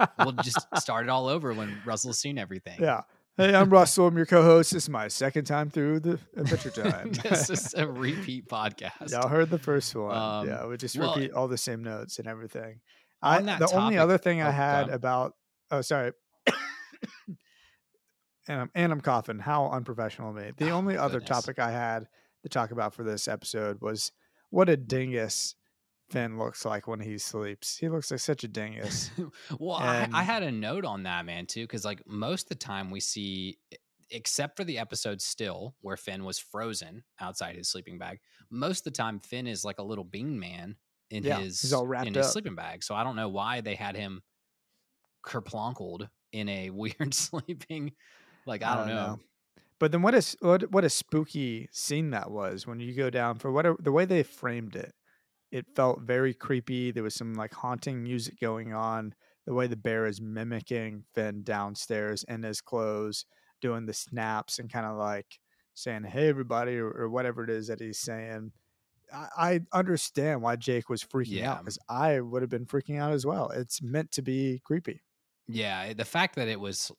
and 0.00 0.08
we'll 0.18 0.32
just 0.32 0.66
start 0.76 1.06
it 1.06 1.10
all 1.10 1.28
over 1.28 1.54
when 1.54 1.80
russell's 1.84 2.18
seen 2.18 2.38
everything. 2.38 2.78
Yeah. 2.80 3.02
Hey 3.36 3.54
i'm 3.54 3.70
russell 3.70 4.08
i'm 4.08 4.16
your 4.16 4.26
co-host. 4.26 4.72
This 4.72 4.82
is 4.82 4.88
my 4.90 5.06
second 5.06 5.44
time 5.44 5.70
through 5.70 6.00
the 6.00 6.18
adventure 6.36 6.70
time. 6.70 7.12
This 7.12 7.50
is 7.50 7.72
a 7.74 7.86
repeat 7.86 8.48
podcast. 8.48 9.12
Y'all 9.12 9.28
heard 9.28 9.48
the 9.48 9.60
first 9.60 9.94
one. 9.94 10.16
Um, 10.16 10.48
yeah, 10.48 10.66
we 10.66 10.76
just 10.76 10.98
well, 10.98 11.14
repeat 11.14 11.32
all 11.32 11.46
the 11.46 11.56
same 11.56 11.84
notes 11.84 12.18
and 12.18 12.26
everything. 12.26 12.80
I, 13.22 13.40
the 13.40 13.70
only 13.72 13.96
other 13.96 14.18
thing 14.18 14.42
oh, 14.42 14.48
I 14.48 14.50
had 14.50 14.88
on. 14.88 14.90
about 14.90 15.34
oh 15.70 15.82
sorry, 15.82 16.10
and 18.48 18.60
I'm 18.62 18.70
and 18.74 18.92
I'm 18.92 19.00
coughing. 19.00 19.38
How 19.38 19.70
unprofessional 19.70 20.30
of 20.30 20.36
me. 20.36 20.52
The 20.56 20.70
Oh, 20.70 20.78
only 20.78 20.96
other 20.96 21.20
goodness. 21.20 21.28
topic 21.28 21.58
I 21.58 21.70
had 21.70 22.08
to 22.42 22.48
talk 22.48 22.70
about 22.70 22.94
for 22.94 23.04
this 23.04 23.28
episode 23.28 23.80
was 23.80 24.12
what 24.50 24.68
a 24.68 24.76
dingus 24.76 25.54
Finn 26.10 26.38
looks 26.38 26.64
like 26.64 26.86
when 26.86 27.00
he 27.00 27.16
sleeps. 27.18 27.78
He 27.78 27.88
looks 27.88 28.10
like 28.10 28.20
such 28.20 28.44
a 28.44 28.48
dingus. 28.48 29.10
well, 29.58 29.76
I, 29.76 30.08
I 30.12 30.22
had 30.24 30.42
a 30.42 30.52
note 30.52 30.84
on 30.84 31.04
that, 31.04 31.24
man, 31.24 31.46
too, 31.46 31.62
because 31.62 31.84
like 31.84 32.02
most 32.06 32.44
of 32.46 32.48
the 32.50 32.54
time 32.56 32.90
we 32.90 33.00
see, 33.00 33.58
except 34.10 34.56
for 34.56 34.64
the 34.64 34.78
episode 34.78 35.22
still 35.22 35.74
where 35.80 35.96
Finn 35.96 36.24
was 36.24 36.38
frozen 36.38 37.04
outside 37.20 37.56
his 37.56 37.70
sleeping 37.70 37.96
bag, 37.98 38.20
most 38.50 38.80
of 38.80 38.84
the 38.92 38.96
time 38.96 39.20
Finn 39.20 39.46
is 39.46 39.64
like 39.64 39.78
a 39.78 39.82
little 39.84 40.04
bean 40.04 40.38
man 40.38 40.76
in 41.10 41.22
Yeah, 41.22 41.38
his 41.38 41.62
he's 41.62 41.72
all 41.72 41.86
wrapped 41.86 42.08
in 42.08 42.14
his 42.14 42.26
up. 42.26 42.32
sleeping 42.32 42.56
bag. 42.56 42.82
So 42.82 42.94
I 42.94 43.04
don't 43.04 43.16
know 43.16 43.28
why 43.28 43.60
they 43.62 43.74
had 43.76 43.96
him 43.96 44.22
kerplonkled 45.24 46.08
in 46.32 46.48
a 46.48 46.70
weird 46.70 47.14
sleeping. 47.14 47.92
Like 48.46 48.62
I, 48.62 48.74
don't, 48.76 48.88
know. 48.88 49.20
But 49.78 49.92
then 49.92 50.02
what 50.02 50.14
is 50.14 50.36
what 50.40 50.70
what 50.72 50.84
a 50.84 50.90
spooky 50.90 51.68
scene 51.72 52.10
that 52.10 52.30
was 52.30 52.66
when 52.66 52.80
you 52.80 52.94
go 52.94 53.10
down 53.10 53.38
for 53.38 53.52
whatever 53.52 53.76
the 53.80 53.92
way 53.92 54.04
they 54.04 54.22
framed 54.22 54.74
it. 54.76 54.92
It 55.50 55.66
felt 55.76 56.00
very 56.00 56.32
creepy. 56.32 56.92
There 56.92 57.02
was 57.02 57.14
some 57.14 57.34
like 57.34 57.52
haunting 57.52 58.02
music 58.02 58.40
going 58.40 58.72
on. 58.72 59.14
The 59.46 59.52
way 59.54 59.66
the 59.66 59.76
bear 59.76 60.06
is 60.06 60.20
mimicking 60.20 61.04
Finn 61.14 61.42
downstairs 61.42 62.24
in 62.26 62.42
his 62.42 62.60
clothes, 62.60 63.26
doing 63.60 63.84
the 63.86 63.92
snaps 63.92 64.58
and 64.58 64.72
kind 64.72 64.86
of 64.86 64.96
like 64.96 65.38
saying, 65.74 66.04
"Hey, 66.04 66.28
everybody," 66.28 66.78
or, 66.78 66.90
or 66.90 67.10
whatever 67.10 67.44
it 67.44 67.50
is 67.50 67.66
that 67.66 67.80
he's 67.80 67.98
saying. 67.98 68.52
I, 69.12 69.28
I 69.36 69.60
understand 69.72 70.40
why 70.40 70.56
Jake 70.56 70.88
was 70.88 71.04
freaking 71.04 71.32
Yeah. 71.38 71.52
out 71.52 71.58
because 71.58 71.78
I 71.88 72.20
would 72.20 72.40
have 72.40 72.50
been 72.50 72.64
freaking 72.64 72.98
out 72.98 73.12
as 73.12 73.26
well. 73.26 73.50
It's 73.50 73.82
meant 73.82 74.10
to 74.12 74.22
be 74.22 74.62
creepy. 74.64 75.02
Yeah, 75.48 75.92
the 75.92 76.04
fact 76.04 76.36
that 76.36 76.48
it 76.48 76.60
was 76.60 76.90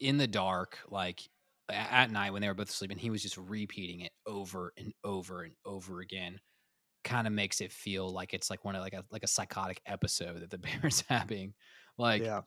in 0.00 0.18
the 0.18 0.26
dark, 0.26 0.78
like 0.88 1.28
at 1.68 2.10
night 2.10 2.32
when 2.32 2.42
they 2.42 2.48
were 2.48 2.54
both 2.54 2.70
asleep, 2.70 2.90
and 2.90 3.00
he 3.00 3.10
was 3.10 3.22
just 3.22 3.36
repeating 3.36 4.00
it 4.00 4.12
over 4.26 4.72
and 4.76 4.92
over 5.04 5.42
and 5.42 5.54
over 5.64 6.00
again, 6.00 6.40
kind 7.04 7.26
of 7.26 7.32
makes 7.32 7.60
it 7.60 7.72
feel 7.72 8.10
like 8.10 8.34
it's 8.34 8.50
like 8.50 8.64
one 8.64 8.74
of 8.76 8.82
like 8.82 8.94
a 8.94 9.04
like 9.10 9.24
a 9.24 9.28
psychotic 9.28 9.80
episode 9.86 10.40
that 10.40 10.50
the 10.50 10.58
bear's 10.82 11.02
having. 11.08 11.54
Like 11.98 12.22
yeah, 12.22 12.42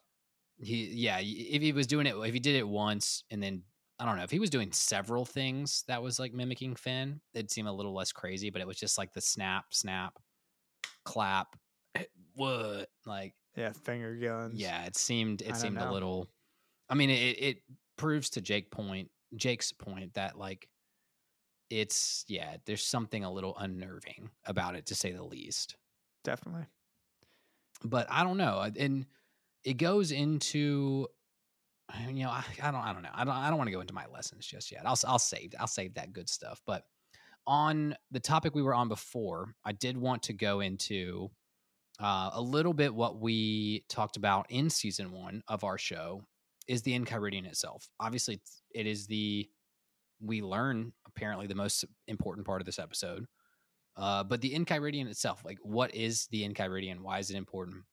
he, 0.58 0.86
yeah, 0.88 1.20
if 1.22 1.62
he 1.62 1.72
was 1.74 1.88
doing 1.88 2.08
it, 2.08 2.16
if 2.16 2.34
he 2.34 2.40
did 2.40 2.56
it 2.56 2.68
once 2.68 3.24
and 3.32 3.42
then 3.42 3.64
I 4.00 4.06
don't 4.06 4.18
know 4.18 4.24
if 4.24 4.32
he 4.32 4.40
was 4.40 4.50
doing 4.50 4.72
several 4.72 5.26
things 5.26 5.84
that 5.88 6.02
was 6.04 6.20
like 6.20 6.34
mimicking 6.34 6.76
Finn, 6.76 7.22
it'd 7.34 7.52
seem 7.52 7.68
a 7.68 7.74
little 7.74 7.94
less 7.94 8.12
crazy. 8.12 8.50
But 8.50 8.62
it 8.62 8.68
was 8.68 8.78
just 8.78 8.98
like 8.98 9.14
the 9.14 9.22
snap, 9.22 9.66
snap, 9.72 10.18
clap, 11.06 11.56
eh, 11.96 12.06
what, 12.34 12.90
like 13.06 13.34
yeah, 13.56 13.72
finger 13.72 14.16
guns. 14.16 14.60
yeah, 14.60 14.86
it 14.86 14.96
seemed 14.98 15.42
it 15.42 15.56
seemed 15.56 15.78
a 15.78 15.92
little. 15.92 16.30
I 16.90 16.96
mean, 16.96 17.10
it 17.10 17.38
it 17.40 17.58
proves 17.98 18.32
to 18.32 18.42
Jake 18.42 18.72
point 18.72 19.10
Jake's 19.36 19.72
point 19.72 20.14
that 20.16 20.38
like 20.38 20.68
it's 21.70 22.26
yeah, 22.28 22.58
there's 22.66 22.84
something 22.86 23.24
a 23.24 23.32
little 23.32 23.58
unnerving 23.58 24.30
about 24.46 24.76
it 24.76 24.88
to 24.88 24.96
say 24.96 25.12
the 25.12 25.24
least. 25.24 25.76
definitely. 26.24 26.66
But 27.84 28.08
I 28.10 28.24
don't 28.24 28.38
know, 28.38 28.66
and 28.78 29.06
it 29.64 29.78
goes 29.78 30.12
into 30.12 31.08
you 32.08 32.24
know 32.24 32.30
I, 32.30 32.44
I 32.62 32.72
don't 32.72 32.82
I 32.82 32.94
don't 32.94 33.04
know 33.04 33.10
I 33.14 33.26
don't 33.26 33.34
I 33.34 33.50
don't 33.50 33.58
want 33.58 33.68
to 33.68 33.74
go 33.74 33.82
into 33.82 33.94
my 33.94 34.06
lessons 34.12 34.46
just 34.46 34.72
yet. 34.72 34.84
I'll 34.86 35.00
I'll 35.06 35.20
save 35.20 35.54
I'll 35.60 35.68
save 35.68 35.96
that 35.96 36.14
good 36.14 36.30
stuff. 36.30 36.62
But 36.66 36.86
on 37.46 37.96
the 38.12 38.20
topic 38.20 38.56
we 38.56 38.62
were 38.62 38.74
on 38.74 38.88
before, 38.88 39.54
I 39.66 39.74
did 39.74 39.98
want 39.98 40.24
to 40.24 40.34
go 40.34 40.62
into 40.62 41.30
uh, 42.00 42.32
a 42.34 42.42
little 42.42 42.74
bit 42.74 42.94
what 42.94 43.20
we 43.20 43.86
talked 43.90 44.18
about 44.18 44.48
in 44.50 44.70
season 44.70 45.12
one 45.12 45.44
of 45.48 45.64
our 45.64 45.78
show 45.78 46.24
is 46.68 46.82
the 46.82 46.98
Enchiridion 46.98 47.46
itself. 47.46 47.90
Obviously, 48.00 48.36
it's- 48.74 49.06
the 49.08 49.50
we 50.22 50.42
learn 50.42 50.94
apparently 51.06 51.48
the 51.48 51.56
most 51.56 51.84
important 52.08 52.48
part 52.48 52.62
of 52.62 52.66
this 52.66 52.80
episode. 52.80 53.26
Uh, 53.98 54.24
but 54.24 54.40
the 54.42 54.54
Enchiridion 54.54 55.08
itself, 55.08 55.44
like 55.44 55.60
what 55.62 55.94
is 55.94 56.28
the 56.28 56.48
Enchiridion? 56.48 57.02
Why 57.02 57.20
is 57.20 57.30
it 57.30 57.36
important? 57.36 57.84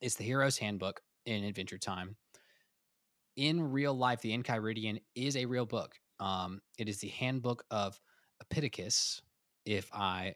It's 0.00 0.16
the 0.16 0.24
hero's 0.24 0.58
handbook 0.58 1.00
in 1.26 1.44
Adventure 1.44 1.78
Time. 1.78 2.16
In 3.36 3.70
real 3.70 3.94
life, 3.94 4.20
the 4.20 4.36
Enchiridion 4.36 5.00
is 5.14 5.36
a 5.36 5.46
real 5.46 5.64
book. 5.64 5.94
Um, 6.18 6.60
it 6.76 6.88
is 6.88 6.98
the 6.98 7.08
handbook 7.08 7.64
of 7.70 7.98
Epictetus. 8.40 9.22
If 9.64 9.88
I 9.92 10.34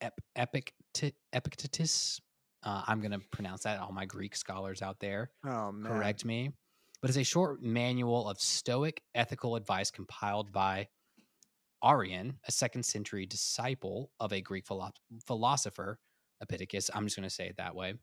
ep, 0.00 0.20
Epictet- 0.36 1.16
Epictetus, 1.32 2.20
uh, 2.66 2.82
I'm 2.86 3.00
going 3.00 3.12
to 3.12 3.20
pronounce 3.30 3.62
that. 3.62 3.80
All 3.80 3.92
my 3.92 4.04
Greek 4.04 4.34
scholars 4.36 4.82
out 4.82 4.98
there, 5.00 5.30
Oh 5.44 5.72
man, 5.72 5.90
correct 5.90 6.24
me. 6.24 6.50
But 7.00 7.10
it's 7.10 7.18
a 7.18 7.24
short 7.24 7.62
manual 7.62 8.28
of 8.28 8.40
Stoic 8.40 9.02
ethical 9.14 9.54
advice 9.54 9.90
compiled 9.90 10.50
by 10.50 10.88
Arrian, 11.84 12.34
a 12.48 12.52
second 12.52 12.84
century 12.84 13.24
disciple 13.26 14.10
of 14.18 14.32
a 14.32 14.40
Greek 14.40 14.66
philo- 14.66 14.92
philosopher, 15.26 16.00
Epictetus. 16.40 16.90
I'm 16.92 17.04
just 17.04 17.16
going 17.16 17.28
to 17.28 17.34
say 17.34 17.46
it 17.46 17.58
that 17.58 17.76
way. 17.76 17.94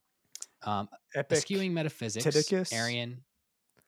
Um, 0.64 0.88
Epic. 1.14 1.40
Eschewing 1.40 1.74
metaphysics, 1.74 2.26
Titicus? 2.26 2.72
Arrian, 2.72 3.18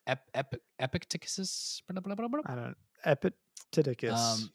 ep, 0.07 0.27
ep, 0.33 0.55
Epictetus, 0.79 1.81
blah, 1.87 2.01
blah, 2.01 2.27
blah. 2.27 2.39
I 2.45 2.55
don't. 2.55 2.75
Epictetus. 3.05 4.19
Um, 4.19 4.51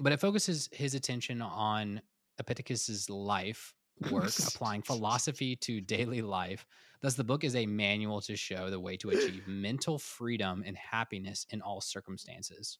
but 0.00 0.12
it 0.12 0.20
focuses 0.20 0.68
his 0.72 0.94
attention 0.94 1.40
on 1.40 2.00
Epictetus's 2.40 3.08
life 3.08 3.74
work, 4.00 4.40
applying 4.46 4.82
philosophy 4.82 5.56
to 5.56 5.80
daily 5.80 6.22
life. 6.22 6.66
Thus, 7.02 7.14
the 7.14 7.24
book 7.24 7.44
is 7.44 7.56
a 7.56 7.66
manual 7.66 8.20
to 8.22 8.36
show 8.36 8.70
the 8.70 8.80
way 8.80 8.96
to 8.98 9.10
achieve 9.10 9.46
mental 9.46 9.98
freedom 9.98 10.62
and 10.66 10.76
happiness 10.76 11.46
in 11.50 11.62
all 11.62 11.80
circumstances. 11.80 12.78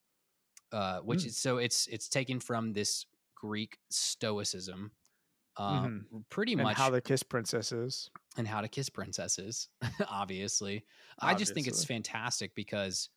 Uh, 0.73 1.01
which 1.01 1.25
Mm. 1.25 1.27
is 1.27 1.39
so 1.39 1.59
it's 1.59 1.87
it's 1.89 2.09
taken 2.09 2.41
from 2.41 2.73
this 2.73 3.07
Greek 3.37 3.79
Stoicism, 3.91 4.93
uh, 5.57 5.89
Mhm. 5.89 6.07
pretty 6.29 6.57
and 6.57 6.62
much 6.62 6.77
how 6.77 6.91
to 6.91 7.01
kiss 7.01 7.23
princesses. 7.23 8.11
and 8.37 8.47
how 8.47 8.61
to 8.61 8.69
kiss 8.69 8.89
princesses 8.89 9.69
obviously 10.09 10.85
i 11.21 11.35
just 11.35 11.55
think 11.55 11.67
it's 11.67 11.85
fantastic 11.85 12.55
because 12.55 13.09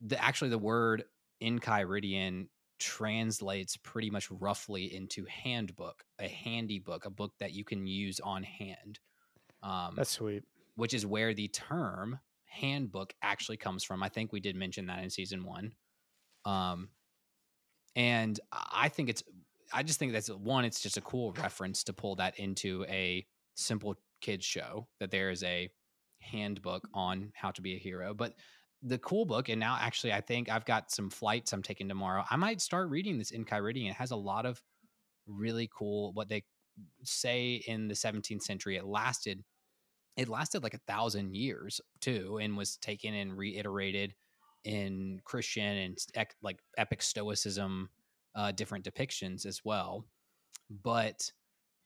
the 0.00 0.22
actually 0.22 0.50
the 0.50 0.58
word 0.58 1.04
in 1.40 1.58
enchiridion 1.60 2.48
translates 2.78 3.76
pretty 3.76 4.10
much 4.10 4.30
roughly 4.30 4.94
into 4.94 5.24
handbook 5.26 6.04
a 6.18 6.28
handy 6.28 6.78
book 6.78 7.04
a 7.04 7.10
book 7.10 7.32
that 7.40 7.52
you 7.52 7.64
can 7.64 7.86
use 7.86 8.20
on 8.20 8.42
hand 8.42 8.98
um, 9.62 9.94
That's 9.96 10.10
sweet. 10.10 10.44
which 10.76 10.94
is 10.94 11.04
where 11.04 11.34
the 11.34 11.48
term 11.48 12.20
handbook 12.48 13.12
actually 13.22 13.56
comes 13.56 13.84
from. 13.84 14.02
I 14.02 14.08
think 14.08 14.32
we 14.32 14.40
did 14.40 14.56
mention 14.56 14.86
that 14.86 15.02
in 15.02 15.10
season 15.10 15.44
one. 15.44 15.72
Um, 16.44 16.88
and 17.94 18.38
I 18.52 18.88
think 18.88 19.08
it's, 19.08 19.22
I 19.72 19.82
just 19.82 19.98
think 19.98 20.12
that's 20.12 20.28
one, 20.28 20.64
it's 20.64 20.80
just 20.80 20.96
a 20.96 21.02
cool 21.02 21.32
reference 21.32 21.84
to 21.84 21.92
pull 21.92 22.16
that 22.16 22.38
into 22.38 22.84
a 22.88 23.26
simple 23.54 23.96
kids 24.20 24.44
show 24.44 24.86
that 25.00 25.10
there 25.10 25.30
is 25.30 25.42
a 25.42 25.68
handbook 26.20 26.88
on 26.94 27.32
how 27.34 27.50
to 27.50 27.62
be 27.62 27.74
a 27.74 27.78
hero. 27.78 28.14
But 28.14 28.34
the 28.82 28.98
cool 28.98 29.24
book, 29.24 29.48
and 29.48 29.58
now 29.58 29.76
actually, 29.80 30.12
I 30.12 30.20
think 30.20 30.48
I've 30.48 30.64
got 30.64 30.90
some 30.90 31.10
flights 31.10 31.52
I'm 31.52 31.62
taking 31.62 31.88
tomorrow. 31.88 32.24
I 32.30 32.36
might 32.36 32.60
start 32.60 32.90
reading 32.90 33.18
this 33.18 33.32
Enchiridion. 33.32 33.90
It 33.90 33.94
has 33.94 34.10
a 34.10 34.16
lot 34.16 34.46
of 34.46 34.60
really 35.26 35.68
cool, 35.76 36.12
what 36.12 36.28
they 36.28 36.44
say 37.02 37.62
in 37.66 37.88
the 37.88 37.94
17th 37.94 38.42
century, 38.42 38.76
it 38.76 38.84
lasted 38.84 39.44
it 40.18 40.28
lasted 40.28 40.64
like 40.64 40.74
a 40.74 40.80
thousand 40.88 41.34
years 41.34 41.80
too 42.00 42.38
and 42.42 42.56
was 42.56 42.76
taken 42.76 43.14
and 43.14 43.38
reiterated 43.38 44.14
in 44.64 45.20
christian 45.24 45.76
and 45.78 45.98
ec- 46.14 46.34
like 46.42 46.58
epic 46.76 47.00
stoicism 47.00 47.88
uh, 48.34 48.52
different 48.52 48.84
depictions 48.84 49.46
as 49.46 49.64
well 49.64 50.04
but 50.82 51.30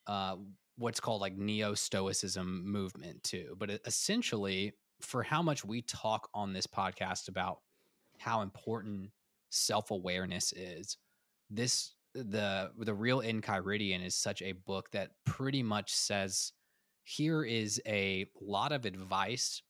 uh, 0.06 0.36
what's 0.76 0.98
called 0.98 1.20
like 1.20 1.36
neo-stoicism 1.36 2.64
movement 2.66 3.22
too 3.22 3.54
but 3.58 3.70
essentially 3.84 4.72
for 5.04 5.22
how 5.22 5.42
much 5.42 5.64
we 5.64 5.82
talk 5.82 6.28
on 6.34 6.52
this 6.52 6.66
podcast 6.66 7.28
about 7.28 7.58
how 8.18 8.42
important 8.42 9.10
self-awareness 9.50 10.52
is 10.52 10.96
this 11.50 11.94
the 12.14 12.70
the 12.78 12.94
real 12.94 13.20
enchiridion 13.20 14.04
is 14.04 14.14
such 14.14 14.42
a 14.42 14.52
book 14.52 14.90
that 14.92 15.10
pretty 15.24 15.62
much 15.62 15.92
says 15.92 16.52
here 17.04 17.42
is 17.42 17.80
a 17.86 18.26
lot 18.40 18.72
of 18.72 18.84
advice 18.84 19.62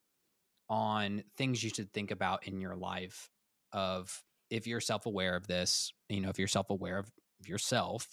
on 0.69 1.23
things 1.37 1.63
you 1.63 1.71
should 1.71 1.93
think 1.93 2.11
about 2.11 2.47
in 2.47 2.61
your 2.61 2.77
life 2.77 3.31
of 3.73 4.23
if 4.51 4.67
you're 4.67 4.81
self-aware 4.81 5.37
of 5.37 5.47
this 5.47 5.93
you 6.09 6.21
know 6.21 6.29
if 6.29 6.39
you're 6.39 6.49
self-aware 6.49 6.99
of 6.99 7.11
yourself 7.47 8.09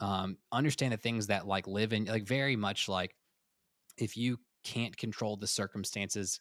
um 0.00 0.36
understand 0.52 0.92
the 0.92 0.98
things 0.98 1.26
that 1.26 1.46
like 1.46 1.66
live 1.66 1.92
in 1.92 2.04
like 2.04 2.26
very 2.26 2.56
much 2.56 2.88
like 2.88 3.14
if 3.98 4.16
you 4.16 4.38
can't 4.66 4.96
control 4.96 5.36
the 5.36 5.46
circumstances 5.46 6.40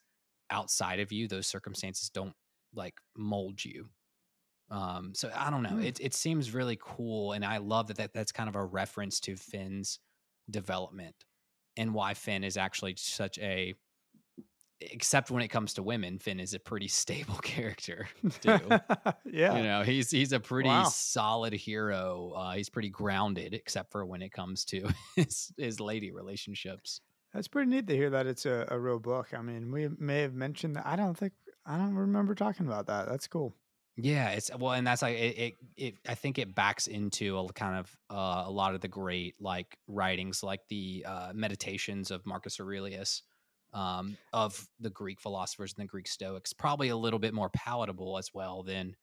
outside 0.51 0.99
of 0.99 1.11
you 1.11 1.27
those 1.27 1.47
circumstances 1.47 2.09
don't 2.09 2.35
like 2.73 2.99
mold 3.17 3.63
you 3.63 3.89
um 4.71 5.13
so 5.15 5.31
i 5.35 5.49
don't 5.49 5.63
know 5.63 5.77
Hmm. 5.77 5.81
it, 5.81 5.99
it 6.01 6.13
seems 6.13 6.53
really 6.53 6.77
cool 6.81 7.33
and 7.33 7.45
i 7.45 7.57
love 7.57 7.87
that, 7.87 7.97
that 7.97 8.13
that's 8.13 8.31
kind 8.31 8.49
of 8.49 8.55
a 8.55 8.65
reference 8.65 9.19
to 9.19 9.35
finn's 9.35 9.99
development 10.49 11.15
and 11.77 11.93
why 11.93 12.13
Finn 12.13 12.43
is 12.43 12.57
actually 12.57 12.95
such 12.97 13.37
a 13.39 13.75
except 14.81 15.31
when 15.31 15.41
it 15.41 15.47
comes 15.49 15.73
to 15.75 15.83
women, 15.83 16.19
Finn 16.19 16.39
is 16.39 16.53
a 16.53 16.59
pretty 16.59 16.87
stable 16.89 17.35
character 17.37 18.07
too. 18.41 18.79
yeah. 19.25 19.57
You 19.57 19.63
know, 19.63 19.83
he's 19.83 20.11
he's 20.11 20.33
a 20.33 20.39
pretty 20.39 20.83
Wow. 20.83 20.85
solid 20.85 21.53
hero. 21.53 22.31
Uh, 22.35 22.53
he's 22.53 22.69
pretty 22.69 22.89
grounded, 22.89 23.53
except 23.53 23.91
for 23.91 24.05
when 24.05 24.21
it 24.21 24.31
comes 24.31 24.65
to 24.65 24.89
his 25.15 25.53
his 25.57 25.79
lady 25.79 26.11
relationships. 26.11 27.01
That's 27.35 27.49
pretty 27.49 27.69
neat 27.69 27.85
to 27.87 27.93
hear 27.93 28.09
that 28.11 28.27
it's 28.27 28.45
a, 28.45 28.65
a 28.69 28.79
real 28.79 28.97
book. 28.97 29.33
I 29.37 29.41
mean, 29.41 29.69
we 29.69 29.89
may 29.99 30.21
have 30.21 30.33
mentioned 30.33 30.77
that. 30.77 30.85
I 30.87 30.95
don't 30.95 31.17
think 31.17 31.33
I 31.65 31.77
don't 31.77 31.93
remember 31.93 32.33
talking 32.33 32.65
about 32.65 32.87
that. 32.87 33.09
That's 33.09 33.27
cool. 33.27 33.53
Yeah, 33.97 34.29
it's 34.29 34.49
well, 34.57 34.71
and 34.71 34.87
that's 34.87 35.01
like 35.01 35.17
it. 35.17 35.37
It, 35.37 35.53
it 35.75 35.95
I 36.07 36.15
think 36.15 36.39
it 36.39 36.55
backs 36.55 36.87
into 36.87 37.37
a 37.37 37.51
kind 37.51 37.77
of 37.77 37.97
uh, 38.09 38.43
a 38.45 38.51
lot 38.51 38.73
of 38.73 38.79
the 38.79 38.87
great 38.87 39.35
like 39.41 39.77
writings, 39.87 40.43
like 40.43 40.61
the 40.69 41.05
uh, 41.05 41.31
meditations 41.35 42.09
of 42.09 42.25
Marcus 42.25 42.57
Aurelius, 42.59 43.21
um, 43.73 44.17
of 44.31 44.65
the 44.79 44.89
Greek 44.89 45.19
philosophers 45.19 45.73
and 45.77 45.83
the 45.83 45.89
Greek 45.89 46.07
Stoics. 46.07 46.53
Probably 46.53 46.87
a 46.87 46.97
little 46.97 47.19
bit 47.19 47.33
more 47.33 47.49
palatable 47.49 48.17
as 48.17 48.33
well 48.33 48.63
than 48.63 48.95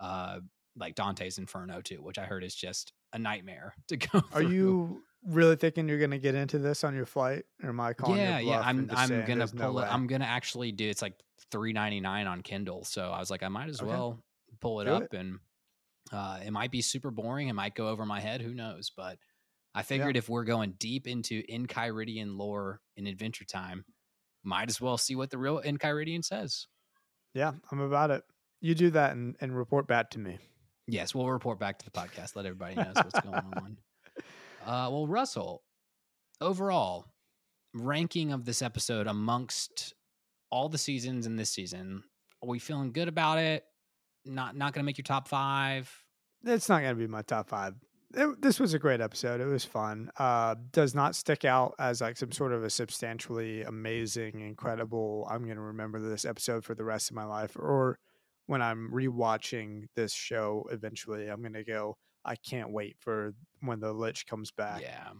uh, 0.00 0.40
like 0.76 0.96
Dante's 0.96 1.38
Inferno 1.38 1.80
too, 1.80 2.02
which 2.02 2.18
I 2.18 2.24
heard 2.24 2.44
is 2.44 2.54
just 2.54 2.92
a 3.14 3.18
nightmare 3.18 3.74
to 3.88 3.96
go. 3.96 4.18
Are 4.32 4.42
through. 4.42 4.50
you 4.50 5.02
really 5.26 5.56
thinking 5.56 5.88
you're 5.88 5.98
going 5.98 6.10
to 6.10 6.18
get 6.18 6.34
into 6.34 6.58
this 6.58 6.84
on 6.84 6.94
your 6.94 7.06
flight, 7.06 7.44
or 7.62 7.70
am 7.70 7.80
I 7.80 7.92
calling? 7.92 8.20
yeah, 8.20 8.38
yeah. 8.38 8.60
I'm 8.64 8.88
I'm 8.90 9.08
saying 9.08 9.26
gonna 9.26 9.38
there's 9.38 9.54
no 9.54 9.68
pull 9.68 9.78
it. 9.78 9.82
way? 9.82 9.88
I'm 9.88 10.06
gonna 10.06 10.24
actually 10.24 10.72
do. 10.72 10.88
It's 10.88 11.02
like 11.02 11.14
three 11.50 11.72
ninety 11.72 12.00
nine 12.00 12.26
on 12.26 12.42
Kindle. 12.42 12.84
So 12.84 13.10
I 13.10 13.18
was 13.20 13.30
like, 13.30 13.42
I 13.42 13.48
might 13.48 13.68
as 13.68 13.80
Okay. 13.80 13.88
well 13.90 14.22
pull 14.60 14.80
it 14.80 14.84
Do 14.84 14.92
up 14.92 15.02
it. 15.04 15.12
and 15.14 15.38
Uh, 16.12 16.40
it 16.44 16.50
might 16.50 16.70
be 16.70 16.80
super 16.82 17.10
boring. 17.10 17.48
It 17.48 17.52
might 17.54 17.74
go 17.74 17.88
over 17.88 18.04
my 18.06 18.20
head. 18.20 18.40
Who 18.42 18.54
knows? 18.54 18.90
But 18.96 19.18
I 19.74 19.82
figured 19.82 20.16
if 20.16 20.28
we're 20.28 20.44
going 20.44 20.72
deep 20.78 21.06
into 21.06 21.42
Enchiridion 21.48 22.36
lore 22.36 22.80
in 22.96 23.06
Adventure 23.06 23.44
Time, 23.44 23.84
might 24.42 24.68
as 24.68 24.80
well 24.80 24.96
see 24.98 25.14
what 25.14 25.30
the 25.30 25.38
real 25.38 25.60
Enchiridion 25.60 26.24
says. 26.24 26.66
Yeah, 27.34 27.52
I'm 27.70 27.80
about 27.80 28.10
it. 28.10 28.24
You 28.60 28.74
do 28.74 28.90
that 28.90 29.12
and, 29.12 29.36
and 29.40 29.56
report 29.56 29.86
back 29.86 30.10
to 30.10 30.18
me. 30.18 30.38
Yes, 30.88 31.14
we'll 31.14 31.28
report 31.30 31.60
back 31.60 31.78
to 31.78 31.84
the 31.84 31.90
podcast. 31.92 32.34
Let 32.34 32.46
everybody 32.46 32.74
knows 32.74 32.96
what's 32.96 33.20
going 33.20 33.34
on. 33.56 33.78
Uh, 34.64 34.88
well, 34.90 35.06
Russell, 35.06 35.62
overall 36.40 37.06
ranking 37.74 38.32
of 38.32 38.44
this 38.44 38.62
episode 38.62 39.06
amongst 39.06 39.94
all 40.50 40.68
the 40.68 40.78
seasons 40.78 41.26
in 41.26 41.36
this 41.36 41.50
season, 41.50 42.02
are 42.42 42.48
we 42.48 42.58
feeling 42.58 42.92
good 42.92 43.08
about 43.08 43.38
it? 43.38 43.64
Not 44.24 44.56
not 44.56 44.72
going 44.72 44.82
to 44.82 44.86
make 44.86 44.98
your 44.98 45.04
top 45.04 45.28
five. 45.28 45.90
It's 46.44 46.68
not 46.68 46.82
going 46.82 46.94
to 46.94 46.98
be 46.98 47.06
my 47.06 47.22
top 47.22 47.48
five. 47.48 47.74
It, 48.12 48.42
this 48.42 48.58
was 48.58 48.74
a 48.74 48.78
great 48.78 49.00
episode. 49.00 49.40
It 49.40 49.46
was 49.46 49.64
fun. 49.64 50.10
Uh, 50.18 50.56
does 50.72 50.94
not 50.94 51.14
stick 51.14 51.44
out 51.44 51.74
as 51.78 52.00
like 52.00 52.16
some 52.16 52.32
sort 52.32 52.52
of 52.52 52.64
a 52.64 52.70
substantially 52.70 53.62
amazing, 53.62 54.40
incredible. 54.40 55.26
I'm 55.30 55.44
going 55.44 55.56
to 55.56 55.62
remember 55.62 56.00
this 56.00 56.24
episode 56.24 56.64
for 56.64 56.74
the 56.74 56.84
rest 56.84 57.10
of 57.10 57.16
my 57.16 57.24
life, 57.24 57.56
or 57.56 57.98
when 58.46 58.62
I'm 58.62 58.90
rewatching 58.92 59.84
this 59.94 60.12
show 60.12 60.66
eventually, 60.72 61.28
I'm 61.28 61.40
going 61.40 61.52
to 61.52 61.64
go. 61.64 61.96
I 62.24 62.36
can't 62.36 62.70
wait 62.70 62.96
for 63.00 63.34
when 63.60 63.80
the 63.80 63.92
Lich 63.92 64.26
comes 64.26 64.50
back. 64.50 64.82
Yeah, 64.82 65.10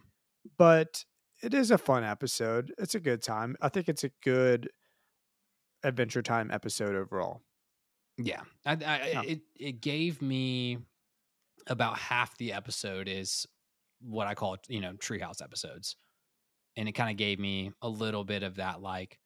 but 0.58 1.04
it 1.42 1.54
is 1.54 1.70
a 1.70 1.78
fun 1.78 2.04
episode. 2.04 2.72
It's 2.78 2.94
a 2.94 3.00
good 3.00 3.22
time. 3.22 3.56
I 3.60 3.68
think 3.68 3.88
it's 3.88 4.04
a 4.04 4.10
good 4.22 4.70
Adventure 5.82 6.22
Time 6.22 6.50
episode 6.50 6.94
overall. 6.94 7.42
Yeah, 8.18 8.42
I, 8.66 8.72
I, 8.72 9.24
it 9.26 9.40
it 9.58 9.80
gave 9.80 10.20
me 10.20 10.78
about 11.66 11.98
half 11.98 12.36
the 12.38 12.52
episode 12.52 13.08
is 13.08 13.46
what 14.00 14.26
I 14.26 14.34
call 14.34 14.56
you 14.68 14.80
know 14.80 14.92
treehouse 14.92 15.42
episodes, 15.42 15.96
and 16.76 16.88
it 16.88 16.92
kind 16.92 17.10
of 17.10 17.16
gave 17.16 17.38
me 17.38 17.72
a 17.80 17.88
little 17.88 18.24
bit 18.24 18.42
of 18.42 18.56
that 18.56 18.82
like, 18.82 19.18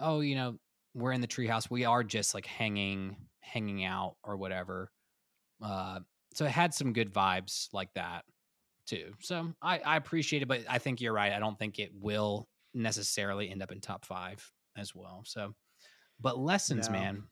oh 0.00 0.20
you 0.20 0.36
know 0.36 0.58
we're 0.94 1.12
in 1.12 1.20
the 1.20 1.26
treehouse, 1.26 1.68
we 1.68 1.84
are 1.84 2.04
just 2.04 2.34
like 2.34 2.46
hanging 2.46 3.16
hanging 3.40 3.84
out 3.84 4.16
or 4.22 4.36
whatever. 4.36 4.90
Uh, 5.62 6.00
so 6.34 6.44
it 6.44 6.50
had 6.50 6.74
some 6.74 6.92
good 6.92 7.12
vibes 7.12 7.68
like 7.72 7.92
that 7.94 8.24
too. 8.86 9.12
So 9.20 9.52
I, 9.62 9.78
I 9.78 9.96
appreciate 9.96 10.42
it, 10.42 10.48
but 10.48 10.62
I 10.68 10.78
think 10.78 11.00
you're 11.00 11.12
right. 11.12 11.32
I 11.32 11.38
don't 11.38 11.58
think 11.58 11.78
it 11.78 11.92
will 11.94 12.48
necessarily 12.74 13.50
end 13.50 13.62
up 13.62 13.72
in 13.72 13.80
top 13.80 14.04
five 14.04 14.50
as 14.76 14.94
well. 14.94 15.22
So, 15.24 15.54
but 16.20 16.38
lessons, 16.38 16.88
no. 16.88 16.92
man. 16.92 17.22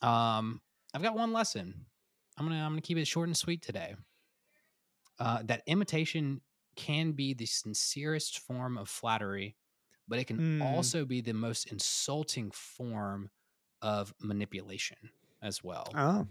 Um, 0.00 0.60
I've 0.94 1.02
got 1.02 1.14
one 1.14 1.32
lesson. 1.32 1.86
I'm 2.38 2.46
gonna 2.46 2.62
I'm 2.62 2.72
gonna 2.72 2.80
keep 2.80 2.98
it 2.98 3.06
short 3.06 3.28
and 3.28 3.36
sweet 3.36 3.62
today. 3.62 3.94
Uh, 5.18 5.40
that 5.44 5.62
imitation 5.66 6.40
can 6.76 7.12
be 7.12 7.34
the 7.34 7.46
sincerest 7.46 8.38
form 8.38 8.78
of 8.78 8.88
flattery, 8.88 9.56
but 10.08 10.18
it 10.18 10.26
can 10.26 10.58
mm. 10.58 10.62
also 10.62 11.04
be 11.04 11.20
the 11.20 11.34
most 11.34 11.70
insulting 11.70 12.50
form 12.50 13.30
of 13.82 14.14
manipulation 14.20 14.96
as 15.42 15.62
well. 15.62 15.92
Oh, 15.94 16.26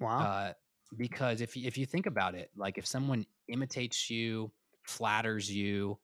wow! 0.00 0.18
Uh, 0.18 0.52
because 0.96 1.40
if 1.40 1.56
if 1.56 1.76
you 1.78 1.86
think 1.86 2.06
about 2.06 2.34
it, 2.34 2.50
like 2.56 2.78
if 2.78 2.86
someone 2.86 3.26
imitates 3.48 4.10
you, 4.10 4.52
flatters 4.84 5.50
you, 5.50 5.98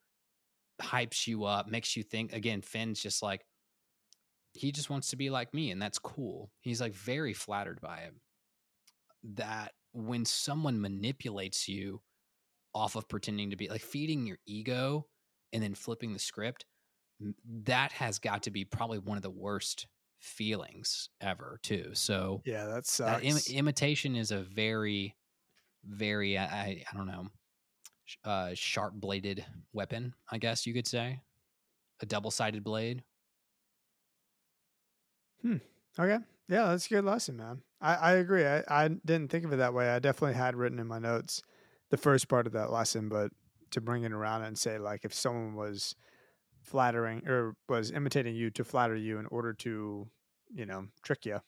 hypes 0.80 1.26
you 1.26 1.44
up, 1.44 1.68
makes 1.68 1.96
you 1.96 2.02
think 2.02 2.32
again, 2.32 2.62
Finn's 2.62 3.00
just 3.00 3.22
like 3.22 3.44
he 4.54 4.72
just 4.72 4.90
wants 4.90 5.08
to 5.08 5.16
be 5.16 5.30
like 5.30 5.54
me 5.54 5.70
and 5.70 5.80
that's 5.80 5.98
cool. 5.98 6.50
He's 6.60 6.80
like 6.80 6.94
very 6.94 7.32
flattered 7.32 7.80
by 7.80 7.98
it. 7.98 8.14
That 9.36 9.72
when 9.92 10.24
someone 10.24 10.80
manipulates 10.80 11.68
you 11.68 12.02
off 12.74 12.96
of 12.96 13.08
pretending 13.08 13.50
to 13.50 13.56
be 13.56 13.68
like 13.68 13.82
feeding 13.82 14.26
your 14.26 14.38
ego 14.46 15.06
and 15.52 15.62
then 15.62 15.74
flipping 15.74 16.12
the 16.12 16.18
script, 16.18 16.64
that 17.64 17.92
has 17.92 18.18
got 18.18 18.42
to 18.42 18.50
be 18.50 18.64
probably 18.64 18.98
one 18.98 19.16
of 19.16 19.22
the 19.22 19.30
worst 19.30 19.86
feelings 20.22 21.10
ever 21.20 21.58
too. 21.62 21.90
So 21.94 22.42
yeah, 22.44 22.66
that's. 22.66 22.96
That 22.98 23.24
Im- 23.24 23.36
imitation 23.50 24.16
is 24.16 24.30
a 24.30 24.38
very, 24.42 25.16
very 25.84 26.38
I 26.38 26.84
I 26.90 26.96
don't 26.96 27.06
know, 27.06 27.28
uh, 28.24 28.50
sharp 28.54 28.94
bladed 28.94 29.44
weapon. 29.72 30.14
I 30.30 30.38
guess 30.38 30.66
you 30.66 30.72
could 30.72 30.86
say 30.86 31.20
a 32.00 32.06
double 32.06 32.30
sided 32.30 32.64
blade. 32.64 33.02
Hmm. 35.42 35.56
Okay. 35.98 36.18
Yeah, 36.48 36.66
that's 36.66 36.86
a 36.86 36.90
good 36.90 37.04
lesson, 37.04 37.36
man. 37.36 37.62
I, 37.80 37.94
I 37.94 38.12
agree. 38.12 38.46
I, 38.46 38.62
I 38.68 38.88
didn't 38.88 39.28
think 39.28 39.44
of 39.44 39.52
it 39.52 39.56
that 39.56 39.74
way. 39.74 39.88
I 39.88 39.98
definitely 39.98 40.34
had 40.34 40.56
written 40.56 40.78
in 40.78 40.86
my 40.86 40.98
notes 40.98 41.42
the 41.90 41.96
first 41.96 42.28
part 42.28 42.46
of 42.46 42.52
that 42.52 42.70
lesson, 42.70 43.08
but 43.08 43.32
to 43.70 43.80
bring 43.80 44.04
it 44.04 44.12
around 44.12 44.42
and 44.42 44.56
say 44.56 44.78
like 44.78 45.04
if 45.04 45.14
someone 45.14 45.54
was 45.54 45.96
flattering 46.62 47.26
or 47.28 47.54
was 47.68 47.90
imitating 47.90 48.34
you 48.34 48.50
to 48.50 48.64
flatter 48.64 48.96
you 48.96 49.18
in 49.18 49.26
order 49.26 49.52
to, 49.54 50.08
you 50.54 50.66
know, 50.66 50.86
trick 51.02 51.26
you. 51.26 51.40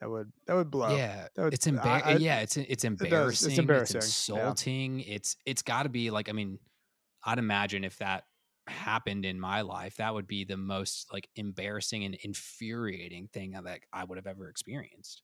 That 0.00 0.10
would 0.10 0.30
that 0.46 0.54
would 0.54 0.70
blow. 0.70 0.96
Yeah, 0.96 1.26
would, 1.36 1.54
it's 1.54 1.66
embarrassing. 1.66 2.20
Yeah, 2.20 2.40
it's 2.40 2.56
it's 2.56 2.84
embarrassing. 2.84 3.50
It 3.50 3.52
it's 3.52 3.58
embarrassing. 3.58 3.96
It's 3.98 4.06
insulting. 4.06 5.00
Yeah. 5.00 5.14
It's 5.14 5.36
it's 5.44 5.62
got 5.62 5.84
to 5.84 5.88
be 5.88 6.10
like 6.10 6.28
I 6.28 6.32
mean, 6.32 6.58
I'd 7.24 7.38
imagine 7.38 7.82
if 7.82 7.98
that 7.98 8.24
happened 8.68 9.24
in 9.24 9.40
my 9.40 9.62
life, 9.62 9.96
that 9.96 10.14
would 10.14 10.26
be 10.26 10.44
the 10.44 10.56
most 10.56 11.12
like 11.12 11.28
embarrassing 11.34 12.04
and 12.04 12.14
infuriating 12.22 13.28
thing 13.32 13.52
that 13.52 13.80
I 13.92 14.04
would 14.04 14.18
have 14.18 14.26
ever 14.26 14.48
experienced. 14.48 15.22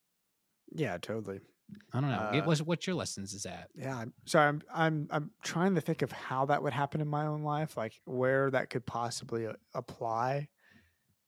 Yeah, 0.73 0.99
totally. 0.99 1.41
I 1.93 2.01
don't 2.01 2.11
know. 2.11 2.17
Uh, 2.17 2.43
what's 2.45 2.61
what 2.61 2.87
your 2.87 2.97
lessons 2.97 3.33
is 3.33 3.45
that? 3.45 3.69
Yeah, 3.75 3.97
I'm 3.97 4.13
sorry. 4.27 4.49
I'm 4.49 4.63
I'm 4.73 5.09
I'm 5.11 5.31
trying 5.43 5.75
to 5.77 5.81
think 5.81 6.03
of 6.03 6.13
how 6.13 6.47
that 6.47 6.63
would 6.63 6.73
happen 6.73 7.01
in 7.01 7.09
my 7.09 7.27
own 7.27 7.43
life, 7.43 7.77
like 7.77 7.95
where 8.05 8.51
that 8.51 8.71
could 8.71 8.85
possibly 8.85 9.47
uh, 9.47 9.53
apply. 9.75 10.49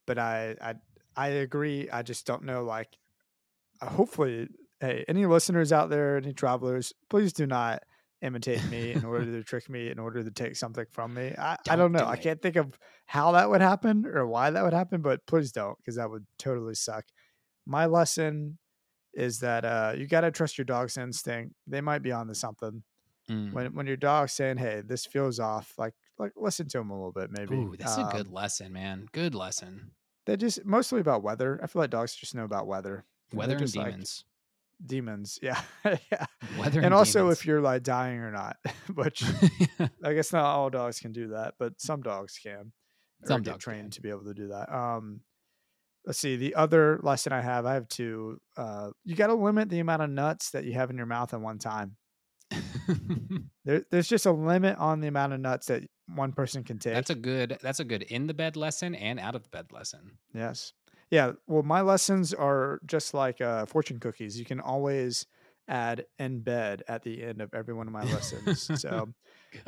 But 0.06 0.18
I 0.18 0.56
I 0.60 0.74
I 1.16 1.28
agree. 1.28 1.88
I 1.90 2.02
just 2.02 2.26
don't 2.26 2.44
know. 2.44 2.64
Like, 2.64 2.96
uh, 3.80 3.88
hopefully, 3.88 4.48
hey, 4.80 5.04
any 5.08 5.24
listeners 5.26 5.72
out 5.72 5.88
there, 5.88 6.16
any 6.16 6.32
travelers, 6.32 6.92
please 7.08 7.32
do 7.32 7.46
not 7.46 7.82
imitate 8.22 8.64
me 8.70 8.92
in 8.92 9.04
order 9.04 9.24
to 9.24 9.42
trick 9.44 9.68
me, 9.70 9.90
in 9.90 9.98
order 9.98 10.22
to 10.22 10.30
take 10.30 10.56
something 10.56 10.86
from 10.92 11.14
me. 11.14 11.34
I 11.38 11.56
don't, 11.64 11.72
I 11.72 11.76
don't 11.76 11.92
know. 11.92 12.00
Do 12.00 12.06
I 12.06 12.16
can't 12.16 12.42
think 12.42 12.56
of 12.56 12.78
how 13.06 13.32
that 13.32 13.48
would 13.48 13.60
happen 13.60 14.04
or 14.06 14.26
why 14.26 14.50
that 14.50 14.62
would 14.64 14.72
happen, 14.72 15.00
but 15.00 15.24
please 15.26 15.52
don't, 15.52 15.78
because 15.78 15.96
that 15.96 16.10
would 16.10 16.26
totally 16.38 16.74
suck. 16.74 17.04
My 17.66 17.86
lesson 17.86 18.58
is 19.16 19.40
that 19.40 19.64
uh, 19.64 19.94
you 19.96 20.06
got 20.06 20.20
to 20.20 20.30
trust 20.30 20.58
your 20.58 20.66
dog's 20.66 20.96
instinct. 20.96 21.54
They 21.66 21.80
might 21.80 22.02
be 22.02 22.12
on 22.12 22.28
to 22.28 22.34
something. 22.34 22.82
Mm. 23.30 23.52
When 23.52 23.74
when 23.74 23.86
your 23.86 23.96
dog's 23.96 24.34
saying, 24.34 24.58
"Hey, 24.58 24.82
this 24.84 25.04
feels 25.04 25.40
off," 25.40 25.72
like 25.78 25.94
like 26.18 26.32
listen 26.36 26.68
to 26.68 26.78
them 26.78 26.90
a 26.90 26.94
little 26.94 27.12
bit, 27.12 27.30
maybe. 27.30 27.56
Ooh, 27.56 27.74
that's 27.76 27.98
um, 27.98 28.08
a 28.08 28.12
good 28.12 28.30
lesson, 28.30 28.72
man. 28.72 29.08
Good 29.12 29.34
lesson. 29.34 29.90
They're 30.26 30.36
just 30.36 30.64
mostly 30.64 31.00
about 31.00 31.22
weather. 31.22 31.58
I 31.62 31.66
feel 31.66 31.82
like 31.82 31.90
dogs 31.90 32.14
just 32.14 32.34
know 32.34 32.44
about 32.44 32.66
weather. 32.66 33.04
Weather 33.32 33.56
and 33.56 33.72
demons. 33.72 34.24
Like 34.24 34.88
demons, 34.88 35.38
yeah, 35.42 35.60
yeah. 35.84 36.26
Weather 36.58 36.78
and, 36.78 36.86
and 36.86 36.94
also 36.94 37.20
demons. 37.20 37.38
if 37.38 37.46
you're 37.46 37.60
like 37.60 37.82
dying 37.82 38.20
or 38.20 38.30
not, 38.30 38.58
which 38.94 39.24
I 40.04 40.12
guess 40.12 40.32
not 40.32 40.44
all 40.44 40.70
dogs 40.70 41.00
can 41.00 41.12
do 41.12 41.28
that, 41.28 41.54
but 41.58 41.80
some 41.80 42.02
dogs 42.02 42.38
can. 42.40 42.72
Some 43.24 43.42
dogs 43.42 43.64
trained 43.64 43.82
can. 43.82 43.90
to 43.92 44.02
be 44.02 44.10
able 44.10 44.24
to 44.24 44.34
do 44.34 44.48
that. 44.48 44.72
Um, 44.72 45.20
let's 46.06 46.18
see 46.18 46.36
the 46.36 46.54
other 46.54 46.98
lesson 47.02 47.32
i 47.32 47.40
have 47.40 47.66
i 47.66 47.74
have 47.74 47.88
two 47.88 48.40
uh, 48.56 48.90
you 49.04 49.14
got 49.14 49.26
to 49.26 49.34
limit 49.34 49.68
the 49.68 49.80
amount 49.80 50.02
of 50.02 50.08
nuts 50.08 50.50
that 50.50 50.64
you 50.64 50.72
have 50.72 50.88
in 50.88 50.96
your 50.96 51.06
mouth 51.06 51.34
at 51.34 51.40
one 51.40 51.58
time. 51.58 51.96
There, 53.64 53.82
there's 53.90 54.06
just 54.06 54.26
a 54.26 54.30
limit 54.30 54.78
on 54.78 55.00
the 55.00 55.08
amount 55.08 55.32
of 55.32 55.40
nuts 55.40 55.66
that 55.66 55.82
one 56.14 56.32
person 56.32 56.62
can 56.62 56.78
take. 56.78 56.94
that's 56.94 57.10
a 57.10 57.16
good 57.16 57.58
that's 57.60 57.80
a 57.80 57.84
good 57.84 58.02
in 58.02 58.28
the 58.28 58.34
bed 58.34 58.56
lesson 58.56 58.94
and 58.94 59.18
out 59.18 59.34
of 59.34 59.42
the 59.42 59.48
bed 59.48 59.72
lesson. 59.72 60.18
Yes. 60.32 60.72
Yeah 61.10 61.32
well 61.48 61.64
my 61.64 61.80
lessons 61.80 62.32
are 62.32 62.78
just 62.86 63.12
like 63.12 63.40
uh, 63.40 63.66
fortune 63.66 63.98
cookies 63.98 64.38
you 64.38 64.44
can 64.44 64.60
always 64.60 65.26
add 65.66 66.06
in 66.20 66.38
bed 66.42 66.84
at 66.86 67.02
the 67.02 67.24
end 67.24 67.40
of 67.40 67.52
every 67.52 67.74
one 67.74 67.88
of 67.88 67.92
my 67.92 68.04
lessons 68.04 68.70
so 68.80 69.08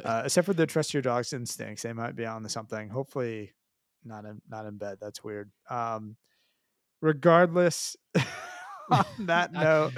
uh, 0.05 0.23
except 0.25 0.47
for 0.47 0.55
the 0.55 0.65
trust 0.65 0.95
your 0.95 1.03
dog's 1.03 1.33
instincts 1.33 1.83
they 1.83 1.93
might 1.93 2.15
be 2.15 2.25
on 2.25 2.45
to 2.45 2.49
something. 2.49 2.89
Hopefully 2.89 3.53
not 4.05 4.25
in 4.25 4.41
not 4.49 4.67
in 4.67 4.77
bed 4.77 4.99
that's 5.01 5.23
weird 5.23 5.51
um 5.71 6.17
regardless 7.01 7.97
on 8.91 9.05
that 9.21 9.53
note 9.53 9.93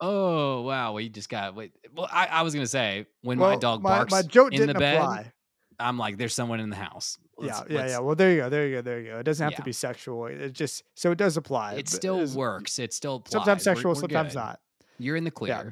oh 0.00 0.62
wow 0.62 0.92
we 0.92 1.08
just 1.08 1.28
got 1.28 1.54
wait 1.54 1.72
well 1.94 2.08
i, 2.10 2.26
I 2.26 2.42
was 2.42 2.54
gonna 2.54 2.66
say 2.66 3.06
when 3.22 3.38
well, 3.38 3.50
my 3.50 3.56
dog 3.56 3.82
barks 3.82 4.10
my, 4.10 4.22
my 4.22 4.26
joke 4.26 4.52
in 4.52 4.66
the 4.66 4.74
bed 4.74 4.96
apply. 4.96 5.32
i'm 5.78 5.98
like 5.98 6.16
there's 6.18 6.34
someone 6.34 6.60
in 6.60 6.70
the 6.70 6.76
house 6.76 7.18
let's, 7.36 7.62
yeah 7.68 7.76
yeah 7.76 7.88
yeah 7.88 7.98
well 7.98 8.14
there 8.14 8.30
you 8.32 8.38
go 8.38 8.48
there 8.48 8.66
you 8.66 8.76
go 8.76 8.82
there 8.82 9.00
you 9.00 9.10
go 9.10 9.18
it 9.18 9.24
doesn't 9.24 9.44
have 9.44 9.52
yeah. 9.52 9.56
to 9.56 9.62
be 9.62 9.72
sexual 9.72 10.26
it 10.26 10.52
just 10.52 10.84
so 10.94 11.10
it 11.10 11.18
does 11.18 11.36
apply 11.36 11.74
it 11.74 11.88
still 11.88 12.26
works 12.34 12.78
it 12.78 12.92
still 12.92 13.16
applies. 13.16 13.32
sometimes 13.32 13.62
sexual 13.62 13.90
we're, 13.90 13.94
we're 13.94 14.00
sometimes 14.00 14.32
good. 14.32 14.38
not 14.38 14.60
you're 14.98 15.16
in 15.16 15.24
the 15.24 15.30
clear 15.30 15.50
yeah. 15.50 15.70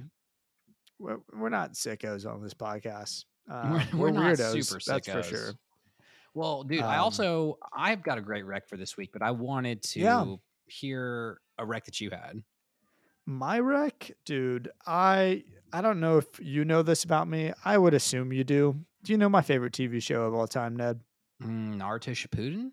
we're, 0.98 1.18
we're 1.34 1.48
not 1.48 1.72
sickos 1.72 2.26
on 2.26 2.42
this 2.42 2.54
podcast 2.54 3.24
uh, 3.50 3.80
we're, 3.92 3.98
we're, 3.98 4.12
we're 4.12 4.34
weirdos 4.34 4.84
that's 4.84 5.08
for 5.08 5.22
sure 5.22 5.52
well, 6.38 6.62
dude, 6.62 6.82
um, 6.82 6.88
I 6.88 6.98
also 6.98 7.58
I've 7.76 8.02
got 8.02 8.16
a 8.16 8.20
great 8.20 8.46
rec 8.46 8.68
for 8.68 8.76
this 8.76 8.96
week, 8.96 9.10
but 9.12 9.22
I 9.22 9.32
wanted 9.32 9.82
to 9.82 10.00
yeah. 10.00 10.24
hear 10.66 11.40
a 11.58 11.66
rec 11.66 11.84
that 11.86 12.00
you 12.00 12.10
had. 12.10 12.44
My 13.26 13.58
rec, 13.58 14.12
dude, 14.24 14.70
I 14.86 15.42
I 15.72 15.80
don't 15.80 15.98
know 15.98 16.18
if 16.18 16.26
you 16.40 16.64
know 16.64 16.82
this 16.82 17.02
about 17.02 17.26
me. 17.26 17.52
I 17.64 17.76
would 17.76 17.92
assume 17.92 18.32
you 18.32 18.44
do. 18.44 18.76
Do 19.02 19.12
you 19.12 19.18
know 19.18 19.28
my 19.28 19.42
favorite 19.42 19.72
TV 19.72 20.00
show 20.00 20.22
of 20.22 20.34
all 20.34 20.46
time, 20.46 20.76
Ned? 20.76 21.00
Mm, 21.42 21.76
Naruto 21.76 22.12
Shippuden. 22.12 22.70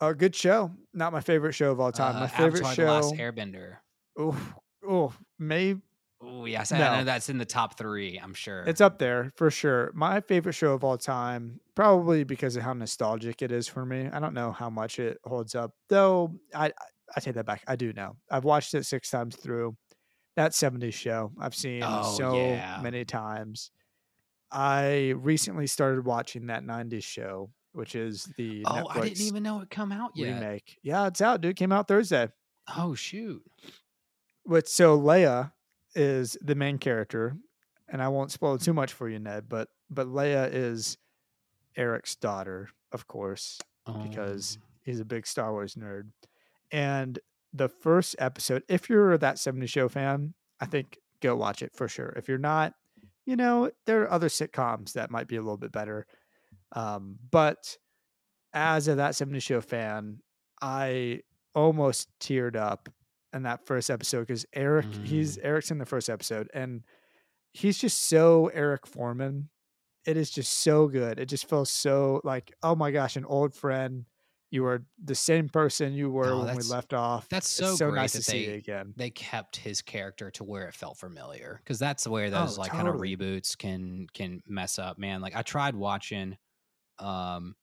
A 0.00 0.14
good 0.14 0.36
show. 0.36 0.70
Not 0.94 1.12
my 1.12 1.20
favorite 1.20 1.54
show 1.54 1.72
of 1.72 1.80
all 1.80 1.90
time. 1.90 2.16
Uh, 2.16 2.20
my 2.20 2.26
favorite 2.28 2.64
Avatar: 2.64 2.74
show. 2.74 2.84
The 2.84 2.92
Last 2.92 3.14
Airbender. 3.14 3.76
Oh, 4.16 4.54
oh, 4.88 5.12
maybe 5.40 5.80
Oh 6.20 6.44
yes, 6.46 6.72
I 6.72 6.78
know 6.78 7.04
that's 7.04 7.28
in 7.28 7.38
the 7.38 7.44
top 7.44 7.78
three. 7.78 8.18
I'm 8.18 8.34
sure. 8.34 8.62
it's 8.66 8.80
up 8.80 8.98
there 8.98 9.32
for 9.36 9.50
sure. 9.50 9.92
My 9.94 10.20
favorite 10.20 10.54
show 10.54 10.72
of 10.72 10.82
all 10.82 10.98
time, 10.98 11.60
probably 11.76 12.24
because 12.24 12.56
of 12.56 12.62
how 12.62 12.72
nostalgic 12.72 13.40
it 13.42 13.52
is 13.52 13.68
for 13.68 13.86
me. 13.86 14.08
I 14.12 14.18
don't 14.18 14.34
know 14.34 14.50
how 14.50 14.68
much 14.68 14.98
it 14.98 15.18
holds 15.24 15.54
up, 15.54 15.72
though. 15.88 16.34
I 16.54 16.72
I- 17.14 17.20
take 17.20 17.34
that 17.36 17.46
back. 17.46 17.62
I 17.66 17.76
do 17.76 17.92
know. 17.92 18.16
I've 18.30 18.44
watched 18.44 18.74
it 18.74 18.84
six 18.84 19.10
times 19.10 19.36
through. 19.36 19.76
That 20.36 20.52
70s 20.52 20.92
show 20.94 21.32
I've 21.40 21.54
seen 21.54 21.82
Oh, 21.84 22.14
so 22.16 22.36
yeah. 22.36 22.80
many 22.82 23.04
times. 23.04 23.70
I 24.52 25.10
recently 25.16 25.66
started 25.66 26.04
watching 26.04 26.46
that 26.46 26.64
90s 26.64 27.02
show, 27.04 27.50
which 27.72 27.94
is 27.94 28.24
the 28.36 28.62
oh, 28.66 28.70
Netflix 28.72 28.96
I 28.96 29.00
didn't 29.08 29.26
even 29.26 29.42
know 29.42 29.60
it 29.60 29.70
come 29.70 29.90
out 29.92 30.12
yet. 30.14 30.34
remake. 30.34 30.78
Yeah, 30.82 31.06
it's 31.06 31.20
out, 31.20 31.40
dude. 31.40 31.56
Came 31.56 31.72
out 31.72 31.88
Thursday. 31.88 32.28
Oh 32.76 32.94
shoot. 32.94 33.42
Which 34.44 34.68
so 34.68 34.98
Leia 34.98 35.52
is 35.98 36.36
the 36.40 36.54
main 36.54 36.78
character, 36.78 37.36
and 37.88 38.00
I 38.02 38.08
won't 38.08 38.30
spoil 38.30 38.56
too 38.58 38.72
much 38.72 38.92
for 38.92 39.08
you, 39.08 39.18
Ned. 39.18 39.48
But 39.48 39.68
but 39.90 40.06
Leia 40.06 40.48
is 40.52 40.96
Eric's 41.76 42.16
daughter, 42.16 42.68
of 42.92 43.06
course, 43.06 43.58
because 44.02 44.58
Oh. 44.60 44.64
he's 44.82 45.00
a 45.00 45.04
big 45.04 45.26
Star 45.26 45.52
Wars 45.52 45.74
nerd. 45.74 46.10
And 46.70 47.18
the 47.52 47.68
first 47.68 48.14
episode, 48.18 48.62
if 48.68 48.88
you're 48.90 49.16
that 49.18 49.38
70 49.38 49.66
show 49.66 49.88
fan, 49.88 50.34
I 50.60 50.66
think 50.66 50.98
go 51.20 51.34
watch 51.36 51.62
it 51.62 51.72
for 51.74 51.88
sure. 51.88 52.12
If 52.16 52.28
you're 52.28 52.38
not, 52.38 52.74
you 53.24 53.36
know, 53.36 53.70
there 53.86 54.02
are 54.02 54.10
other 54.10 54.28
sitcoms 54.28 54.92
that 54.92 55.10
might 55.10 55.28
be 55.28 55.36
a 55.36 55.40
little 55.42 55.56
bit 55.56 55.72
better. 55.72 56.06
Um, 56.72 57.18
but 57.30 57.78
as 58.52 58.88
a 58.88 58.94
that 58.96 59.14
70 59.14 59.40
show 59.40 59.60
fan, 59.60 60.20
I 60.60 61.20
almost 61.54 62.08
teared 62.20 62.56
up 62.56 62.88
in 63.32 63.42
that 63.42 63.66
first 63.66 63.90
episode 63.90 64.20
because 64.26 64.46
Eric, 64.52 64.86
he's 65.04 65.38
Eric's 65.38 65.70
in 65.70 65.78
the 65.78 65.86
first 65.86 66.08
episode, 66.08 66.48
and 66.54 66.82
he's 67.52 67.78
just 67.78 68.08
so 68.08 68.48
Eric 68.54 68.86
Forman. 68.86 69.48
It 70.06 70.16
is 70.16 70.30
just 70.30 70.52
so 70.60 70.88
good. 70.88 71.18
It 71.18 71.26
just 71.26 71.48
feels 71.48 71.68
so 71.70 72.20
like, 72.24 72.52
oh 72.62 72.74
my 72.74 72.90
gosh, 72.90 73.16
an 73.16 73.24
old 73.24 73.54
friend. 73.54 74.04
You 74.50 74.64
are 74.64 74.82
the 75.04 75.14
same 75.14 75.50
person 75.50 75.92
you 75.92 76.08
were 76.10 76.24
Oh, 76.30 76.46
when 76.46 76.56
we 76.56 76.62
left 76.62 76.94
off. 76.94 77.28
that's 77.28 77.46
so 77.46 77.74
so 77.74 77.90
great 77.90 78.00
nice 78.00 78.12
to 78.12 78.22
see 78.22 78.46
you 78.46 78.54
again. 78.54 78.94
they 78.96 79.10
kept 79.10 79.56
his 79.56 79.82
character 79.82 80.30
to 80.30 80.44
where 80.44 80.66
it 80.66 80.72
felt 80.74 80.96
familiar 80.96 81.60
because 81.62 81.78
that's 81.78 82.06
where 82.08 82.30
those 82.30 82.56
Oh, 82.56 82.62
like 82.62 82.70
kind 82.70 82.88
of 82.88 82.94
reboots 82.94 83.58
can 83.58 84.06
can 84.14 84.42
mess 84.46 84.78
up 84.78 84.96
man 84.96 85.20
like 85.20 85.36
i 85.36 85.42
tried 85.42 85.74
watching 85.74 86.38
um 86.98 87.56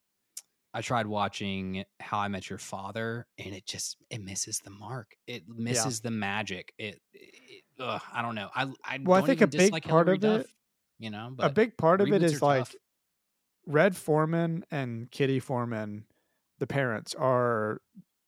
i 0.76 0.82
tried 0.82 1.08
watching 1.08 1.84
how 2.00 2.20
i 2.20 2.28
met 2.28 2.50
your 2.50 2.60
father 2.60 3.26
and 3.40 3.56
it 3.56 3.66
just 3.66 3.98
it 4.12 4.22
misses 4.22 4.60
the 4.60 4.70
mark. 4.70 5.16
It 5.26 5.44
misses 5.48 6.02
the 6.02 6.12
magic. 6.12 6.74
It, 6.78 7.02
it 7.14 7.64
ugh, 7.80 8.02
i 8.14 8.22
don't 8.22 8.36
know. 8.36 8.50
I 8.54 8.64
i 8.84 9.00
Well, 9.04 9.24
I 9.24 9.26
think 9.26 9.42
even 9.42 9.50
a 9.50 9.58
big 9.58 9.72
part 9.84 10.08
Hilary 10.08 10.18
of 10.18 10.42
it- 10.42 10.48
you 11.00 11.10
know 11.10 11.34
a 11.40 11.50
big 11.50 11.78
part 11.78 12.02
of 12.02 12.12
it 12.12 12.22
is 12.22 12.42
like 12.42 12.66
tough. 12.66 12.76
Red 13.66 13.96
Forman 13.98 14.64
and 14.70 15.10
Kitty 15.10 15.40
Forman, 15.40 16.06
the 16.60 16.68
parents 16.68 17.16
are 17.16 17.82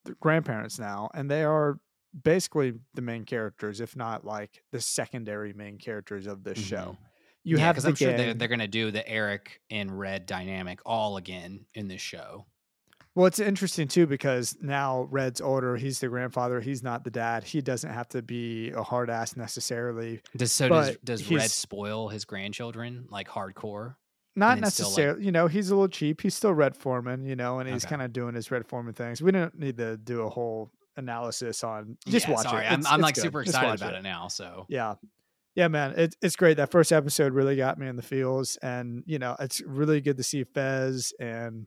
the 0.06 0.16
grandparents 0.16 0.80
now, 0.80 1.10
and 1.14 1.30
they 1.30 1.44
are 1.44 1.80
basically 2.24 2.74
the 2.96 3.02
main 3.02 3.24
characters, 3.24 3.80
if 3.80 3.96
not 3.96 4.26
like 4.26 4.64
the 4.72 4.82
secondary 4.82 5.54
main 5.54 5.78
characters 5.78 6.26
of 6.26 6.44
this 6.44 6.58
show. 6.58 6.78
Mm-hmm. 6.98 7.04
You 7.48 7.58
yeah, 7.58 7.64
have 7.66 7.76
because 7.76 7.86
i'm 7.86 7.96
sure 7.96 8.16
they're, 8.18 8.34
they're 8.34 8.48
gonna 8.48 8.68
do 8.68 8.92
the 8.92 9.08
eric 9.08 9.62
and 9.72 9.98
red 9.98 10.26
dynamic 10.26 10.80
all 10.86 11.18
again 11.18 11.66
in 11.74 11.88
this 11.88 12.02
show 12.02 12.46
Well, 13.16 13.26
it's 13.26 13.40
interesting 13.40 13.88
too 13.88 14.06
because 14.06 14.56
now 14.62 15.08
Red's 15.10 15.42
older. 15.42 15.76
He's 15.76 16.00
the 16.00 16.08
grandfather. 16.08 16.62
He's 16.62 16.84
not 16.84 17.04
the 17.04 17.10
dad. 17.10 17.44
He 17.44 17.62
doesn't 17.62 17.90
have 17.92 18.08
to 18.10 18.22
be 18.22 18.70
a 18.72 18.84
hard 18.84 19.10
ass 19.10 19.36
necessarily. 19.36 20.22
Does 20.36 20.52
so 20.52 20.70
does 20.70 20.98
does 21.04 21.32
Red 21.32 21.50
spoil 21.50 22.10
his 22.10 22.26
grandchildren 22.26 23.08
like 23.10 23.28
hardcore? 23.28 23.96
Not 24.36 24.50
still, 24.50 24.56
like- 24.56 24.62
necessarily, 24.62 25.26
you 25.26 25.32
know, 25.32 25.48
he's 25.48 25.72
a 25.72 25.76
little 25.76 25.88
cheap. 25.88 26.22
He's 26.22 26.36
still 26.36 26.54
Red 26.54 26.76
Forman, 26.78 27.26
you 27.26 27.36
know, 27.36 27.58
and 27.58 27.68
he's 27.68 27.84
Okay. 27.86 27.90
kind 27.96 28.04
of 28.04 28.14
doing 28.14 28.36
his 28.36 28.52
Red 28.52 28.68
Forman 28.68 28.94
things. 28.94 29.20
We 29.20 29.32
don't 29.32 29.58
need 29.58 29.78
to 29.78 29.98
do 29.98 30.22
a 30.22 30.30
whole 30.30 30.70
analysis 30.96 31.64
on. 31.64 31.98
Just 32.08 32.28
Yeah, 32.28 32.34
watch 32.36 32.44
sorry, 32.46 32.66
it. 32.66 32.72
I'm, 32.72 32.86
I'm 32.86 33.00
it's 33.00 33.04
like 33.04 33.16
good. 33.16 33.22
super 33.22 33.42
excited 33.42 33.82
about 33.82 33.96
it. 33.96 34.04
now. 34.04 34.28
So 34.28 34.68
Yeah. 34.70 34.94
Yeah, 35.58 35.70
man. 35.70 35.96
It, 35.98 36.16
it's 36.22 36.36
great. 36.36 36.58
That 36.58 36.70
first 36.70 36.92
episode 36.92 37.34
really 37.34 37.56
got 37.56 37.80
me 37.80 37.88
in 37.88 37.96
the 37.96 38.04
feels. 38.04 38.58
And, 38.58 39.02
you 39.08 39.18
know, 39.18 39.36
it's 39.40 39.60
really 39.62 40.02
good 40.02 40.18
to 40.18 40.24
see 40.24 40.44
Fez 40.44 41.14
and 41.20 41.66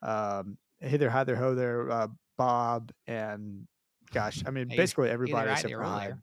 um, 0.00 0.58
Hey 0.78 0.96
There, 0.96 1.10
Hi 1.10 1.24
There, 1.24 1.34
Ho 1.34 1.52
There, 1.56 1.90
uh, 1.90 2.06
Bob, 2.38 2.92
and 3.08 3.66
gosh, 4.12 4.44
I 4.46 4.52
mean, 4.52 4.68
Hey, 4.68 4.76
basically 4.76 5.10
everybody 5.10 5.50
except 5.50 5.74
for 5.74 5.82
Hyde. 5.82 6.14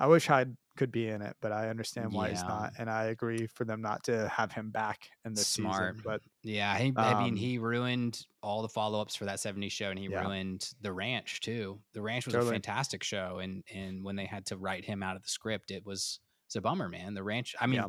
I 0.00 0.08
wish 0.08 0.26
Hyde 0.26 0.56
could 0.76 0.90
be 0.90 1.06
in 1.06 1.22
it, 1.22 1.36
but 1.40 1.52
I 1.52 1.68
understand 1.68 2.12
why 2.12 2.30
he's 2.30 2.42
not. 2.42 2.72
And 2.76 2.90
I 2.90 3.04
agree 3.04 3.46
for 3.46 3.64
them 3.64 3.80
not 3.80 4.02
to 4.04 4.26
have 4.26 4.50
him 4.50 4.70
back 4.70 5.10
in 5.24 5.34
this 5.34 5.46
Smart. 5.46 5.94
season. 5.94 6.02
But 6.04 6.22
Yeah, 6.42 6.76
he, 6.76 6.92
I 6.96 7.14
mean, 7.14 7.34
Um, 7.34 7.36
he 7.36 7.58
ruined 7.58 8.26
all 8.42 8.62
the 8.62 8.68
follow 8.68 9.00
ups 9.00 9.14
for 9.14 9.26
that 9.26 9.38
70s 9.38 9.70
show, 9.70 9.90
and 9.90 9.98
he 9.98 10.08
Yeah. 10.08 10.22
ruined 10.22 10.72
the 10.80 10.92
Ranch 10.92 11.38
too. 11.38 11.80
The 11.92 12.02
Ranch 12.02 12.26
was 12.26 12.34
a 12.34 12.50
fantastic 12.50 13.04
show, 13.04 13.38
and 13.38 13.62
and 13.72 14.02
when 14.02 14.16
they 14.16 14.26
had 14.26 14.44
to 14.46 14.56
write 14.56 14.84
him 14.84 15.04
out 15.04 15.14
of 15.14 15.22
the 15.22 15.28
script, 15.28 15.70
it 15.70 15.86
was 15.86 16.18
it's 16.52 16.56
a 16.56 16.60
bummer, 16.60 16.86
man. 16.90 17.14
The 17.14 17.22
Ranch. 17.22 17.56
I 17.58 17.66
mean, 17.66 17.80
Yeah. 17.80 17.88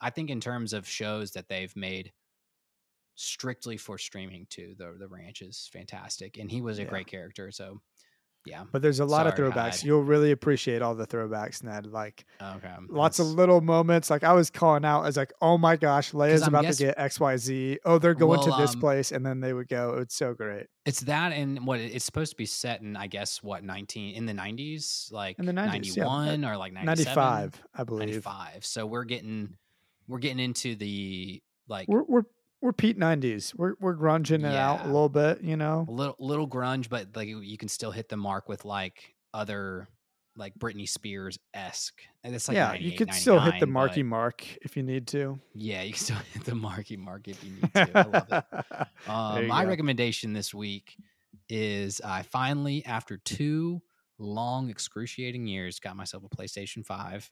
I 0.00 0.10
think 0.10 0.30
in 0.30 0.40
terms 0.40 0.72
of 0.72 0.88
shows 0.88 1.30
that 1.32 1.46
they've 1.48 1.74
made 1.76 2.12
strictly 3.14 3.76
for 3.76 3.98
streaming 3.98 4.46
too, 4.46 4.74
the 4.76 4.96
the 4.98 5.06
Ranch 5.06 5.42
is 5.42 5.68
fantastic, 5.72 6.36
and 6.36 6.50
he 6.50 6.60
was 6.60 6.80
a 6.80 6.82
Yeah. 6.82 6.88
great 6.88 7.06
character. 7.06 7.52
So, 7.52 7.80
yeah. 8.44 8.64
but 8.72 8.82
there's 8.82 9.00
a 9.00 9.04
lot 9.04 9.26
of 9.26 9.34
throwbacks. 9.34 9.54
Hyde. 9.80 9.84
You'll 9.84 10.02
really 10.02 10.30
appreciate 10.30 10.82
all 10.82 10.94
the 10.94 11.06
throwbacks, 11.06 11.62
Ned. 11.62 11.86
Like 11.86 12.24
Okay. 12.42 12.74
lots 12.88 13.18
of 13.18 13.26
little 13.26 13.60
moments. 13.60 14.10
Like 14.10 14.24
I 14.24 14.32
was 14.32 14.50
calling 14.50 14.84
out 14.84 15.04
as 15.04 15.16
like, 15.16 15.32
oh 15.42 15.58
my 15.58 15.76
gosh, 15.76 16.12
Leia's 16.12 16.46
about 16.46 16.62
guess- 16.62 16.78
to 16.78 16.84
get 16.86 16.94
X 16.98 17.20
Y 17.20 17.36
Z. 17.36 17.78
Oh, 17.84 17.98
they're 17.98 18.14
going 18.14 18.40
Well, 18.40 18.56
to 18.56 18.62
this 18.62 18.74
um, 18.74 18.80
place, 18.80 19.12
and 19.12 19.24
then 19.24 19.40
they 19.40 19.52
would 19.52 19.68
go. 19.68 19.98
It's 19.98 20.14
so 20.14 20.34
great. 20.34 20.66
It's 20.86 21.00
that 21.00 21.32
and 21.32 21.66
what 21.66 21.78
it's 21.80 22.04
supposed 22.04 22.30
to 22.32 22.36
be 22.36 22.46
set 22.46 22.80
in, 22.80 22.96
I 22.96 23.06
guess, 23.06 23.42
what, 23.42 23.62
19 23.62 24.14
in 24.14 24.26
the 24.26 24.32
90s? 24.32 25.12
Like 25.12 25.38
In 25.38 25.46
the 25.46 25.52
90s, 25.52 25.96
yeah. 25.96 26.04
91 26.04 26.44
or 26.44 26.56
like 26.56 26.72
97? 26.72 26.86
Ninety 26.86 27.04
five, 27.14 27.62
I 27.74 27.84
believe. 27.84 28.08
95. 28.24 28.64
So 28.64 28.86
we're 28.86 29.04
getting 29.04 29.56
we're 30.08 30.18
getting 30.18 30.40
into 30.40 30.74
the 30.74 31.42
like 31.68 31.86
We're 31.88 32.02
we're 32.02 32.22
we're 32.60 32.72
Pete 32.72 32.98
nineties. 32.98 33.54
We're 33.56 33.74
we're 33.80 33.96
grunging 33.96 34.44
it 34.44 34.54
out 34.54 34.84
a 34.84 34.86
little 34.86 35.08
bit, 35.08 35.42
you 35.42 35.56
know. 35.56 35.86
a 35.88 35.92
little 35.92 36.16
little 36.18 36.48
grunge, 36.48 36.88
but 36.88 37.08
like 37.14 37.28
you 37.28 37.58
can 37.58 37.68
still 37.68 37.90
hit 37.90 38.08
the 38.08 38.16
mark 38.16 38.48
with 38.48 38.64
like 38.64 39.14
other 39.32 39.88
like 40.36 40.54
Britney 40.58 40.88
Spears 40.88 41.38
esque. 41.54 42.00
And 42.24 42.34
it's 42.34 42.48
like 42.48 42.56
yeah, 42.56 42.72
you 42.72 42.90
98, 42.90 42.98
could 42.98 43.14
still 43.14 43.40
hit 43.40 43.54
the 43.60 43.66
99, 43.66 43.72
marky 43.72 44.02
mark 44.02 44.44
if 44.62 44.76
you 44.76 44.82
need 44.82 45.06
to. 45.08 45.38
Yeah, 45.54 45.82
you 45.82 45.92
can 45.92 46.00
still 46.00 46.16
hit 46.32 46.44
the 46.44 46.54
marky 46.54 46.96
mark 46.96 47.28
if 47.28 47.42
you 47.44 47.52
need 47.52 47.74
to. 47.74 47.98
I 47.98 48.02
love 48.02 48.26
it. 48.30 48.44
Uh, 49.06 49.42
my 49.46 49.62
go. 49.62 49.70
recommendation 49.70 50.34
this 50.34 50.52
week 50.52 50.94
is 51.48 52.00
I 52.02 52.22
finally, 52.22 52.84
after 52.84 53.16
two 53.16 53.80
long, 54.18 54.68
excruciating 54.68 55.46
years, 55.46 55.80
got 55.80 55.96
myself 55.96 56.22
a 56.24 56.28
PlayStation 56.28 56.84
5 56.84 57.30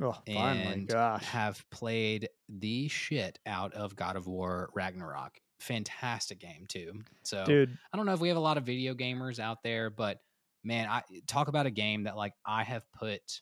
Oh, 0.00 0.16
and 0.26 0.86
gosh. 0.86 1.24
have 1.24 1.64
played 1.70 2.28
the 2.48 2.88
shit 2.88 3.38
out 3.46 3.74
of 3.74 3.96
God 3.96 4.16
of 4.16 4.26
War 4.26 4.70
Ragnarok. 4.74 5.38
Fantastic 5.58 6.38
game, 6.38 6.66
too. 6.68 7.02
So 7.24 7.44
Dude, 7.44 7.76
I 7.92 7.96
don't 7.96 8.06
know 8.06 8.12
if 8.12 8.20
we 8.20 8.28
have 8.28 8.36
a 8.36 8.40
lot 8.40 8.58
of 8.58 8.64
video 8.64 8.94
gamers 8.94 9.40
out 9.40 9.62
there, 9.64 9.90
but 9.90 10.20
man, 10.62 10.88
I 10.88 11.02
talk 11.26 11.48
about 11.48 11.66
a 11.66 11.70
game 11.70 12.04
that 12.04 12.16
like 12.16 12.34
I 12.46 12.62
have 12.62 12.84
put 12.92 13.40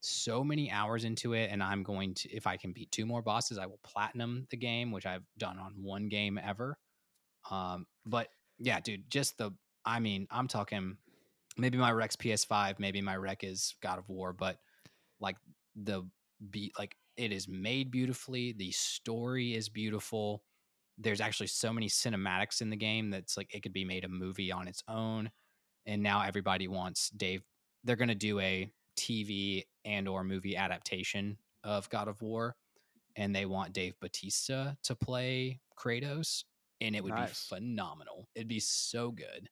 so 0.00 0.44
many 0.44 0.70
hours 0.70 1.04
into 1.04 1.32
it, 1.32 1.50
and 1.50 1.62
I'm 1.62 1.82
going 1.82 2.14
to 2.14 2.30
if 2.30 2.46
I 2.46 2.56
can 2.56 2.72
beat 2.72 2.92
two 2.92 3.06
more 3.06 3.22
bosses, 3.22 3.58
I 3.58 3.66
will 3.66 3.80
platinum 3.82 4.46
the 4.50 4.56
game, 4.56 4.92
which 4.92 5.06
I've 5.06 5.24
done 5.38 5.58
on 5.58 5.74
one 5.82 6.08
game 6.08 6.38
ever. 6.42 6.78
Um, 7.50 7.86
but 8.06 8.28
yeah, 8.58 8.80
dude, 8.80 9.10
just 9.10 9.38
the 9.38 9.52
I 9.84 9.98
mean, 9.98 10.28
I'm 10.30 10.46
talking 10.46 10.96
maybe 11.56 11.78
my 11.78 11.90
Rex 11.92 12.16
PS5, 12.16 12.78
maybe 12.78 13.00
my 13.00 13.16
Rec 13.16 13.44
is 13.44 13.74
God 13.82 13.98
of 13.98 14.08
War, 14.08 14.32
but 14.32 14.58
like 15.20 15.36
the 15.76 16.02
beat 16.50 16.72
like 16.78 16.96
it 17.16 17.32
is 17.32 17.46
made 17.48 17.90
beautifully, 17.90 18.52
the 18.52 18.70
story 18.72 19.54
is 19.54 19.68
beautiful 19.68 20.42
there's 20.98 21.20
actually 21.20 21.46
so 21.46 21.72
many 21.72 21.88
cinematics 21.88 22.60
in 22.60 22.70
the 22.70 22.76
game 22.76 23.10
that's 23.10 23.36
like 23.36 23.52
it 23.54 23.62
could 23.62 23.72
be 23.72 23.84
made 23.84 24.04
a 24.04 24.08
movie 24.08 24.52
on 24.52 24.68
its 24.68 24.82
own 24.88 25.30
and 25.86 26.02
now 26.02 26.22
everybody 26.22 26.68
wants 26.68 27.10
dave 27.10 27.42
they're 27.84 27.96
going 27.96 28.08
to 28.08 28.14
do 28.14 28.38
a 28.40 28.70
tv 28.96 29.64
and 29.84 30.06
or 30.06 30.22
movie 30.22 30.56
adaptation 30.56 31.36
of 31.64 31.88
god 31.88 32.08
of 32.08 32.20
war 32.22 32.56
and 33.16 33.34
they 33.34 33.46
want 33.46 33.72
Dave 33.72 33.98
Bautista 34.00 34.76
to 34.84 34.94
play 34.94 35.60
kratos 35.78 36.44
and 36.80 36.94
it 36.94 37.02
would 37.02 37.14
Nice. 37.14 37.48
be 37.48 37.56
phenomenal 37.56 38.28
it'd 38.34 38.48
be 38.48 38.60
so 38.60 39.10
good 39.10 39.48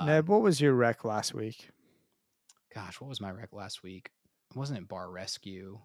Ned, 0.00 0.20
Um, 0.20 0.26
what 0.26 0.42
was 0.42 0.60
your 0.60 0.74
wreck 0.74 1.04
last 1.04 1.34
week? 1.34 1.70
gosh, 2.74 3.00
what 3.00 3.08
was 3.08 3.20
my 3.20 3.30
rec 3.30 3.52
last 3.52 3.82
week? 3.82 4.10
Wasn't 4.54 4.78
it 4.78 4.88
Bar 4.88 5.10
Rescue? 5.10 5.80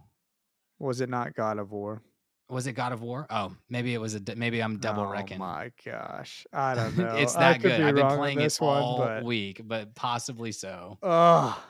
Was 0.80 1.02
it 1.02 1.10
not 1.10 1.36
God 1.36 1.60
of 1.60 1.72
War? 1.72 2.02
Was 2.50 2.66
it 2.66 2.74
God 2.74 2.92
of 2.94 3.02
War? 3.02 3.28
Oh, 3.30 3.56
maybe 3.70 3.94
it 3.94 4.00
was 4.00 4.16
a. 4.16 4.22
Maybe 4.36 4.62
I'm 4.62 4.78
double 4.80 5.04
oh 5.04 5.12
reckoning. 5.12 5.42
Oh 5.42 5.46
my 5.46 5.72
gosh, 5.86 6.48
I 6.52 6.76
don't 6.76 6.96
know. 6.98 7.16
it's 7.18 7.36
that 7.36 7.62
good. 7.62 7.78
be 7.78 7.84
I've 7.84 7.96
been 7.96 8.08
playing 8.08 8.42
it 8.42 8.58
one, 8.60 8.82
all 8.82 8.98
but 8.98 9.24
week, 9.24 9.62
but 9.64 9.94
possibly 9.96 10.52
so. 10.52 10.98
oh, 11.02 11.64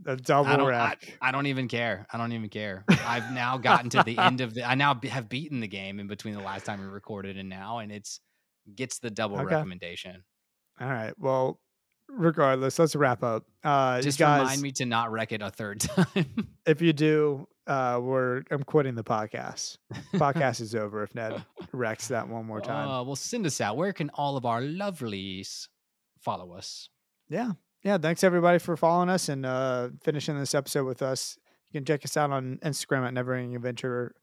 the 0.00 0.16
double 0.16 0.50
I 0.50 0.56
don't. 0.56 0.72
I. 0.72 0.96
I 1.20 1.32
don't 1.32 1.46
even 1.46 1.68
care. 1.68 2.06
I 2.12 2.18
don't 2.18 2.32
even 2.32 2.48
care. 2.48 2.84
I've 3.04 3.30
now 3.30 3.58
gotten 3.58 3.90
to 3.90 4.00
the 4.00 4.18
end 4.20 4.40
of 4.40 4.54
the. 4.54 4.64
I 4.68 4.74
now 4.74 4.98
have 5.04 5.28
beaten 5.28 5.60
the 5.60 5.68
game 5.68 6.00
in 6.00 6.06
between 6.06 6.34
the 6.34 6.40
last 6.40 6.64
time 6.64 6.80
we 6.80 6.86
recorded 6.86 7.36
and 7.36 7.48
now, 7.48 7.78
and 7.78 7.92
it's 7.92 8.20
gets 8.74 8.98
the 8.98 9.10
double 9.10 9.38
Okay. 9.38 9.46
recommendation. 9.46 10.24
All 10.80 10.88
right. 10.88 11.14
Well, 11.18 11.60
regardless, 12.08 12.78
let's 12.78 12.96
wrap 12.96 13.22
up. 13.22 13.44
Uh, 13.64 14.00
Just 14.00 14.18
guys, 14.18 14.40
remind 14.42 14.62
me 14.62 14.72
to 14.72 14.86
not 14.86 15.10
wreck 15.12 15.32
it 15.32 15.42
a 15.42 15.50
third 15.50 15.80
time. 15.80 16.48
if 16.66 16.80
you 16.80 16.92
do, 16.92 17.46
uh, 17.66 17.98
we're 18.02 18.42
I'm 18.50 18.62
quitting 18.62 18.94
the 18.94 19.04
podcast. 19.04 19.78
Podcast 20.14 20.60
is 20.60 20.74
over 20.74 21.02
if 21.02 21.14
Ned 21.14 21.44
wrecks 21.72 22.08
that 22.08 22.28
one 22.28 22.46
more 22.46 22.60
time. 22.60 22.88
Uh, 22.88 23.02
well, 23.02 23.16
send 23.16 23.44
us 23.46 23.60
out. 23.60 23.76
Where 23.76 23.92
can 23.92 24.10
all 24.14 24.36
of 24.36 24.44
our 24.46 24.60
lovelies 24.62 25.68
follow 26.20 26.52
us? 26.52 26.88
yeah 27.30 27.52
yeah 27.84 27.98
thanks 27.98 28.24
everybody 28.24 28.58
for 28.58 28.74
following 28.74 29.10
us 29.10 29.28
and 29.28 29.44
uh 29.44 29.90
finishing 30.02 30.38
this 30.38 30.54
episode 30.54 30.84
with 30.84 31.02
us 31.02 31.36
you 31.70 31.78
can 31.78 31.84
check 31.84 32.02
us 32.02 32.16
out 32.16 32.30
on 32.30 32.58
instagram 32.64 33.06
at 33.06 33.12
never 33.12 33.34
ending 33.34 33.54
adventure 33.54 34.14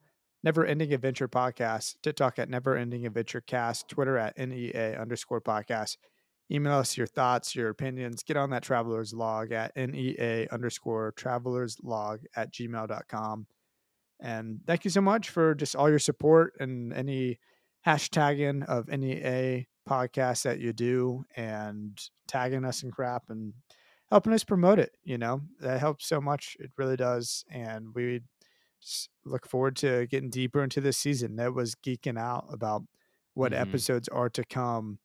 never 0.44 0.66
ending 0.66 0.92
adventure 0.92 1.28
podcast 1.28 1.98
tiktok 2.02 2.40
at 2.40 2.50
never 2.50 2.76
ending 2.76 3.06
adventure 3.06 3.42
cast 3.42 3.88
twitter 3.88 4.18
at 4.18 4.36
nea 4.40 5.00
underscore 5.00 5.40
podcast 5.40 5.98
email 6.52 6.78
us 6.78 6.96
your 6.98 7.08
thoughts 7.08 7.56
your 7.56 7.70
opinions 7.70 8.24
get 8.24 8.38
on 8.38 8.52
that 8.52 8.64
travelers 8.64 9.14
log 9.14 9.52
at 9.52 9.76
nea 9.76 10.48
underscore 10.52 11.12
travelers 11.14 11.78
log 11.84 12.22
at 12.36 12.54
gmail.com 12.54 13.48
and 14.20 14.60
thank 14.66 14.86
you 14.86 14.92
so 14.92 15.02
much 15.02 15.30
for 15.30 15.56
just 15.56 15.76
all 15.76 15.90
your 15.90 16.00
support 16.00 16.54
and 16.60 16.94
any 16.94 17.40
hashtagging 17.86 18.66
of 18.66 18.88
NEA 18.88 19.66
podcasts 19.88 20.44
that 20.44 20.60
you 20.60 20.74
do 20.74 21.24
and 21.36 22.02
tagging 22.28 22.66
us 22.66 22.82
and 22.84 22.92
crap 22.92 23.30
and 23.30 23.54
helping 24.10 24.34
us 24.34 24.44
promote 24.44 24.80
it. 24.80 24.96
You 25.04 25.18
know, 25.18 25.42
that 25.60 25.80
helps 25.80 26.08
so 26.08 26.20
much. 26.20 26.58
It 26.60 26.72
really 26.78 26.96
does. 26.96 27.46
And 27.52 27.94
we 27.94 28.22
just 28.82 29.10
look 29.26 29.46
forward 29.48 29.76
to 29.78 30.08
getting 30.08 30.30
deeper 30.32 30.64
into 30.64 30.82
this 30.82 30.98
season. 30.98 31.36
That 31.36 31.54
was 31.54 31.76
geeking 31.76 32.18
out 32.18 32.48
about 32.52 32.84
what 33.34 33.52
Mhm. 33.52 33.60
episodes 33.62 34.08
are 34.08 34.30
to 34.30 34.44
come 34.46 35.00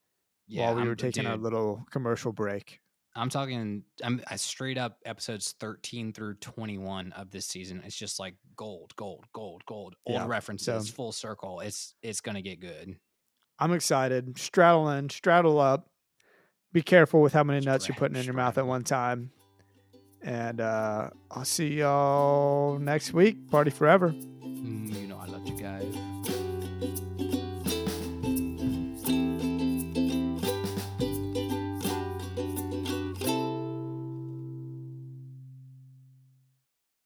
while 0.50 0.74
we 0.74 0.80
I'm- 0.80 0.88
were 0.88 0.96
taking 0.96 1.26
our 1.26 1.36
little 1.36 1.84
commercial 1.90 2.32
break. 2.32 2.80
I'm 3.16 3.28
talking. 3.28 3.82
I'm 4.04 4.22
I 4.30 4.36
straight 4.36 4.78
up 4.78 4.98
episodes 5.04 5.54
13 5.58 6.12
through 6.12 6.34
21 6.34 7.10
of 7.12 7.30
this 7.32 7.44
season. 7.46 7.82
It's 7.84 7.96
just 7.96 8.20
like 8.20 8.36
gold, 8.56 8.94
gold, 8.94 9.24
gold, 9.32 9.62
gold. 9.66 9.96
Old 10.06 10.14
Yeah, 10.20 10.26
references, 10.28 10.86
so- 10.88 10.92
full 10.94 11.12
circle. 11.12 11.58
It's 11.60 11.94
it's 12.02 12.20
gonna 12.20 12.40
get 12.42 12.60
good. 12.60 12.96
I'm 13.58 13.72
excited. 13.72 14.38
Straddle 14.38 14.88
in, 14.90 15.10
straddle 15.10 15.58
up. 15.58 15.90
Be 16.72 16.82
careful 16.82 17.20
with 17.20 17.32
how 17.32 17.42
many 17.42 17.64
nuts 17.66 17.88
you're 17.88 17.96
putting 17.96 18.16
in 18.16 18.24
your 18.24 18.34
mouth 18.34 18.56
at 18.58 18.66
one 18.66 18.84
time. 18.84 19.32
And 20.22 20.60
uh, 20.60 21.10
I'll 21.32 21.44
see 21.44 21.78
y'all 21.80 22.78
next 22.78 23.12
week. 23.12 23.50
Party 23.50 23.70
forever. 23.72 24.14